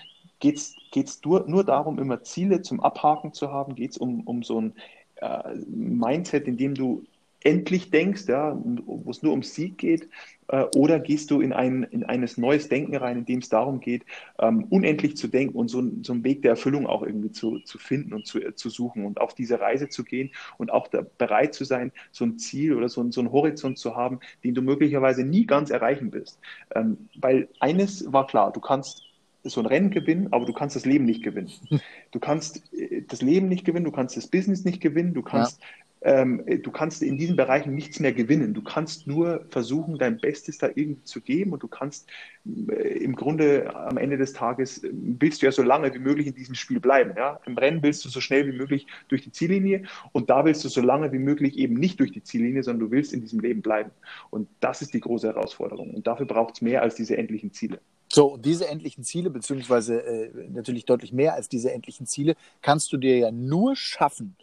geht 0.40 0.56
es 0.56 1.20
nur, 1.24 1.48
nur 1.48 1.64
darum, 1.64 1.98
immer 1.98 2.22
Ziele 2.22 2.62
zum 2.62 2.80
Abhaken 2.80 3.32
zu 3.32 3.50
haben? 3.50 3.74
Geht 3.74 3.92
es 3.92 3.98
um, 3.98 4.20
um 4.22 4.42
so 4.42 4.60
ein 4.60 4.74
äh, 5.16 5.54
Mindset, 5.66 6.46
in 6.46 6.56
dem 6.56 6.74
du 6.74 7.04
endlich 7.40 7.90
denkst, 7.90 8.24
ja, 8.26 8.56
wo 8.84 9.10
es 9.10 9.22
nur 9.22 9.32
um 9.32 9.42
Sieg 9.42 9.78
geht? 9.78 10.08
Äh, 10.48 10.64
oder 10.76 10.98
gehst 10.98 11.30
du 11.30 11.40
in 11.40 11.52
ein 11.52 11.84
in 11.84 12.04
eines 12.04 12.36
neues 12.36 12.68
Denken 12.68 12.96
rein, 12.96 13.18
in 13.18 13.24
dem 13.26 13.38
es 13.38 13.48
darum 13.48 13.80
geht, 13.80 14.04
ähm, 14.38 14.64
unendlich 14.70 15.16
zu 15.16 15.28
denken 15.28 15.56
und 15.56 15.68
so, 15.68 15.82
so 16.02 16.12
einen 16.12 16.24
Weg 16.24 16.42
der 16.42 16.52
Erfüllung 16.52 16.86
auch 16.86 17.02
irgendwie 17.02 17.30
zu, 17.30 17.60
zu 17.60 17.78
finden 17.78 18.12
und 18.12 18.26
zu, 18.26 18.40
äh, 18.40 18.54
zu 18.54 18.70
suchen 18.70 19.04
und 19.04 19.20
auf 19.20 19.34
diese 19.34 19.60
Reise 19.60 19.88
zu 19.88 20.04
gehen 20.04 20.30
und 20.56 20.72
auch 20.72 20.88
bereit 20.88 21.54
zu 21.54 21.64
sein, 21.64 21.92
so 22.10 22.24
ein 22.24 22.38
Ziel 22.38 22.74
oder 22.74 22.88
so, 22.88 23.08
so 23.10 23.20
einen 23.20 23.32
Horizont 23.32 23.78
zu 23.78 23.94
haben, 23.94 24.20
den 24.42 24.54
du 24.54 24.62
möglicherweise 24.62 25.24
nie 25.24 25.46
ganz 25.46 25.70
erreichen 25.70 26.12
wirst. 26.12 26.40
Ähm, 26.74 27.08
weil 27.20 27.48
eines 27.60 28.10
war 28.12 28.26
klar, 28.26 28.52
du 28.52 28.60
kannst 28.60 29.07
so 29.44 29.60
ein 29.60 29.66
Rennen 29.66 29.90
gewinnen, 29.90 30.28
aber 30.32 30.46
du 30.46 30.52
kannst 30.52 30.76
das 30.76 30.84
Leben 30.84 31.04
nicht 31.04 31.22
gewinnen. 31.22 31.50
Du 32.10 32.20
kannst 32.20 32.72
äh, 32.72 33.02
das 33.06 33.20
Leben 33.20 33.48
nicht 33.48 33.66
gewinnen, 33.66 33.84
du 33.84 33.92
kannst 33.92 34.16
das 34.16 34.28
Business 34.28 34.64
nicht 34.64 34.80
gewinnen, 34.80 35.12
du 35.12 35.22
kannst, 35.22 35.60
ja. 36.02 36.22
ähm, 36.22 36.42
du 36.62 36.70
kannst 36.70 37.02
in 37.02 37.18
diesen 37.18 37.36
Bereichen 37.36 37.74
nichts 37.74 38.00
mehr 38.00 38.14
gewinnen. 38.14 38.54
Du 38.54 38.62
kannst 38.62 39.06
nur 39.06 39.44
versuchen, 39.50 39.98
dein 39.98 40.18
Bestes 40.18 40.56
da 40.56 40.68
irgendwie 40.68 41.04
zu 41.04 41.20
geben 41.20 41.52
und 41.52 41.62
du 41.62 41.68
kannst 41.68 42.08
äh, 42.46 43.04
im 43.04 43.14
Grunde 43.14 43.74
am 43.76 43.98
Ende 43.98 44.16
des 44.16 44.32
Tages 44.32 44.82
äh, 44.82 44.90
willst 44.92 45.42
du 45.42 45.46
ja 45.46 45.52
so 45.52 45.62
lange 45.62 45.92
wie 45.92 45.98
möglich 45.98 46.28
in 46.28 46.34
diesem 46.34 46.54
Spiel 46.54 46.80
bleiben. 46.80 47.12
Ja? 47.14 47.40
Im 47.44 47.58
Rennen 47.58 47.82
willst 47.82 48.06
du 48.06 48.08
so 48.08 48.22
schnell 48.22 48.46
wie 48.46 48.56
möglich 48.56 48.86
durch 49.08 49.20
die 49.22 49.32
Ziellinie 49.32 49.82
und 50.12 50.30
da 50.30 50.46
willst 50.46 50.64
du 50.64 50.70
so 50.70 50.80
lange 50.80 51.12
wie 51.12 51.18
möglich 51.18 51.58
eben 51.58 51.74
nicht 51.74 52.00
durch 52.00 52.12
die 52.12 52.22
Ziellinie, 52.22 52.62
sondern 52.62 52.88
du 52.88 52.90
willst 52.90 53.12
in 53.12 53.20
diesem 53.20 53.40
Leben 53.40 53.60
bleiben. 53.60 53.90
Und 54.30 54.48
das 54.60 54.80
ist 54.80 54.94
die 54.94 55.00
große 55.00 55.26
Herausforderung. 55.26 55.92
Und 55.94 56.06
dafür 56.06 56.26
braucht 56.26 56.54
es 56.54 56.62
mehr 56.62 56.80
als 56.80 56.94
diese 56.94 57.18
endlichen 57.18 57.52
Ziele. 57.52 57.80
So, 58.10 58.26
und 58.34 58.44
diese 58.44 58.66
endlichen 58.68 59.04
Ziele, 59.04 59.30
beziehungsweise 59.30 60.00
äh, 60.00 60.48
natürlich 60.48 60.86
deutlich 60.86 61.12
mehr 61.12 61.34
als 61.34 61.48
diese 61.48 61.72
endlichen 61.72 62.06
Ziele, 62.06 62.36
kannst 62.62 62.92
du 62.92 62.96
dir 62.96 63.18
ja 63.18 63.30
nur 63.30 63.76
schaffen, 63.76 64.36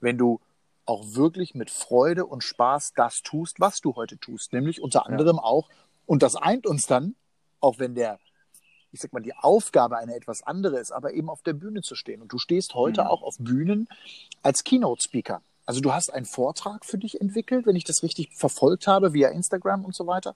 wenn 0.00 0.16
du 0.16 0.40
auch 0.86 1.04
wirklich 1.14 1.54
mit 1.54 1.70
Freude 1.70 2.26
und 2.26 2.42
Spaß 2.42 2.94
das 2.96 3.22
tust, 3.22 3.60
was 3.60 3.80
du 3.80 3.94
heute 3.94 4.18
tust. 4.18 4.52
Nämlich 4.52 4.82
unter 4.82 5.06
anderem 5.06 5.36
ja. 5.36 5.42
auch, 5.42 5.68
und 6.06 6.22
das 6.22 6.34
eint 6.34 6.66
uns 6.66 6.86
dann, 6.86 7.14
auch 7.60 7.78
wenn 7.78 7.94
der, 7.94 8.18
ich 8.90 9.00
sag 9.00 9.12
mal, 9.12 9.20
die 9.20 9.34
Aufgabe 9.34 9.98
eine 9.98 10.16
etwas 10.16 10.42
andere 10.42 10.78
ist, 10.78 10.90
aber 10.90 11.12
eben 11.12 11.28
auf 11.28 11.42
der 11.42 11.52
Bühne 11.52 11.82
zu 11.82 11.94
stehen. 11.94 12.22
Und 12.22 12.32
du 12.32 12.38
stehst 12.38 12.74
heute 12.74 13.02
mhm. 13.02 13.06
auch 13.08 13.22
auf 13.22 13.36
Bühnen 13.38 13.86
als 14.42 14.64
Keynote-Speaker. 14.64 15.42
Also 15.66 15.80
du 15.80 15.92
hast 15.92 16.10
einen 16.10 16.26
Vortrag 16.26 16.84
für 16.84 16.98
dich 16.98 17.20
entwickelt, 17.20 17.66
wenn 17.66 17.76
ich 17.76 17.84
das 17.84 18.02
richtig 18.02 18.30
verfolgt 18.34 18.88
habe, 18.88 19.12
via 19.12 19.28
Instagram 19.28 19.84
und 19.84 19.94
so 19.94 20.06
weiter 20.06 20.34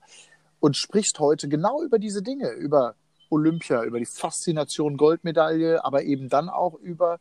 und 0.65 0.75
sprichst 0.75 1.19
heute 1.19 1.47
genau 1.47 1.83
über 1.83 1.99
diese 1.99 2.23
Dinge, 2.23 2.49
über 2.49 2.95
Olympia, 3.29 3.83
über 3.83 3.99
die 3.99 4.07
Faszination 4.07 4.97
Goldmedaille, 4.97 5.85
aber 5.85 6.01
eben 6.01 6.27
dann 6.27 6.49
auch 6.49 6.73
über 6.73 7.19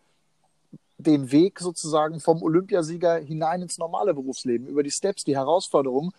den 0.96 1.30
Weg 1.30 1.60
sozusagen 1.60 2.20
vom 2.20 2.42
Olympiasieger 2.42 3.18
hinein 3.18 3.60
ins 3.60 3.76
normale 3.76 4.14
Berufsleben, 4.14 4.66
über 4.66 4.82
die 4.82 4.90
Steps, 4.90 5.24
die 5.24 5.36
Herausforderungen. 5.36 6.12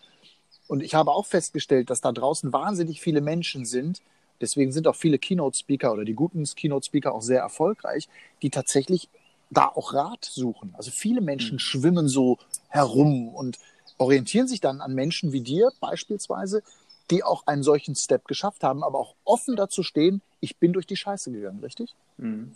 Und 0.68 0.84
ich 0.84 0.94
habe 0.94 1.10
auch 1.10 1.26
festgestellt, 1.26 1.90
dass 1.90 2.00
da 2.00 2.12
draußen 2.12 2.52
wahnsinnig 2.52 3.00
viele 3.00 3.20
Menschen 3.20 3.64
sind, 3.64 4.02
deswegen 4.40 4.70
sind 4.70 4.86
auch 4.86 4.94
viele 4.94 5.18
Keynote-Speaker 5.18 5.92
oder 5.92 6.04
die 6.04 6.14
guten 6.14 6.44
Keynote-Speaker 6.44 7.12
auch 7.12 7.22
sehr 7.22 7.40
erfolgreich, 7.40 8.08
die 8.40 8.50
tatsächlich 8.50 9.08
da 9.50 9.66
auch 9.66 9.94
Rat 9.94 10.24
suchen. 10.24 10.76
Also 10.78 10.92
viele 10.92 11.22
Menschen 11.22 11.56
mhm. 11.56 11.60
schwimmen 11.60 12.06
so 12.06 12.38
herum 12.68 13.34
und 13.34 13.58
orientieren 13.98 14.46
sich 14.46 14.60
dann 14.60 14.80
an 14.80 14.94
Menschen 14.94 15.32
wie 15.32 15.40
dir 15.40 15.72
beispielsweise, 15.80 16.62
die 17.10 17.24
auch 17.24 17.46
einen 17.46 17.62
solchen 17.62 17.94
Step 17.94 18.26
geschafft 18.26 18.62
haben, 18.62 18.82
aber 18.82 18.98
auch 18.98 19.14
offen 19.24 19.56
dazu 19.56 19.82
stehen, 19.82 20.22
ich 20.40 20.58
bin 20.58 20.72
durch 20.72 20.86
die 20.86 20.96
Scheiße 20.96 21.32
gegangen, 21.32 21.60
richtig? 21.62 21.94
Mhm. 22.18 22.52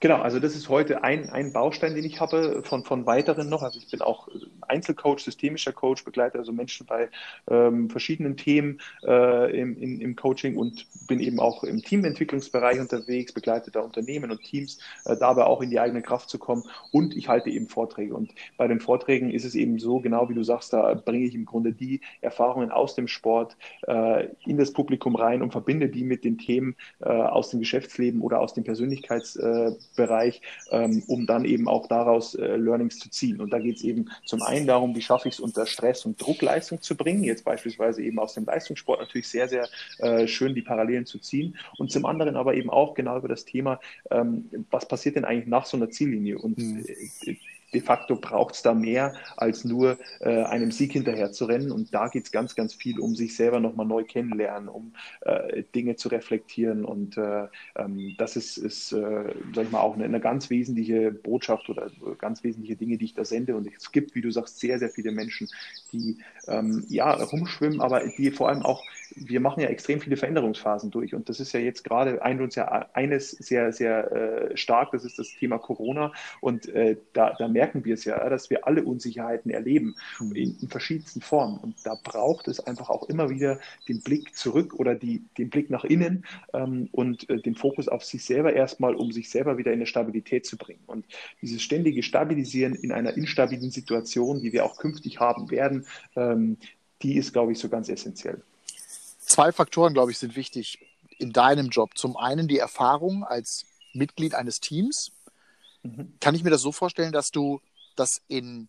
Genau, 0.00 0.16
also 0.16 0.40
das 0.40 0.54
ist 0.54 0.68
heute 0.68 1.04
ein, 1.04 1.30
ein 1.30 1.52
Baustein, 1.52 1.94
den 1.94 2.04
ich 2.04 2.20
habe 2.20 2.62
von, 2.64 2.84
von 2.84 3.06
weiteren 3.06 3.48
noch. 3.48 3.62
Also 3.62 3.78
ich 3.78 3.90
bin 3.90 4.00
auch 4.02 4.28
Einzelcoach, 4.62 5.20
systemischer 5.20 5.72
Coach, 5.72 6.04
begleite 6.04 6.38
also 6.38 6.52
Menschen 6.52 6.86
bei 6.86 7.08
ähm, 7.48 7.90
verschiedenen 7.90 8.36
Themen 8.36 8.80
äh, 9.04 9.60
im, 9.60 9.76
in, 9.78 10.00
im 10.00 10.16
Coaching 10.16 10.56
und 10.56 10.86
bin 11.06 11.20
eben 11.20 11.38
auch 11.38 11.64
im 11.64 11.82
Teamentwicklungsbereich 11.82 12.80
unterwegs, 12.80 13.32
begleite 13.32 13.70
da 13.70 13.80
Unternehmen 13.80 14.30
und 14.30 14.42
Teams, 14.42 14.78
äh, 15.04 15.16
dabei 15.16 15.44
auch 15.44 15.62
in 15.62 15.70
die 15.70 15.80
eigene 15.80 16.02
Kraft 16.02 16.28
zu 16.28 16.38
kommen 16.38 16.64
und 16.90 17.16
ich 17.16 17.28
halte 17.28 17.50
eben 17.50 17.68
Vorträge. 17.68 18.14
Und 18.14 18.32
bei 18.56 18.66
den 18.66 18.80
Vorträgen 18.80 19.30
ist 19.30 19.44
es 19.44 19.54
eben 19.54 19.78
so, 19.78 20.00
genau 20.00 20.28
wie 20.28 20.34
du 20.34 20.42
sagst, 20.42 20.72
da 20.72 20.94
bringe 20.94 21.26
ich 21.26 21.34
im 21.34 21.44
Grunde 21.44 21.72
die 21.72 22.00
Erfahrungen 22.20 22.70
aus 22.70 22.94
dem 22.94 23.06
Sport 23.06 23.56
äh, 23.86 24.28
in 24.44 24.58
das 24.58 24.72
Publikum 24.72 25.14
rein 25.14 25.42
und 25.42 25.52
verbinde 25.52 25.88
die 25.88 26.04
mit 26.04 26.24
den 26.24 26.38
Themen 26.38 26.74
äh, 27.00 27.23
aus 27.28 27.50
dem 27.50 27.60
Geschäftsleben 27.60 28.20
oder 28.20 28.40
aus 28.40 28.54
dem 28.54 28.64
Persönlichkeitsbereich, 28.64 30.42
ähm, 30.70 31.02
um 31.06 31.26
dann 31.26 31.44
eben 31.44 31.68
auch 31.68 31.86
daraus 31.86 32.34
äh, 32.34 32.56
Learnings 32.56 32.98
zu 32.98 33.10
ziehen. 33.10 33.40
Und 33.40 33.52
da 33.52 33.58
geht 33.58 33.76
es 33.76 33.84
eben 33.84 34.10
zum 34.24 34.42
einen 34.42 34.66
darum, 34.66 34.94
wie 34.94 35.02
schaffe 35.02 35.28
ich 35.28 35.34
es 35.34 35.40
unter 35.40 35.66
Stress 35.66 36.04
und 36.04 36.20
Druckleistung 36.20 36.80
zu 36.80 36.96
bringen, 36.96 37.24
jetzt 37.24 37.44
beispielsweise 37.44 38.02
eben 38.02 38.18
aus 38.18 38.34
dem 38.34 38.44
Leistungssport 38.44 39.00
natürlich 39.00 39.28
sehr, 39.28 39.48
sehr 39.48 39.68
äh, 39.98 40.26
schön 40.26 40.54
die 40.54 40.62
Parallelen 40.62 41.06
zu 41.06 41.18
ziehen. 41.18 41.56
Und 41.78 41.90
zum 41.90 42.06
anderen 42.06 42.36
aber 42.36 42.54
eben 42.54 42.70
auch 42.70 42.94
genau 42.94 43.18
über 43.18 43.28
das 43.28 43.44
Thema, 43.44 43.80
ähm, 44.10 44.48
was 44.70 44.86
passiert 44.86 45.16
denn 45.16 45.24
eigentlich 45.24 45.48
nach 45.48 45.66
so 45.66 45.76
einer 45.76 45.90
Ziellinie? 45.90 46.38
Und 46.38 46.58
mhm 46.58 46.84
de 47.74 47.80
facto 47.80 48.16
braucht 48.16 48.54
es 48.54 48.62
da 48.62 48.72
mehr 48.72 49.14
als 49.36 49.64
nur 49.64 49.98
äh, 50.20 50.42
einem 50.44 50.70
Sieg 50.70 50.92
hinterher 50.92 51.32
zu 51.32 51.44
rennen. 51.44 51.72
Und 51.72 51.92
da 51.92 52.08
geht 52.08 52.24
es 52.24 52.32
ganz, 52.32 52.54
ganz 52.54 52.74
viel 52.74 53.00
um 53.00 53.14
sich 53.14 53.36
selber 53.36 53.60
nochmal 53.60 53.86
neu 53.86 54.04
kennenlernen, 54.04 54.68
um 54.68 54.92
äh, 55.22 55.64
Dinge 55.74 55.96
zu 55.96 56.08
reflektieren. 56.08 56.84
Und 56.84 57.16
äh, 57.16 57.48
ähm, 57.76 58.14
das 58.18 58.36
ist, 58.36 58.56
ist 58.56 58.92
äh, 58.92 59.34
sag 59.54 59.64
ich 59.64 59.70
mal, 59.70 59.80
auch 59.80 59.94
eine, 59.94 60.04
eine, 60.04 60.20
ganz 60.20 60.50
wesentliche 60.50 61.10
Botschaft 61.10 61.68
oder 61.68 61.90
ganz 62.18 62.44
wesentliche 62.44 62.76
Dinge, 62.76 62.96
die 62.96 63.06
ich 63.06 63.14
da 63.14 63.24
sende. 63.24 63.56
Und 63.56 63.68
es 63.76 63.92
gibt, 63.92 64.14
wie 64.14 64.22
du 64.22 64.30
sagst, 64.30 64.60
sehr, 64.60 64.78
sehr 64.78 64.90
viele 64.90 65.12
Menschen, 65.12 65.48
die 65.92 66.18
ähm, 66.46 66.84
ja 66.88 67.12
rumschwimmen, 67.12 67.80
aber 67.80 68.06
die 68.06 68.30
vor 68.30 68.48
allem 68.48 68.62
auch 68.62 68.84
wir 69.16 69.40
machen 69.40 69.60
ja 69.60 69.68
extrem 69.68 70.00
viele 70.00 70.16
Veränderungsphasen 70.16 70.90
durch 70.90 71.14
und 71.14 71.28
das 71.28 71.40
ist 71.40 71.52
ja 71.52 71.60
jetzt 71.60 71.84
gerade 71.84 72.22
ein 72.22 72.40
uns 72.40 72.54
ja 72.54 72.88
eines 72.92 73.30
sehr, 73.30 73.72
sehr 73.72 74.12
äh, 74.12 74.56
stark, 74.56 74.92
das 74.92 75.04
ist 75.04 75.18
das 75.18 75.28
Thema 75.28 75.58
Corona 75.58 76.12
und 76.40 76.68
äh, 76.68 76.96
da, 77.12 77.34
da 77.38 77.48
merken 77.48 77.84
wir 77.84 77.94
es 77.94 78.04
ja, 78.04 78.28
dass 78.28 78.50
wir 78.50 78.66
alle 78.66 78.84
Unsicherheiten 78.84 79.50
erleben 79.50 79.94
mhm. 80.20 80.34
in, 80.34 80.56
in, 80.60 80.68
verschiedensten 80.68 81.20
Formen 81.20 81.58
und 81.58 81.76
da 81.84 81.96
braucht 82.02 82.48
es 82.48 82.60
einfach 82.60 82.90
auch 82.90 83.08
immer 83.08 83.30
wieder 83.30 83.58
den 83.88 84.02
Blick 84.02 84.36
zurück 84.36 84.74
oder 84.74 84.94
die, 84.94 85.24
den 85.38 85.50
Blick 85.50 85.70
nach 85.70 85.84
innen 85.84 86.24
ähm, 86.52 86.88
und 86.92 87.28
äh, 87.30 87.40
den 87.40 87.54
Fokus 87.54 87.88
auf 87.88 88.04
sich 88.04 88.24
selber 88.24 88.52
erstmal, 88.52 88.94
um 88.94 89.12
sich 89.12 89.30
selber 89.30 89.58
wieder 89.58 89.72
in 89.72 89.78
eine 89.78 89.86
Stabilität 89.86 90.46
zu 90.46 90.56
bringen 90.56 90.82
und 90.86 91.04
dieses 91.42 91.62
ständige 91.62 92.02
Stabilisieren 92.02 92.74
in 92.74 92.92
einer 92.92 93.16
instabilen 93.16 93.70
Situation, 93.70 94.40
die 94.40 94.52
wir 94.52 94.64
auch 94.64 94.76
künftig 94.76 95.20
haben 95.20 95.50
werden, 95.50 95.86
ähm, 96.16 96.56
die 97.02 97.16
ist, 97.16 97.32
glaube 97.32 97.52
ich, 97.52 97.58
so 97.58 97.68
ganz 97.68 97.88
essentiell 97.88 98.42
zwei 99.24 99.52
Faktoren, 99.52 99.94
glaube 99.94 100.10
ich, 100.10 100.18
sind 100.18 100.36
wichtig 100.36 100.78
in 101.18 101.32
deinem 101.32 101.68
Job. 101.68 101.96
Zum 101.96 102.16
einen 102.16 102.48
die 102.48 102.58
Erfahrung 102.58 103.24
als 103.24 103.66
Mitglied 103.92 104.34
eines 104.34 104.60
Teams. 104.60 105.12
Mhm. 105.82 106.14
Kann 106.20 106.34
ich 106.34 106.44
mir 106.44 106.50
das 106.50 106.62
so 106.62 106.72
vorstellen, 106.72 107.12
dass 107.12 107.30
du 107.30 107.60
das 107.96 108.22
in 108.28 108.68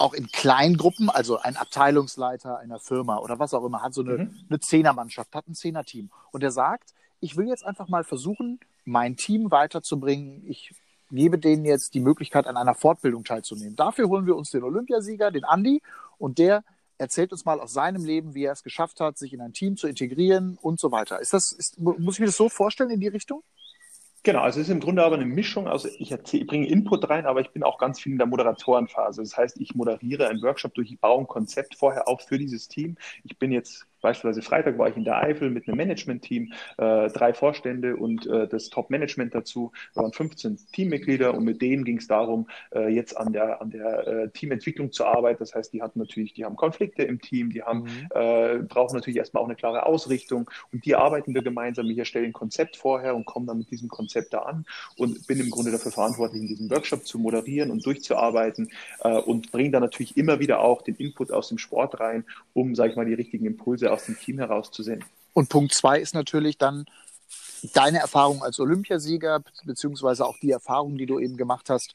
auch 0.00 0.14
in 0.14 0.28
Kleingruppen, 0.28 1.10
also 1.10 1.38
ein 1.38 1.58
Abteilungsleiter 1.58 2.58
einer 2.58 2.78
Firma 2.78 3.18
oder 3.18 3.38
was 3.38 3.52
auch 3.52 3.64
immer, 3.66 3.82
hat 3.82 3.92
so 3.92 4.00
eine, 4.00 4.16
mhm. 4.16 4.44
eine 4.48 4.58
Zehnermannschaft, 4.58 5.34
hat 5.34 5.46
ein 5.46 5.54
Zehnerteam. 5.54 6.10
Und 6.32 6.42
er 6.42 6.50
sagt, 6.50 6.94
ich 7.20 7.36
will 7.36 7.46
jetzt 7.48 7.66
einfach 7.66 7.88
mal 7.88 8.02
versuchen, 8.02 8.60
mein 8.86 9.16
Team 9.16 9.50
weiterzubringen. 9.50 10.42
Ich 10.48 10.74
gebe 11.10 11.38
denen 11.38 11.66
jetzt 11.66 11.92
die 11.92 12.00
Möglichkeit, 12.00 12.46
an 12.46 12.56
einer 12.56 12.74
Fortbildung 12.74 13.24
teilzunehmen. 13.24 13.76
Dafür 13.76 14.08
holen 14.08 14.24
wir 14.24 14.36
uns 14.36 14.50
den 14.50 14.62
Olympiasieger, 14.62 15.30
den 15.30 15.44
Andi, 15.44 15.82
und 16.16 16.38
der 16.38 16.64
erzählt 17.00 17.32
uns 17.32 17.44
mal 17.44 17.60
aus 17.60 17.72
seinem 17.72 18.04
Leben, 18.04 18.34
wie 18.34 18.44
er 18.44 18.52
es 18.52 18.62
geschafft 18.62 19.00
hat, 19.00 19.16
sich 19.18 19.32
in 19.32 19.40
ein 19.40 19.52
Team 19.52 19.76
zu 19.76 19.88
integrieren 19.88 20.58
und 20.60 20.78
so 20.78 20.92
weiter. 20.92 21.20
Ist 21.20 21.32
das, 21.32 21.50
ist, 21.50 21.80
muss 21.80 22.14
ich 22.14 22.20
mir 22.20 22.26
das 22.26 22.36
so 22.36 22.48
vorstellen 22.48 22.90
in 22.90 23.00
die 23.00 23.08
Richtung? 23.08 23.42
Genau, 24.22 24.40
also 24.40 24.60
es 24.60 24.68
ist 24.68 24.72
im 24.72 24.80
Grunde 24.80 25.02
aber 25.02 25.16
eine 25.16 25.24
Mischung. 25.24 25.66
Also 25.66 25.88
ich, 25.98 26.12
erzähl, 26.12 26.42
ich 26.42 26.46
bringe 26.46 26.68
Input 26.68 27.08
rein, 27.08 27.24
aber 27.24 27.40
ich 27.40 27.52
bin 27.52 27.62
auch 27.62 27.78
ganz 27.78 27.98
viel 27.98 28.12
in 28.12 28.18
der 28.18 28.26
Moderatorenphase. 28.26 29.22
Das 29.22 29.34
heißt, 29.34 29.58
ich 29.60 29.74
moderiere 29.74 30.28
einen 30.28 30.42
Workshop 30.42 30.74
durch, 30.74 30.92
ich 30.92 31.00
baue 31.00 31.20
ein 31.20 31.26
Konzept 31.26 31.74
vorher 31.74 32.06
auf 32.06 32.20
für 32.26 32.36
dieses 32.36 32.68
Team. 32.68 32.96
Ich 33.24 33.38
bin 33.38 33.50
jetzt 33.50 33.86
Beispielsweise 34.00 34.42
Freitag 34.42 34.78
war 34.78 34.88
ich 34.88 34.96
in 34.96 35.04
der 35.04 35.18
Eifel 35.18 35.50
mit 35.50 35.68
einem 35.68 35.76
Management-Team, 35.76 36.52
äh, 36.78 37.08
drei 37.08 37.34
Vorstände 37.34 37.96
und 37.96 38.26
äh, 38.26 38.48
das 38.48 38.70
Top-Management 38.70 39.34
dazu, 39.34 39.72
waren 39.94 40.12
15 40.12 40.58
Teammitglieder 40.72 41.34
und 41.34 41.44
mit 41.44 41.62
denen 41.62 41.84
ging 41.84 41.98
es 41.98 42.06
darum, 42.06 42.48
äh, 42.74 42.88
jetzt 42.88 43.16
an 43.16 43.32
der, 43.32 43.60
an 43.60 43.70
der 43.70 44.06
äh, 44.06 44.28
Teamentwicklung 44.30 44.92
zu 44.92 45.04
arbeiten. 45.04 45.38
Das 45.40 45.54
heißt, 45.54 45.72
die 45.72 45.82
hatten 45.82 45.98
natürlich, 45.98 46.34
die 46.34 46.44
haben 46.44 46.56
Konflikte 46.56 47.02
im 47.02 47.20
Team, 47.20 47.50
die 47.50 47.62
haben, 47.62 47.82
mhm. 47.82 48.08
Äh, 48.14 48.58
brauchen 48.58 48.96
natürlich 48.96 49.18
erstmal 49.18 49.42
auch 49.42 49.46
eine 49.46 49.56
klare 49.56 49.86
Ausrichtung 49.86 50.50
und 50.72 50.84
die 50.84 50.94
arbeiten 50.94 51.34
wir 51.34 51.42
gemeinsam. 51.42 51.88
Ich 51.90 51.98
erstelle 51.98 52.26
ein 52.26 52.32
Konzept 52.32 52.76
vorher 52.76 53.14
und 53.14 53.24
komme 53.24 53.46
dann 53.46 53.58
mit 53.58 53.70
diesem 53.70 53.88
Konzept 53.88 54.32
da 54.32 54.40
an 54.40 54.64
und 54.96 55.26
bin 55.26 55.38
im 55.40 55.50
Grunde 55.50 55.70
dafür 55.70 55.92
verantwortlich, 55.92 56.42
in 56.42 56.48
diesem 56.48 56.70
Workshop 56.70 57.06
zu 57.06 57.18
moderieren 57.18 57.70
und 57.70 57.84
durchzuarbeiten 57.84 58.70
äh, 59.00 59.18
und 59.18 59.52
bringe 59.52 59.70
dann 59.70 59.82
natürlich 59.82 60.16
immer 60.16 60.40
wieder 60.40 60.60
auch 60.60 60.82
den 60.82 60.96
Input 60.96 61.30
aus 61.32 61.48
dem 61.48 61.58
Sport 61.58 62.00
rein, 62.00 62.24
um, 62.52 62.74
sage 62.74 62.90
ich 62.90 62.96
mal, 62.96 63.06
die 63.06 63.14
richtigen 63.14 63.46
Impulse 63.46 63.89
aus 63.90 64.04
dem 64.04 64.18
Team 64.18 64.38
herauszusenden. 64.38 65.04
Und 65.32 65.48
Punkt 65.48 65.74
zwei 65.74 66.00
ist 66.00 66.14
natürlich 66.14 66.58
dann 66.58 66.86
deine 67.74 67.98
Erfahrung 67.98 68.42
als 68.42 68.58
Olympiasieger, 68.58 69.42
beziehungsweise 69.64 70.26
auch 70.26 70.38
die 70.38 70.50
Erfahrung, 70.50 70.96
die 70.96 71.06
du 71.06 71.18
eben 71.18 71.36
gemacht 71.36 71.70
hast, 71.70 71.94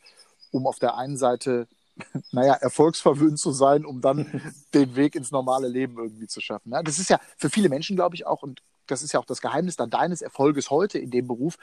um 0.52 0.68
auf 0.68 0.80
der 0.80 0.98
einen 0.98 1.18
Seite, 1.18 1.68
naja, 2.32 2.54
erfolgsverwöhnt 2.54 3.40
zu 3.40 3.52
sein, 3.52 3.86
um 3.86 4.02
dann 4.02 4.42
den 4.74 4.96
Weg 4.96 5.16
ins 5.16 5.32
normale 5.32 5.68
Leben 5.68 5.98
irgendwie 5.98 6.28
zu 6.28 6.42
schaffen. 6.42 6.72
Ja, 6.72 6.84
das 6.84 7.00
ist 7.00 7.10
ja 7.10 7.20
für 7.38 7.50
viele 7.50 7.70
Menschen, 7.70 7.96
glaube 7.96 8.16
ich, 8.16 8.26
auch, 8.26 8.44
und 8.44 8.62
das 8.88 9.02
ist 9.02 9.14
ja 9.14 9.20
auch 9.20 9.26
das 9.26 9.42
Geheimnis 9.42 9.76
dann 9.76 9.90
deines 9.90 10.22
Erfolges 10.22 10.70
heute 10.70 11.00
in 11.00 11.10
dem 11.10 11.28
Beruf. 11.28 11.58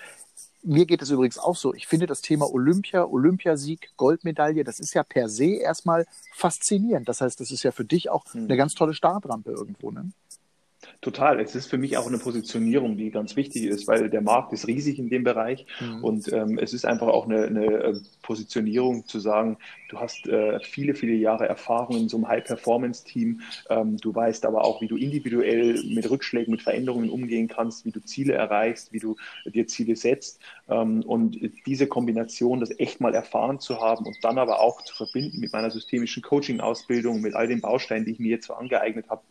Mir 0.65 0.87
geht 0.87 1.03
es 1.03 1.11
übrigens 1.11 1.39
auch 1.39 1.57
so. 1.57 1.75
Ich 1.75 1.87
finde 1.87 2.07
das 2.07 2.21
Thema 2.21 2.53
Olympia, 2.53 3.05
Olympiasieg, 3.05 3.91
Goldmedaille, 3.97 4.65
das 4.65 4.81
ist 4.81 4.95
ja 4.95 5.03
per 5.03 5.29
se 5.29 5.57
erstmal 5.57 6.07
faszinierend. 6.33 7.09
Das 7.09 7.21
heißt, 7.21 7.41
das 7.41 7.51
ist 7.51 7.63
ja 7.63 7.73
für 7.73 7.85
dich 7.85 8.11
auch 8.11 8.25
hm. 8.33 8.45
eine 8.45 8.57
ganz 8.57 8.75
tolle 8.75 8.95
Startrampe 8.95 9.53
irgendwo. 9.53 9.91
Ne? 9.91 10.13
Total. 11.03 11.41
Es 11.41 11.57
ist 11.57 11.67
für 11.67 11.79
mich 11.79 11.97
auch 11.97 12.07
eine 12.07 12.19
Positionierung, 12.19 12.97
die 12.97 13.11
ganz 13.11 13.35
wichtig 13.35 13.65
ist, 13.65 13.89
weil 13.89 14.09
der 14.09 14.21
Markt 14.21 14.53
ist 14.53 14.69
riesig 14.69 15.01
in 15.01 15.09
dem 15.09 15.25
Bereich 15.25 15.67
mhm. 15.81 16.05
und 16.05 16.33
ähm, 16.33 16.59
es 16.59 16.73
ist 16.73 16.85
einfach 16.85 17.09
auch 17.09 17.27
eine, 17.27 17.43
eine, 17.43 17.67
äh, 17.67 18.01
Positionierung 18.23 19.05
zu 19.09 19.19
sagen, 19.19 19.59
du 19.89 19.99
hast 19.99 20.29
äh, 20.29 20.61
viele, 20.61 20.95
viele 20.95 21.15
Jahre 21.15 21.49
Erfahrung 21.49 21.97
in 21.97 22.09
so 22.09 22.19
einem 22.19 22.29
High-Performance-Team. 22.29 23.41
Ähm, 23.69 23.97
du 23.97 24.15
weißt 24.15 24.47
aber 24.47 24.65
auch, 24.65 24.81
wie 24.81 24.87
du 24.87 24.97
individuell 24.97 25.83
mit 25.83 26.09
Rückschlägen, 26.09 26.53
mit 26.53 26.63
Veränderungen 26.63 27.11
umgehen 27.11 27.49
kannst, 27.49 27.85
wie 27.85 27.91
du 27.91 27.99
Ziele 27.99 28.35
erreichst, 28.35 28.93
wie 28.93 29.01
du 29.01 29.17
dir 29.45 29.67
Ziele 29.67 29.97
setzt. 29.97 30.39
Ähm, 30.69 31.03
und 31.03 31.37
diese 31.67 31.89
Kombination, 31.89 32.61
das 32.61 32.79
echt 32.79 33.01
mal 33.01 33.13
erfahren 33.13 33.59
zu 33.59 33.81
haben 33.81 34.07
und 34.07 34.19
dann 34.23 34.39
aber 34.39 34.61
auch 34.61 34.83
zu 34.83 34.95
verbinden 34.95 35.41
mit 35.41 35.53
meiner 35.53 35.73
systemischen 35.73 36.23
Coaching-Ausbildung, 36.23 37.21
mit 37.21 37.35
all 37.35 37.49
den 37.49 37.61
Bausteinen, 37.61 38.05
die 38.05 38.13
ich 38.13 38.21
mir 38.21 38.31
jetzt 38.31 38.47
so 38.47 38.55
angeeignet 38.55 39.11
habe, 39.11 39.23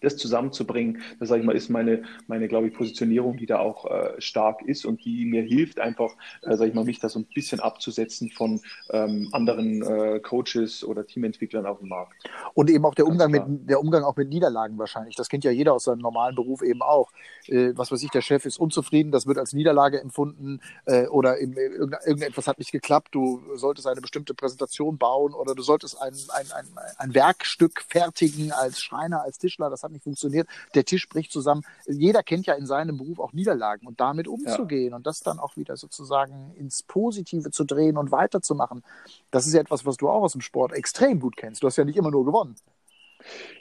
das 0.00 0.16
zusammenzubringen, 0.16 1.02
das 1.18 1.28
sage 1.28 1.40
ich 1.40 1.46
mal, 1.46 1.56
ist 1.56 1.68
meine, 1.68 2.02
meine 2.26 2.48
glaube 2.48 2.68
ich, 2.68 2.74
Positionierung, 2.74 3.36
die 3.36 3.46
da 3.46 3.58
auch 3.58 3.86
äh, 3.86 4.20
stark 4.20 4.62
ist 4.62 4.84
und 4.84 5.04
die 5.04 5.24
mir 5.24 5.42
hilft, 5.42 5.80
einfach, 5.80 6.14
äh, 6.42 6.56
sage 6.56 6.70
ich 6.70 6.74
mal, 6.74 6.84
mich 6.84 7.00
da 7.00 7.08
so 7.08 7.18
ein 7.18 7.26
bisschen 7.34 7.60
abzusetzen 7.60 8.30
von 8.30 8.60
ähm, 8.90 9.28
anderen 9.32 9.82
äh, 9.82 10.20
Coaches 10.20 10.84
oder 10.84 11.06
Teamentwicklern 11.06 11.66
auf 11.66 11.78
dem 11.78 11.88
Markt. 11.88 12.14
Und 12.54 12.70
eben 12.70 12.84
auch 12.84 12.94
der 12.94 13.06
Umgang 13.06 13.30
mit 13.30 13.42
der 13.68 13.80
Umgang 13.80 14.04
auch 14.04 14.16
mit 14.16 14.28
Niederlagen 14.28 14.78
wahrscheinlich. 14.78 15.16
Das 15.16 15.28
kennt 15.28 15.44
ja 15.44 15.50
jeder 15.50 15.72
aus 15.72 15.84
seinem 15.84 16.00
normalen 16.00 16.34
Beruf 16.34 16.62
eben 16.62 16.82
auch. 16.82 17.10
Äh, 17.46 17.72
was 17.76 17.90
weiß 17.90 18.02
ich, 18.02 18.10
der 18.10 18.22
Chef 18.22 18.44
ist 18.44 18.58
unzufrieden, 18.58 19.12
das 19.12 19.26
wird 19.26 19.38
als 19.38 19.52
Niederlage 19.52 20.00
empfunden 20.00 20.60
äh, 20.86 21.06
oder 21.06 21.40
eben, 21.40 21.56
äh, 21.56 21.66
irgendetwas 21.66 22.46
hat 22.46 22.58
nicht 22.58 22.72
geklappt, 22.72 23.08
du 23.12 23.42
solltest 23.54 23.86
eine 23.86 24.00
bestimmte 24.00 24.34
Präsentation 24.34 24.98
bauen 24.98 25.34
oder 25.34 25.54
du 25.54 25.62
solltest 25.62 26.00
ein, 26.00 26.14
ein, 26.34 26.46
ein, 26.52 26.66
ein 26.98 27.14
Werkstück 27.14 27.82
fertigen 27.88 28.52
als 28.52 28.80
Schreiner, 28.80 29.22
als 29.22 29.31
Tischler, 29.38 29.70
das 29.70 29.82
hat 29.82 29.92
nicht 29.92 30.04
funktioniert, 30.04 30.48
der 30.74 30.84
Tisch 30.84 31.08
bricht 31.08 31.32
zusammen. 31.32 31.62
Jeder 31.86 32.22
kennt 32.22 32.46
ja 32.46 32.54
in 32.54 32.66
seinem 32.66 32.96
Beruf 32.96 33.18
auch 33.18 33.32
Niederlagen 33.32 33.86
und 33.86 34.00
damit 34.00 34.28
umzugehen 34.28 34.90
ja. 34.90 34.96
und 34.96 35.06
das 35.06 35.20
dann 35.20 35.38
auch 35.38 35.56
wieder 35.56 35.76
sozusagen 35.76 36.52
ins 36.56 36.82
Positive 36.82 37.50
zu 37.50 37.64
drehen 37.64 37.96
und 37.96 38.12
weiterzumachen. 38.12 38.82
Das 39.30 39.46
ist 39.46 39.54
ja 39.54 39.60
etwas, 39.60 39.86
was 39.86 39.96
du 39.96 40.08
auch 40.08 40.22
aus 40.22 40.32
dem 40.32 40.40
Sport 40.40 40.72
extrem 40.72 41.20
gut 41.20 41.36
kennst. 41.36 41.62
Du 41.62 41.66
hast 41.66 41.76
ja 41.76 41.84
nicht 41.84 41.96
immer 41.96 42.10
nur 42.10 42.24
gewonnen. 42.24 42.56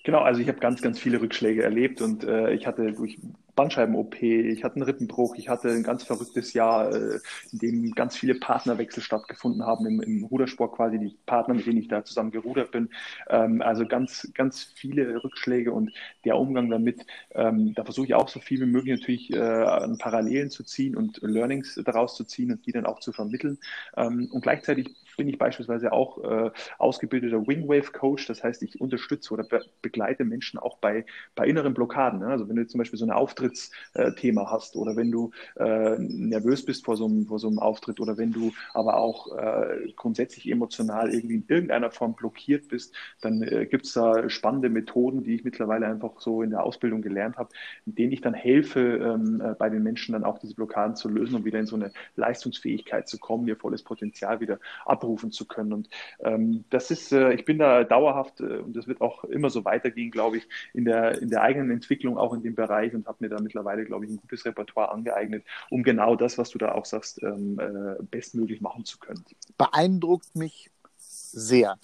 Genau, 0.03 0.19
also 0.19 0.41
ich 0.41 0.47
habe 0.47 0.59
ganz, 0.59 0.81
ganz 0.81 0.99
viele 0.99 1.21
Rückschläge 1.21 1.63
erlebt 1.63 2.01
und 2.01 2.23
äh, 2.23 2.51
ich 2.53 2.65
hatte 2.65 2.93
durch 2.93 3.19
Bandscheiben-OP, 3.55 4.21
ich 4.21 4.63
hatte 4.63 4.75
einen 4.75 4.83
Rippenbruch, 4.83 5.35
ich 5.35 5.49
hatte 5.49 5.69
ein 5.69 5.83
ganz 5.83 6.03
verrücktes 6.03 6.53
Jahr, 6.53 6.93
äh, 6.93 7.19
in 7.51 7.59
dem 7.59 7.91
ganz 7.91 8.15
viele 8.15 8.35
Partnerwechsel 8.35 9.03
stattgefunden 9.03 9.65
haben 9.65 9.85
im, 9.85 10.01
im, 10.01 10.23
Rudersport 10.23 10.73
quasi, 10.73 10.99
die 10.99 11.17
Partner, 11.25 11.55
mit 11.55 11.65
denen 11.65 11.79
ich 11.79 11.87
da 11.87 12.03
zusammen 12.03 12.31
gerudert 12.31 12.71
bin. 12.71 12.89
Ähm, 13.29 13.61
also 13.61 13.85
ganz, 13.85 14.31
ganz 14.33 14.63
viele 14.63 15.23
Rückschläge 15.23 15.71
und 15.71 15.91
der 16.25 16.37
Umgang 16.37 16.69
damit, 16.69 17.05
ähm, 17.31 17.73
da 17.73 17.83
versuche 17.83 18.07
ich 18.07 18.13
auch 18.13 18.29
so 18.29 18.39
viel 18.39 18.61
wie 18.61 18.65
möglich 18.65 18.99
natürlich 18.99 19.33
äh, 19.33 19.95
Parallelen 19.97 20.49
zu 20.49 20.63
ziehen 20.63 20.95
und 20.95 21.19
Learnings 21.21 21.79
daraus 21.85 22.15
zu 22.15 22.23
ziehen 22.23 22.51
und 22.51 22.65
die 22.65 22.71
dann 22.71 22.85
auch 22.85 22.99
zu 22.99 23.11
vermitteln. 23.11 23.57
Ähm, 23.97 24.29
und 24.31 24.41
gleichzeitig 24.41 24.95
bin 25.17 25.27
ich 25.27 25.37
beispielsweise 25.37 25.91
auch 25.91 26.23
äh, 26.23 26.51
ausgebildeter 26.77 27.45
Wingwave-Coach, 27.45 28.27
das 28.27 28.43
heißt, 28.43 28.63
ich 28.63 28.81
unterstütze 28.81 29.33
oder 29.33 29.43
be 29.43 29.61
begleite 29.81 30.25
Menschen 30.25 30.59
auch 30.59 30.77
bei, 30.77 31.05
bei 31.35 31.45
inneren 31.47 31.73
Blockaden. 31.73 32.19
Ne? 32.19 32.27
Also 32.27 32.47
wenn 32.49 32.55
du 32.55 32.65
zum 32.65 32.79
Beispiel 32.79 32.97
so 32.97 33.05
eine 33.05 33.15
Auftrittsthema 33.41 34.49
hast 34.51 34.75
oder 34.75 34.95
wenn 34.95 35.11
du 35.11 35.31
äh, 35.57 35.97
nervös 35.97 36.65
bist 36.65 36.85
vor 36.85 36.97
so, 36.97 37.05
einem, 37.05 37.25
vor 37.27 37.39
so 37.39 37.47
einem 37.47 37.59
Auftritt 37.59 37.99
oder 37.99 38.17
wenn 38.17 38.31
du 38.31 38.51
aber 38.73 38.97
auch 38.97 39.35
äh, 39.37 39.91
grundsätzlich 39.95 40.49
emotional 40.49 41.13
irgendwie 41.13 41.35
in 41.35 41.45
irgendeiner 41.47 41.91
Form 41.91 42.15
blockiert 42.15 42.67
bist, 42.69 42.93
dann 43.21 43.41
äh, 43.41 43.65
gibt 43.65 43.85
es 43.85 43.93
da 43.93 44.29
spannende 44.29 44.69
Methoden, 44.69 45.23
die 45.23 45.35
ich 45.35 45.43
mittlerweile 45.43 45.87
einfach 45.87 46.19
so 46.19 46.41
in 46.41 46.51
der 46.51 46.63
Ausbildung 46.63 47.01
gelernt 47.01 47.37
habe, 47.37 47.49
mit 47.85 47.97
denen 47.97 48.11
ich 48.11 48.21
dann 48.21 48.33
helfe, 48.33 48.79
ähm, 48.79 49.41
äh, 49.41 49.55
bei 49.55 49.69
den 49.69 49.83
Menschen 49.83 50.13
dann 50.13 50.23
auch 50.23 50.39
diese 50.39 50.55
Blockaden 50.55 50.95
zu 50.95 51.09
lösen 51.09 51.35
und 51.35 51.45
wieder 51.45 51.59
in 51.59 51.65
so 51.65 51.75
eine 51.75 51.91
Leistungsfähigkeit 52.15 53.07
zu 53.07 53.17
kommen, 53.17 53.47
ihr 53.47 53.55
volles 53.55 53.83
Potenzial 53.83 54.39
wieder 54.39 54.59
abrufen 54.85 55.31
zu 55.31 55.47
können. 55.47 55.73
Und 55.73 55.89
ähm, 56.19 56.65
das 56.69 56.91
ist, 56.91 57.11
äh, 57.11 57.33
ich 57.33 57.45
bin 57.45 57.57
da 57.57 57.83
dauerhaft 57.83 58.41
äh, 58.41 58.57
und 58.57 58.75
das 58.75 58.87
wird 58.87 59.01
auch 59.01 59.23
immer 59.25 59.49
so 59.49 59.65
weitergehen, 59.65 60.11
glaube 60.11 60.37
ich, 60.37 60.47
in 60.73 60.85
der, 60.85 61.21
in 61.21 61.29
der 61.29 61.41
eigenen 61.41 61.71
Entwicklung, 61.71 62.17
auch 62.17 62.33
in 62.33 62.43
dem 62.43 62.55
Bereich 62.55 62.93
und 62.93 63.07
habe 63.07 63.17
mir 63.21 63.29
da 63.31 63.41
mittlerweile, 63.41 63.85
glaube 63.85 64.05
ich, 64.05 64.11
ein 64.11 64.17
gutes 64.17 64.45
Repertoire 64.45 64.91
angeeignet, 64.91 65.45
um 65.69 65.83
genau 65.83 66.15
das, 66.15 66.37
was 66.37 66.49
du 66.49 66.57
da 66.57 66.73
auch 66.73 66.85
sagst, 66.85 67.21
ähm, 67.23 67.59
äh, 67.59 68.03
bestmöglich 68.03 68.61
machen 68.61 68.85
zu 68.85 68.99
können. 68.99 69.23
Beeindruckt 69.57 70.35
mich 70.35 70.71
sehr. 70.97 71.79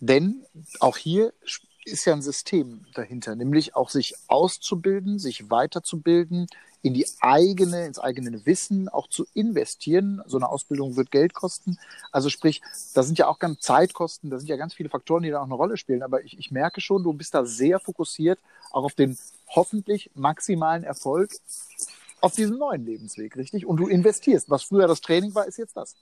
Denn 0.00 0.44
auch 0.80 0.96
hier 0.96 1.32
ist 1.84 2.04
ja 2.04 2.12
ein 2.12 2.22
System 2.22 2.84
dahinter, 2.94 3.34
nämlich 3.34 3.76
auch 3.76 3.90
sich 3.90 4.14
auszubilden, 4.28 5.18
sich 5.18 5.50
weiterzubilden, 5.50 6.46
in 6.82 6.94
die 6.94 7.06
eigene, 7.20 7.86
ins 7.86 7.98
eigene 7.98 8.44
Wissen 8.44 8.88
auch 8.88 9.08
zu 9.08 9.24
investieren. 9.34 10.20
So 10.26 10.36
eine 10.36 10.48
Ausbildung 10.48 10.96
wird 10.96 11.12
Geld 11.12 11.32
kosten. 11.32 11.78
Also 12.10 12.28
sprich, 12.28 12.60
da 12.94 13.04
sind 13.04 13.18
ja 13.18 13.28
auch 13.28 13.38
ganz 13.38 13.60
Zeitkosten, 13.60 14.30
da 14.30 14.38
sind 14.38 14.48
ja 14.48 14.56
ganz 14.56 14.74
viele 14.74 14.88
Faktoren, 14.88 15.22
die 15.22 15.30
da 15.30 15.40
auch 15.40 15.44
eine 15.44 15.54
Rolle 15.54 15.76
spielen. 15.76 16.02
Aber 16.02 16.24
ich, 16.24 16.38
ich 16.38 16.50
merke 16.50 16.80
schon, 16.80 17.04
du 17.04 17.12
bist 17.12 17.34
da 17.34 17.44
sehr 17.44 17.78
fokussiert, 17.78 18.40
auch 18.72 18.84
auf 18.84 18.94
den 18.94 19.16
hoffentlich 19.48 20.10
maximalen 20.14 20.82
Erfolg 20.82 21.30
auf 22.20 22.34
diesem 22.34 22.58
neuen 22.58 22.84
Lebensweg, 22.84 23.36
richtig? 23.36 23.66
Und 23.66 23.78
du 23.78 23.88
investierst. 23.88 24.50
Was 24.50 24.64
früher 24.64 24.86
das 24.86 25.00
Training 25.00 25.34
war, 25.34 25.46
ist 25.46 25.58
jetzt 25.58 25.76
das. 25.76 25.94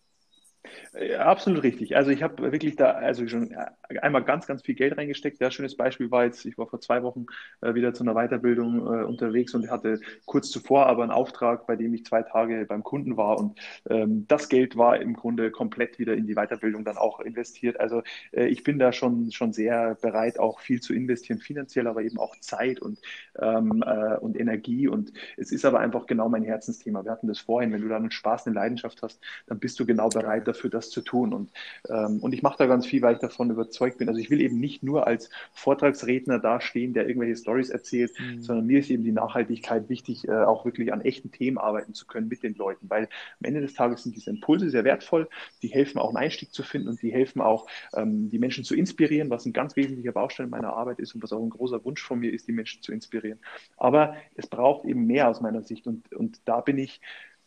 Ja, 0.92 1.20
absolut 1.26 1.62
richtig. 1.62 1.96
Also 1.96 2.10
ich 2.10 2.22
habe 2.22 2.52
wirklich 2.52 2.76
da 2.76 2.90
also 2.92 3.26
schon 3.28 3.54
einmal 4.02 4.24
ganz, 4.24 4.46
ganz 4.46 4.62
viel 4.62 4.74
Geld 4.74 4.96
reingesteckt. 4.96 5.38
Sehr 5.38 5.50
schönes 5.50 5.76
Beispiel 5.76 6.10
war 6.10 6.24
jetzt, 6.24 6.44
ich 6.44 6.58
war 6.58 6.66
vor 6.68 6.80
zwei 6.80 7.02
Wochen 7.02 7.26
äh, 7.62 7.74
wieder 7.74 7.94
zu 7.94 8.02
einer 8.04 8.14
Weiterbildung 8.14 8.78
äh, 8.80 9.04
unterwegs 9.04 9.54
und 9.54 9.70
hatte 9.70 10.00
kurz 10.26 10.50
zuvor 10.50 10.86
aber 10.86 11.02
einen 11.02 11.12
Auftrag, 11.12 11.66
bei 11.66 11.76
dem 11.76 11.94
ich 11.94 12.04
zwei 12.04 12.22
Tage 12.22 12.66
beim 12.68 12.82
Kunden 12.82 13.16
war 13.16 13.38
und 13.38 13.58
ähm, 13.88 14.26
das 14.28 14.48
Geld 14.48 14.76
war 14.76 15.00
im 15.00 15.14
Grunde 15.14 15.50
komplett 15.50 15.98
wieder 15.98 16.14
in 16.14 16.26
die 16.26 16.34
Weiterbildung 16.34 16.84
dann 16.84 16.98
auch 16.98 17.20
investiert. 17.20 17.80
Also 17.80 18.02
äh, 18.32 18.46
ich 18.46 18.62
bin 18.62 18.78
da 18.78 18.92
schon, 18.92 19.32
schon 19.32 19.52
sehr 19.52 19.94
bereit, 20.02 20.38
auch 20.38 20.60
viel 20.60 20.80
zu 20.80 20.92
investieren, 20.94 21.38
finanziell, 21.40 21.86
aber 21.86 22.02
eben 22.02 22.18
auch 22.18 22.36
Zeit 22.40 22.80
und, 22.80 22.98
ähm, 23.40 23.82
äh, 23.86 24.16
und 24.18 24.38
Energie 24.38 24.88
und 24.88 25.12
es 25.36 25.52
ist 25.52 25.64
aber 25.64 25.80
einfach 25.80 26.06
genau 26.06 26.28
mein 26.28 26.42
Herzensthema. 26.44 27.04
Wir 27.04 27.12
hatten 27.12 27.28
das 27.28 27.38
vorhin, 27.40 27.72
wenn 27.72 27.82
du 27.82 27.88
da 27.88 27.96
einen 27.96 28.10
Spaß, 28.10 28.46
eine 28.46 28.54
Leidenschaft 28.56 29.02
hast, 29.02 29.20
dann 29.46 29.58
bist 29.58 29.78
du 29.80 29.86
genau 29.86 30.10
bereit 30.10 30.46
dafür, 30.50 30.70
das 30.70 30.90
zu 30.90 31.00
tun. 31.00 31.32
Und, 31.32 31.50
ähm, 31.88 32.18
und 32.20 32.32
ich 32.32 32.42
mache 32.42 32.58
da 32.58 32.66
ganz 32.66 32.86
viel, 32.86 33.02
weil 33.02 33.14
ich 33.14 33.20
davon 33.20 33.50
überzeugt 33.50 33.98
bin. 33.98 34.08
Also 34.08 34.20
ich 34.20 34.30
will 34.30 34.40
eben 34.40 34.58
nicht 34.58 34.82
nur 34.82 35.06
als 35.06 35.30
Vortragsredner 35.52 36.38
dastehen, 36.38 36.92
der 36.92 37.08
irgendwelche 37.08 37.36
Stories 37.36 37.70
erzählt, 37.70 38.12
mhm. 38.18 38.42
sondern 38.42 38.66
mir 38.66 38.80
ist 38.80 38.90
eben 38.90 39.04
die 39.04 39.12
Nachhaltigkeit 39.12 39.88
wichtig, 39.88 40.28
äh, 40.28 40.32
auch 40.32 40.64
wirklich 40.64 40.92
an 40.92 41.00
echten 41.00 41.30
Themen 41.30 41.58
arbeiten 41.58 41.94
zu 41.94 42.06
können 42.06 42.28
mit 42.28 42.42
den 42.42 42.54
Leuten. 42.54 42.88
Weil 42.90 43.04
am 43.04 43.44
Ende 43.44 43.60
des 43.60 43.74
Tages 43.74 44.02
sind 44.02 44.16
diese 44.16 44.30
Impulse 44.30 44.70
sehr 44.70 44.84
wertvoll, 44.84 45.28
die 45.62 45.68
helfen 45.68 45.98
auch 45.98 46.08
einen 46.08 46.18
Einstieg 46.18 46.52
zu 46.52 46.62
finden 46.62 46.88
und 46.88 47.02
die 47.02 47.12
helfen 47.12 47.40
auch, 47.40 47.66
ähm, 47.94 48.30
die 48.30 48.38
Menschen 48.38 48.64
zu 48.64 48.74
inspirieren, 48.74 49.30
was 49.30 49.46
ein 49.46 49.52
ganz 49.52 49.76
wesentlicher 49.76 50.12
Baustein 50.12 50.50
meiner 50.50 50.72
Arbeit 50.72 50.98
ist 50.98 51.14
und 51.14 51.22
was 51.22 51.32
auch 51.32 51.42
ein 51.42 51.50
großer 51.50 51.84
Wunsch 51.84 52.02
von 52.02 52.18
mir 52.18 52.32
ist, 52.32 52.48
die 52.48 52.52
Menschen 52.52 52.82
zu 52.82 52.92
inspirieren. 52.92 53.38
Aber 53.76 54.16
es 54.34 54.46
braucht 54.46 54.84
eben 54.84 55.06
mehr 55.06 55.28
aus 55.28 55.40
meiner 55.40 55.62
Sicht 55.62 55.86
und, 55.86 56.12
und 56.12 56.40
da 56.44 56.60
bin 56.60 56.78
ich 56.78 57.00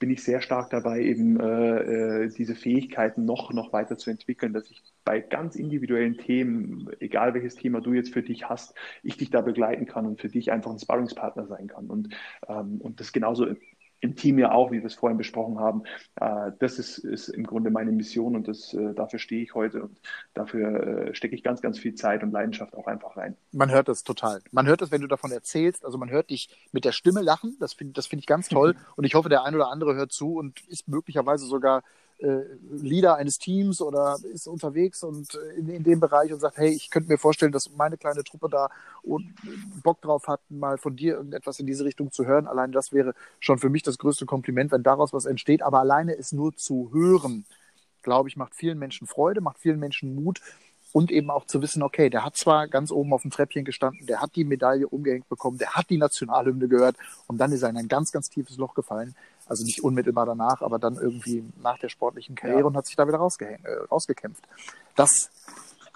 bin 0.04 0.12
ich 0.12 0.22
sehr 0.22 0.42
stark 0.42 0.70
dabei, 0.70 1.00
eben 1.00 1.40
äh, 1.40 2.26
äh, 2.26 2.28
diese 2.28 2.56
Fähigkeiten 2.56 3.24
noch, 3.24 3.54
noch 3.54 3.72
weiter 3.72 3.98
zu 3.98 4.10
entwickeln, 4.10 4.52
dass 4.52 4.70
ich 4.70 4.84
bei 5.06 5.22
ganz 5.22 5.56
individuellen 5.56 6.18
Themen, 6.18 6.90
egal 7.00 7.34
welches 7.34 7.56
Thema 7.56 7.80
du 7.80 7.94
jetzt 7.94 8.14
für 8.14 8.22
dich 8.22 8.50
hast, 8.50 8.76
ich 9.02 9.16
dich 9.16 9.30
da 9.30 9.40
begleiten 9.40 9.86
kann 9.86 10.06
und 10.06 10.20
für 10.20 10.28
dich 10.28 10.52
einfach 10.52 10.72
ein 10.72 10.80
Sparringspartner 10.80 11.48
sein 11.48 11.68
kann. 11.68 11.86
Und, 11.90 12.14
ähm, 12.50 12.82
und 12.82 13.00
das 13.00 13.14
genauso 13.14 13.48
im 14.04 14.18
Team 14.18 14.38
ja 14.38 14.52
auch, 14.52 14.72
wie 14.72 14.80
wir 14.80 14.86
es 14.86 14.96
vorhin 14.96 15.18
besprochen 15.18 15.60
haben. 15.60 15.84
Äh, 16.20 16.52
das 16.60 16.78
ist, 16.78 16.98
ist 16.98 17.30
im 17.30 17.46
Grunde 17.46 17.72
meine 17.72 17.92
Mission 17.92 18.36
und 18.36 18.50
das, 18.50 18.74
äh, 18.74 18.94
dafür 18.94 19.18
stehe 19.18 19.42
ich 19.42 19.56
heute 19.56 19.84
und 19.84 19.98
dafür 20.34 21.08
äh, 21.08 21.16
stecke 21.16 21.36
ich 21.36 21.44
ganz, 21.44 21.62
ganz 21.62 21.80
viel 21.80 21.96
Zeit 21.96 22.22
und 22.22 22.32
Leidenschaft 22.32 22.76
auch 22.76 22.88
einfach 22.88 23.16
rein. 23.16 23.38
Man 23.54 23.72
hört 23.72 23.88
das 23.88 24.04
total. 24.04 24.42
Man 24.52 24.68
hört 24.68 24.82
das, 24.82 24.92
wenn 24.92 25.02
du 25.02 25.08
davon 25.08 25.32
erzählst. 25.32 25.86
Also 25.86 25.98
man 25.98 26.10
hört 26.10 26.32
dich 26.32 26.50
mit 26.74 26.84
der 26.84 26.92
Stimme 26.92 27.22
lachen. 27.22 27.56
Das 27.62 27.74
finde 27.74 27.94
das 27.94 28.08
find 28.08 28.22
ich 28.22 28.28
ganz 28.28 28.50
toll. 28.50 28.76
Und 28.98 29.06
ich 29.06 29.16
hoffe, 29.16 29.30
der 29.30 29.46
ein 29.46 29.56
oder 29.56 29.70
andere 29.70 29.96
hört 29.96 30.12
zu 30.12 30.36
und 30.36 30.60
ist 30.68 30.90
möglicherweise 30.90 31.46
sogar 31.46 31.82
Leader 32.72 33.16
eines 33.16 33.38
Teams 33.38 33.82
oder 33.82 34.18
ist 34.34 34.48
unterwegs 34.48 35.04
und 35.04 35.36
äh, 35.36 35.60
in, 35.60 35.70
in, 35.70 35.84
dem 35.84 36.00
Bereich 36.00 36.32
und 36.32 36.40
sagt, 36.40 36.58
hey, 36.58 36.70
ich 36.70 36.90
könnte 36.90 37.10
mir 37.10 37.18
vorstellen, 37.18 37.52
dass 37.52 37.72
meine 37.76 37.98
kleine 37.98 38.24
Truppe 38.24 38.48
da 38.50 38.70
Bock 39.84 40.02
drauf 40.02 40.28
hat, 40.28 40.40
mal 40.50 40.78
von 40.78 40.96
dir 40.96 41.16
irgendetwas 41.16 41.60
in 41.60 41.66
diese 41.66 41.84
Richtung 41.84 42.12
zu 42.12 42.26
hören. 42.26 42.48
Allein 42.48 42.72
das 42.72 42.94
wäre 42.94 43.14
schon 43.40 43.60
für 43.60 43.70
mich 43.70 43.84
das 43.84 43.98
größte 43.98 44.26
Kompliment, 44.26 44.72
wenn 44.72 44.84
daraus 44.84 45.12
was 45.12 45.26
entsteht. 45.26 45.62
Aber 45.62 45.80
alleine 45.80 46.18
es 46.18 46.32
nur 46.32 46.56
zu 46.56 46.90
hören, 46.94 47.46
glaube 48.04 48.30
ich, 48.30 48.38
macht 48.38 48.56
vielen 48.56 48.80
Menschen 48.80 49.08
Freude, 49.08 49.42
macht 49.42 49.60
vielen 49.60 49.80
Menschen 49.80 50.16
Mut 50.16 50.42
und 50.94 51.12
eben 51.12 51.30
auch 51.32 51.46
zu 51.46 51.62
wissen, 51.62 51.82
okay, 51.84 52.10
der 52.10 52.24
hat 52.24 52.38
zwar 52.38 52.68
ganz 52.68 52.92
oben 52.92 53.12
auf 53.14 53.24
dem 53.24 53.32
Treppchen 53.32 53.66
gestanden, 53.66 54.06
der 54.06 54.22
hat 54.22 54.36
die 54.36 54.44
Medaille 54.44 54.88
umgehängt 54.88 55.28
bekommen, 55.28 55.58
der 55.58 55.74
hat 55.74 55.90
die 55.90 55.98
Nationalhymne 55.98 56.68
gehört 56.68 56.96
und 57.28 57.40
dann 57.40 57.52
ist 57.52 57.64
er 57.64 57.70
in 57.70 57.78
ein 57.78 57.88
ganz, 57.88 58.12
ganz 58.12 58.30
tiefes 58.30 58.58
Loch 58.58 58.76
gefallen. 58.76 59.16
Also 59.46 59.64
nicht 59.64 59.84
unmittelbar 59.84 60.26
danach, 60.26 60.62
aber 60.62 60.80
dann 60.80 60.96
irgendwie 60.96 61.44
nach 61.62 61.78
der 61.80 61.90
sportlichen 61.90 62.36
Karriere 62.36 62.60
ja. 62.60 62.66
und 62.66 62.78
hat 62.78 62.86
sich 62.86 62.96
da 62.96 63.08
wieder 63.08 63.18
äh, 63.18 63.74
rausgekämpft. 63.92 64.44
Das, 64.96 65.30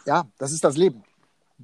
ja, 0.05 0.25
das 0.37 0.51
ist 0.51 0.63
das 0.63 0.77
Leben. 0.77 1.03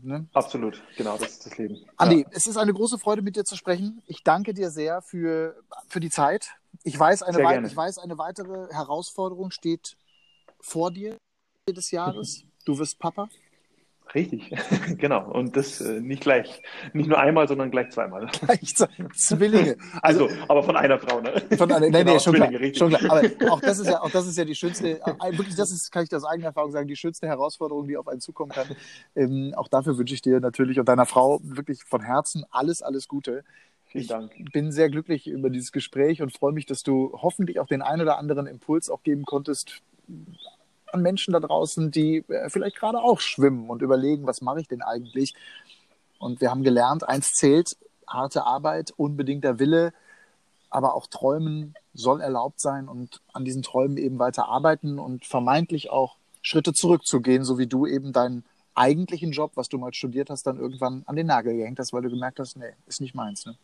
Ne? 0.02 0.26
Absolut, 0.34 0.82
genau, 0.98 1.18
das 1.18 1.32
ist 1.32 1.46
das 1.46 1.58
Leben. 1.58 1.86
Andi, 1.98 2.22
ja. 2.22 2.28
es 2.32 2.48
ist 2.48 2.58
eine 2.58 2.74
große 2.74 2.98
Freude, 2.98 3.22
mit 3.22 3.36
dir 3.36 3.46
zu 3.46 3.56
sprechen. 3.56 4.02
Ich 4.08 4.24
danke 4.24 4.54
dir 4.54 4.72
sehr 4.72 5.02
für, 5.02 5.56
für 5.88 6.00
die 6.00 6.10
Zeit. 6.10 6.50
Ich 6.84 6.98
weiß, 6.98 7.22
eine, 7.22 7.68
ich 7.68 7.76
weiß, 7.76 8.00
eine 8.00 8.18
weitere 8.18 8.74
Herausforderung 8.74 9.52
steht 9.52 9.96
vor 10.60 10.92
dir 10.92 11.18
des 11.70 11.92
Jahres. 11.92 12.44
Du 12.66 12.80
wirst 12.80 12.98
Papa. 12.98 13.28
Richtig, 14.16 14.52
genau. 14.98 15.32
Und 15.32 15.58
das 15.58 15.82
äh, 15.82 16.00
nicht 16.00 16.22
gleich, 16.22 16.62
nicht 16.94 17.08
nur 17.08 17.18
einmal, 17.18 17.48
sondern 17.48 17.72
gleich 17.72 17.90
zweimal. 17.90 18.28
Gleich 18.46 18.76
Zwillinge. 19.16 19.78
Also, 20.02 20.26
also, 20.30 20.44
aber 20.48 20.64
von 20.64 20.76
einer 20.76 21.00
Frau, 21.00 21.20
ne? 21.20 21.42
Von 21.58 21.72
einer, 21.72 21.90
nee, 21.90 22.00
genau, 22.00 22.14
nee, 22.14 22.20
schon 22.20 22.34
klar, 22.34 22.52
schon 22.76 22.90
klar. 22.90 23.12
Aber 23.12 23.52
auch 23.52 23.62
das 23.62 23.80
ist 23.80 23.88
ja, 23.88 24.02
auch 24.02 24.12
das 24.12 24.28
ist 24.28 24.38
ja 24.38 24.46
die 24.46 24.56
schönste, 24.56 25.02
äh, 25.02 25.38
wirklich, 25.38 25.56
das 25.56 25.72
ist, 25.72 25.92
kann 25.92 26.04
ich 26.04 26.16
aus 26.16 26.26
eigener 26.26 26.48
Erfahrung 26.48 26.72
sagen, 26.72 26.88
die 26.88 26.96
schönste 26.96 27.28
Herausforderung, 27.28 27.88
die 27.88 27.98
auf 27.98 28.08
einen 28.08 28.22
zukommen 28.22 28.52
kann. 28.52 28.68
Ähm, 29.16 29.54
auch 29.56 29.68
dafür 29.68 29.98
wünsche 29.98 30.14
ich 30.14 30.22
dir 30.22 30.40
natürlich 30.40 30.80
und 30.80 30.88
deiner 30.88 31.06
Frau 31.06 31.40
wirklich 31.44 31.84
von 31.84 32.02
Herzen 32.02 32.46
alles, 32.52 32.82
alles 32.82 33.08
Gute. 33.08 33.44
Vielen 33.86 34.08
Dank. 34.08 34.32
Ich 34.38 34.52
bin 34.52 34.72
sehr 34.72 34.90
glücklich 34.90 35.28
über 35.28 35.50
dieses 35.50 35.72
Gespräch 35.72 36.22
und 36.22 36.36
freue 36.36 36.52
mich, 36.52 36.66
dass 36.66 36.84
du 36.84 37.12
hoffentlich 37.14 37.60
auch 37.60 37.68
den 37.68 37.82
einen 37.82 38.02
oder 38.02 38.18
anderen 38.18 38.48
Impuls 38.48 38.90
auch 38.90 39.04
geben 39.04 39.24
konntest, 39.24 39.82
an 40.94 41.02
Menschen 41.02 41.34
da 41.34 41.40
draußen, 41.40 41.92
die 41.92 42.24
äh, 42.28 42.50
vielleicht 42.50 42.78
gerade 42.78 43.00
auch 43.00 43.20
schwimmen 43.20 43.70
und 43.70 43.82
überlegen, 43.82 44.26
was 44.26 44.42
mache 44.42 44.62
ich 44.62 44.68
denn 44.68 44.82
eigentlich? 44.82 45.34
Und 46.20 46.42
wir 46.42 46.50
haben 46.50 46.64
gelernt, 46.64 47.08
eins 47.08 47.34
zählt, 47.34 47.78
harte 48.08 48.46
Arbeit, 48.46 48.94
unbedingter 48.96 49.60
Wille, 49.60 49.94
aber 50.70 50.96
auch 50.96 51.08
Träumen 51.08 51.76
soll 51.94 52.22
erlaubt 52.22 52.60
sein 52.60 52.88
und 52.88 53.22
an 53.34 53.46
diesen 53.46 53.62
Träumen 53.62 53.98
eben 53.98 54.20
weiter 54.20 54.48
arbeiten 54.48 55.00
und 55.00 55.26
vermeintlich 55.26 55.90
auch 55.90 56.16
Schritte 56.42 56.74
zurückzugehen, 56.74 57.44
so 57.44 57.58
wie 57.58 57.68
du 57.68 57.86
eben 57.86 58.12
deinen 58.14 58.44
eigentlichen 58.76 59.32
Job, 59.32 59.52
was 59.56 59.70
du 59.70 59.78
mal 59.78 59.94
studiert 59.94 60.30
hast, 60.30 60.48
dann 60.48 60.58
irgendwann 60.58 61.04
an 61.06 61.16
den 61.16 61.28
Nagel 61.28 61.56
gehängt 61.56 61.80
hast, 61.80 61.94
weil 61.94 62.02
du 62.02 62.10
gemerkt 62.10 62.40
hast, 62.40 62.58
nee, 62.58 62.74
ist 62.88 63.02
nicht 63.02 63.16
meins. 63.16 63.46
Ne? 63.46 63.56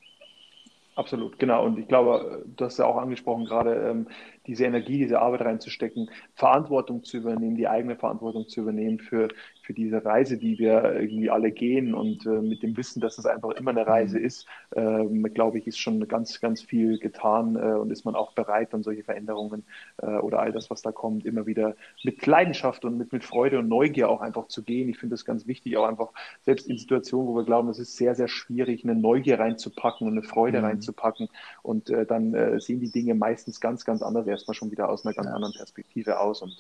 Absolut, 0.99 1.39
genau. 1.39 1.63
Und 1.65 1.79
ich 1.79 1.87
glaube, 1.87 2.43
du 2.45 2.65
hast 2.65 2.77
ja 2.77 2.85
auch 2.85 2.97
angesprochen, 2.97 3.45
gerade 3.45 3.73
ähm, 3.89 4.09
diese 4.47 4.65
Energie, 4.65 4.97
diese 4.97 5.19
Arbeit 5.21 5.41
reinzustecken, 5.41 6.09
Verantwortung 6.35 7.03
zu 7.05 7.17
übernehmen, 7.17 7.55
die 7.55 7.69
eigene 7.69 7.95
Verantwortung 7.95 8.49
zu 8.49 8.59
übernehmen 8.61 8.99
für, 8.99 9.29
für 9.69 9.73
diese 9.75 10.03
Reise, 10.03 10.39
die 10.39 10.57
wir 10.57 10.99
irgendwie 10.99 11.29
alle 11.29 11.51
gehen 11.51 11.93
und 11.93 12.25
äh, 12.25 12.41
mit 12.41 12.63
dem 12.63 12.75
Wissen, 12.75 13.01
dass 13.01 13.19
es 13.19 13.27
einfach 13.27 13.51
immer 13.51 13.69
eine 13.69 13.85
Reise 13.85 14.17
mhm. 14.17 14.25
ist, 14.25 14.47
ähm, 14.75 15.21
glaube 15.31 15.59
ich, 15.59 15.67
ist 15.67 15.77
schon 15.77 16.07
ganz, 16.07 16.41
ganz 16.41 16.63
viel 16.63 16.97
getan 16.97 17.55
äh, 17.55 17.77
und 17.77 17.91
ist 17.91 18.03
man 18.03 18.15
auch 18.15 18.33
bereit, 18.33 18.73
dann 18.73 18.81
solche 18.81 19.03
Veränderungen 19.03 19.63
äh, 20.01 20.07
oder 20.07 20.39
all 20.39 20.51
das, 20.51 20.71
was 20.71 20.81
da 20.81 20.91
kommt, 20.91 21.23
immer 21.23 21.45
wieder 21.45 21.75
mit 22.03 22.25
Leidenschaft 22.25 22.83
und 22.83 22.97
mit, 22.97 23.13
mit 23.13 23.23
Freude 23.23 23.59
und 23.59 23.67
Neugier 23.67 24.09
auch 24.09 24.21
einfach 24.21 24.47
zu 24.47 24.63
gehen. 24.63 24.89
Ich 24.89 24.97
finde 24.97 25.13
das 25.13 25.23
ganz 25.23 25.45
wichtig, 25.45 25.77
auch 25.77 25.87
einfach 25.87 26.13
selbst 26.45 26.67
in 26.67 26.79
Situationen, 26.79 27.27
wo 27.27 27.35
wir 27.35 27.43
glauben, 27.43 27.69
es 27.69 27.77
ist 27.77 27.95
sehr, 27.95 28.15
sehr 28.15 28.27
schwierig, 28.27 28.83
eine 28.83 28.95
Neugier 28.95 29.39
reinzupacken 29.39 30.07
und 30.07 30.13
eine 30.13 30.23
Freude 30.23 30.61
mhm. 30.61 30.65
reinzupacken 30.65 31.29
und 31.61 31.91
äh, 31.91 32.07
dann 32.07 32.33
äh, 32.33 32.59
sehen 32.59 32.79
die 32.79 32.91
Dinge 32.91 33.13
meistens 33.13 33.61
ganz, 33.61 33.85
ganz 33.85 34.01
anders 34.01 34.25
erstmal 34.25 34.55
schon 34.55 34.71
wieder 34.71 34.89
aus 34.89 35.05
einer 35.05 35.13
ganz 35.13 35.27
ja. 35.27 35.35
anderen 35.35 35.53
Perspektive 35.53 36.19
aus 36.19 36.41
und 36.41 36.59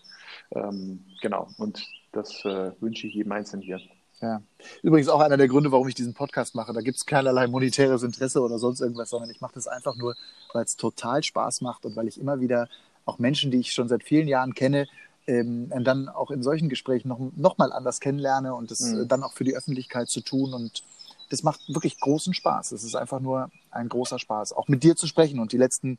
ähm, 0.53 1.05
genau, 1.23 1.47
und 1.57 1.83
das 2.11 2.43
äh, 2.45 2.71
wünsche 2.79 3.07
ich 3.07 3.13
jedem 3.13 3.31
Einzelnen 3.31 3.63
hier. 3.63 3.79
Ja. 4.21 4.41
Übrigens 4.83 5.07
auch 5.07 5.21
einer 5.21 5.37
der 5.37 5.47
Gründe, 5.47 5.71
warum 5.71 5.87
ich 5.87 5.95
diesen 5.95 6.13
Podcast 6.13 6.53
mache. 6.53 6.73
Da 6.73 6.81
gibt 6.81 6.97
es 6.97 7.05
keinerlei 7.05 7.47
monetäres 7.47 8.03
Interesse 8.03 8.41
oder 8.41 8.59
sonst 8.59 8.81
irgendwas, 8.81 9.09
sondern 9.09 9.29
ich 9.29 9.39
mache 9.39 9.53
das 9.53 9.67
einfach 9.67 9.95
nur, 9.95 10.15
weil 10.53 10.65
es 10.65 10.75
total 10.75 11.23
Spaß 11.23 11.61
macht 11.61 11.85
und 11.85 11.95
weil 11.95 12.07
ich 12.07 12.19
immer 12.19 12.41
wieder 12.41 12.67
auch 13.05 13.17
Menschen, 13.17 13.49
die 13.49 13.59
ich 13.59 13.71
schon 13.71 13.87
seit 13.87 14.03
vielen 14.03 14.27
Jahren 14.27 14.53
kenne, 14.53 14.87
ähm, 15.25 15.71
dann 15.83 16.09
auch 16.09 16.31
in 16.31 16.43
solchen 16.43 16.69
Gesprächen 16.69 17.07
noch, 17.07 17.19
noch 17.35 17.57
mal 17.57 17.71
anders 17.71 17.99
kennenlerne 17.99 18.53
und 18.53 18.71
das 18.71 18.81
mhm. 18.81 19.07
dann 19.07 19.23
auch 19.23 19.33
für 19.33 19.43
die 19.43 19.55
Öffentlichkeit 19.55 20.09
zu 20.09 20.21
tun. 20.21 20.53
Und 20.53 20.83
das 21.29 21.43
macht 21.43 21.61
wirklich 21.73 21.99
großen 21.99 22.33
Spaß. 22.33 22.73
Es 22.73 22.83
ist 22.83 22.95
einfach 22.95 23.19
nur 23.19 23.49
ein 23.71 23.87
großer 23.87 24.19
Spaß, 24.19 24.53
auch 24.53 24.67
mit 24.67 24.83
dir 24.83 24.95
zu 24.95 25.07
sprechen. 25.07 25.39
Und 25.39 25.53
die 25.53 25.57
letzten 25.57 25.97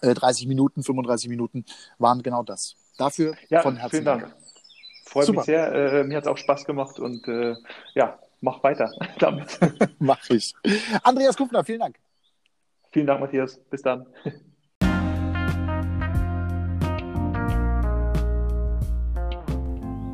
äh, 0.00 0.14
30 0.14 0.46
Minuten, 0.46 0.82
35 0.82 1.28
Minuten 1.28 1.64
waren 1.98 2.22
genau 2.22 2.42
das. 2.42 2.76
Dafür 2.98 3.34
ja, 3.48 3.62
von 3.62 3.76
Herzen. 3.76 3.90
Vielen 3.90 4.04
Dank. 4.04 4.22
Dank. 4.22 4.34
Freut 5.12 5.26
Super. 5.26 5.40
mich 5.40 5.44
sehr. 5.44 5.72
Äh, 5.72 6.04
mir 6.04 6.16
hat 6.16 6.24
es 6.24 6.28
auch 6.28 6.38
Spaß 6.38 6.64
gemacht 6.64 6.98
und 6.98 7.28
äh, 7.28 7.54
ja, 7.92 8.18
mach 8.40 8.62
weiter 8.62 8.90
damit. 9.18 9.58
mach 9.98 10.30
ich. 10.30 10.54
Andreas 11.02 11.36
Kufner, 11.36 11.62
vielen 11.62 11.80
Dank. 11.80 11.96
Vielen 12.92 13.06
Dank, 13.06 13.20
Matthias. 13.20 13.58
Bis 13.68 13.82
dann. 13.82 14.06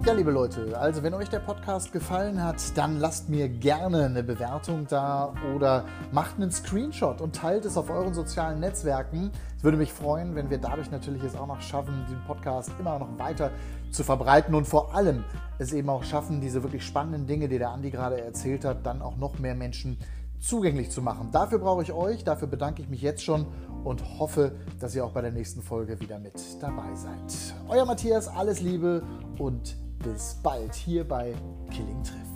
Ja, 0.09 0.15
liebe 0.15 0.31
Leute, 0.31 0.77
also 0.79 1.03
wenn 1.03 1.13
euch 1.13 1.29
der 1.29 1.41
Podcast 1.41 1.93
gefallen 1.93 2.43
hat, 2.43 2.57
dann 2.79 2.99
lasst 2.99 3.29
mir 3.29 3.47
gerne 3.47 4.07
eine 4.07 4.23
Bewertung 4.23 4.87
da 4.89 5.35
oder 5.55 5.85
macht 6.13 6.37
einen 6.37 6.51
Screenshot 6.51 7.21
und 7.21 7.37
teilt 7.37 7.67
es 7.67 7.77
auf 7.77 7.91
euren 7.91 8.15
sozialen 8.15 8.59
Netzwerken. 8.59 9.31
Es 9.59 9.65
würde 9.65 9.77
mich 9.77 9.93
freuen, 9.93 10.35
wenn 10.35 10.49
wir 10.49 10.57
dadurch 10.57 10.91
natürlich 10.91 11.23
es 11.25 11.37
auch 11.37 11.47
noch 11.47 11.61
schaffen, 11.61 12.07
den 12.09 12.21
Podcast 12.27 12.73
immer 12.81 12.99
noch 12.99 13.19
weiter 13.19 13.51
zu 13.91 14.05
verbreiten 14.05 14.55
und 14.55 14.67
vor 14.67 14.95
allem 14.95 15.25
es 15.59 15.73
eben 15.73 15.89
auch 15.91 16.05
schaffen, 16.05 16.41
diese 16.41 16.63
wirklich 16.63 16.85
spannenden 16.85 17.27
Dinge, 17.27 17.49
die 17.49 17.59
der 17.59 17.71
Andi 17.71 17.91
gerade 17.91 18.21
erzählt 18.21 18.65
hat, 18.65 18.87
dann 18.87 19.03
auch 19.03 19.17
noch 19.17 19.39
mehr 19.39 19.55
Menschen 19.55 19.99
zugänglich 20.41 20.91
zu 20.91 21.03
machen. 21.03 21.31
Dafür 21.33 21.59
brauche 21.59 21.83
ich 21.83 21.93
euch, 21.93 22.25
dafür 22.25 22.49
bedanke 22.49 22.83
ich 22.83 22.89
mich 22.89 23.03
jetzt 23.03 23.25
schon 23.25 23.47
und 23.85 24.03
hoffe, 24.19 24.53
dass 24.81 24.95
ihr 24.95 25.05
auch 25.05 25.13
bei 25.13 25.23
der 25.23 25.33
nächsten 25.33 25.63
Folge 25.63 26.01
wieder 26.01 26.19
mit 26.19 26.41
dabei 26.61 26.95
seid. 26.95 27.55
Euer 27.69 27.85
Matthias, 27.85 28.29
alles 28.29 28.61
Liebe 28.61 29.03
und 29.39 29.77
bis 30.03 30.37
bald 30.43 30.75
hier 30.75 31.07
bei 31.07 31.35
Killing 31.71 32.03
trifft. 32.05 32.29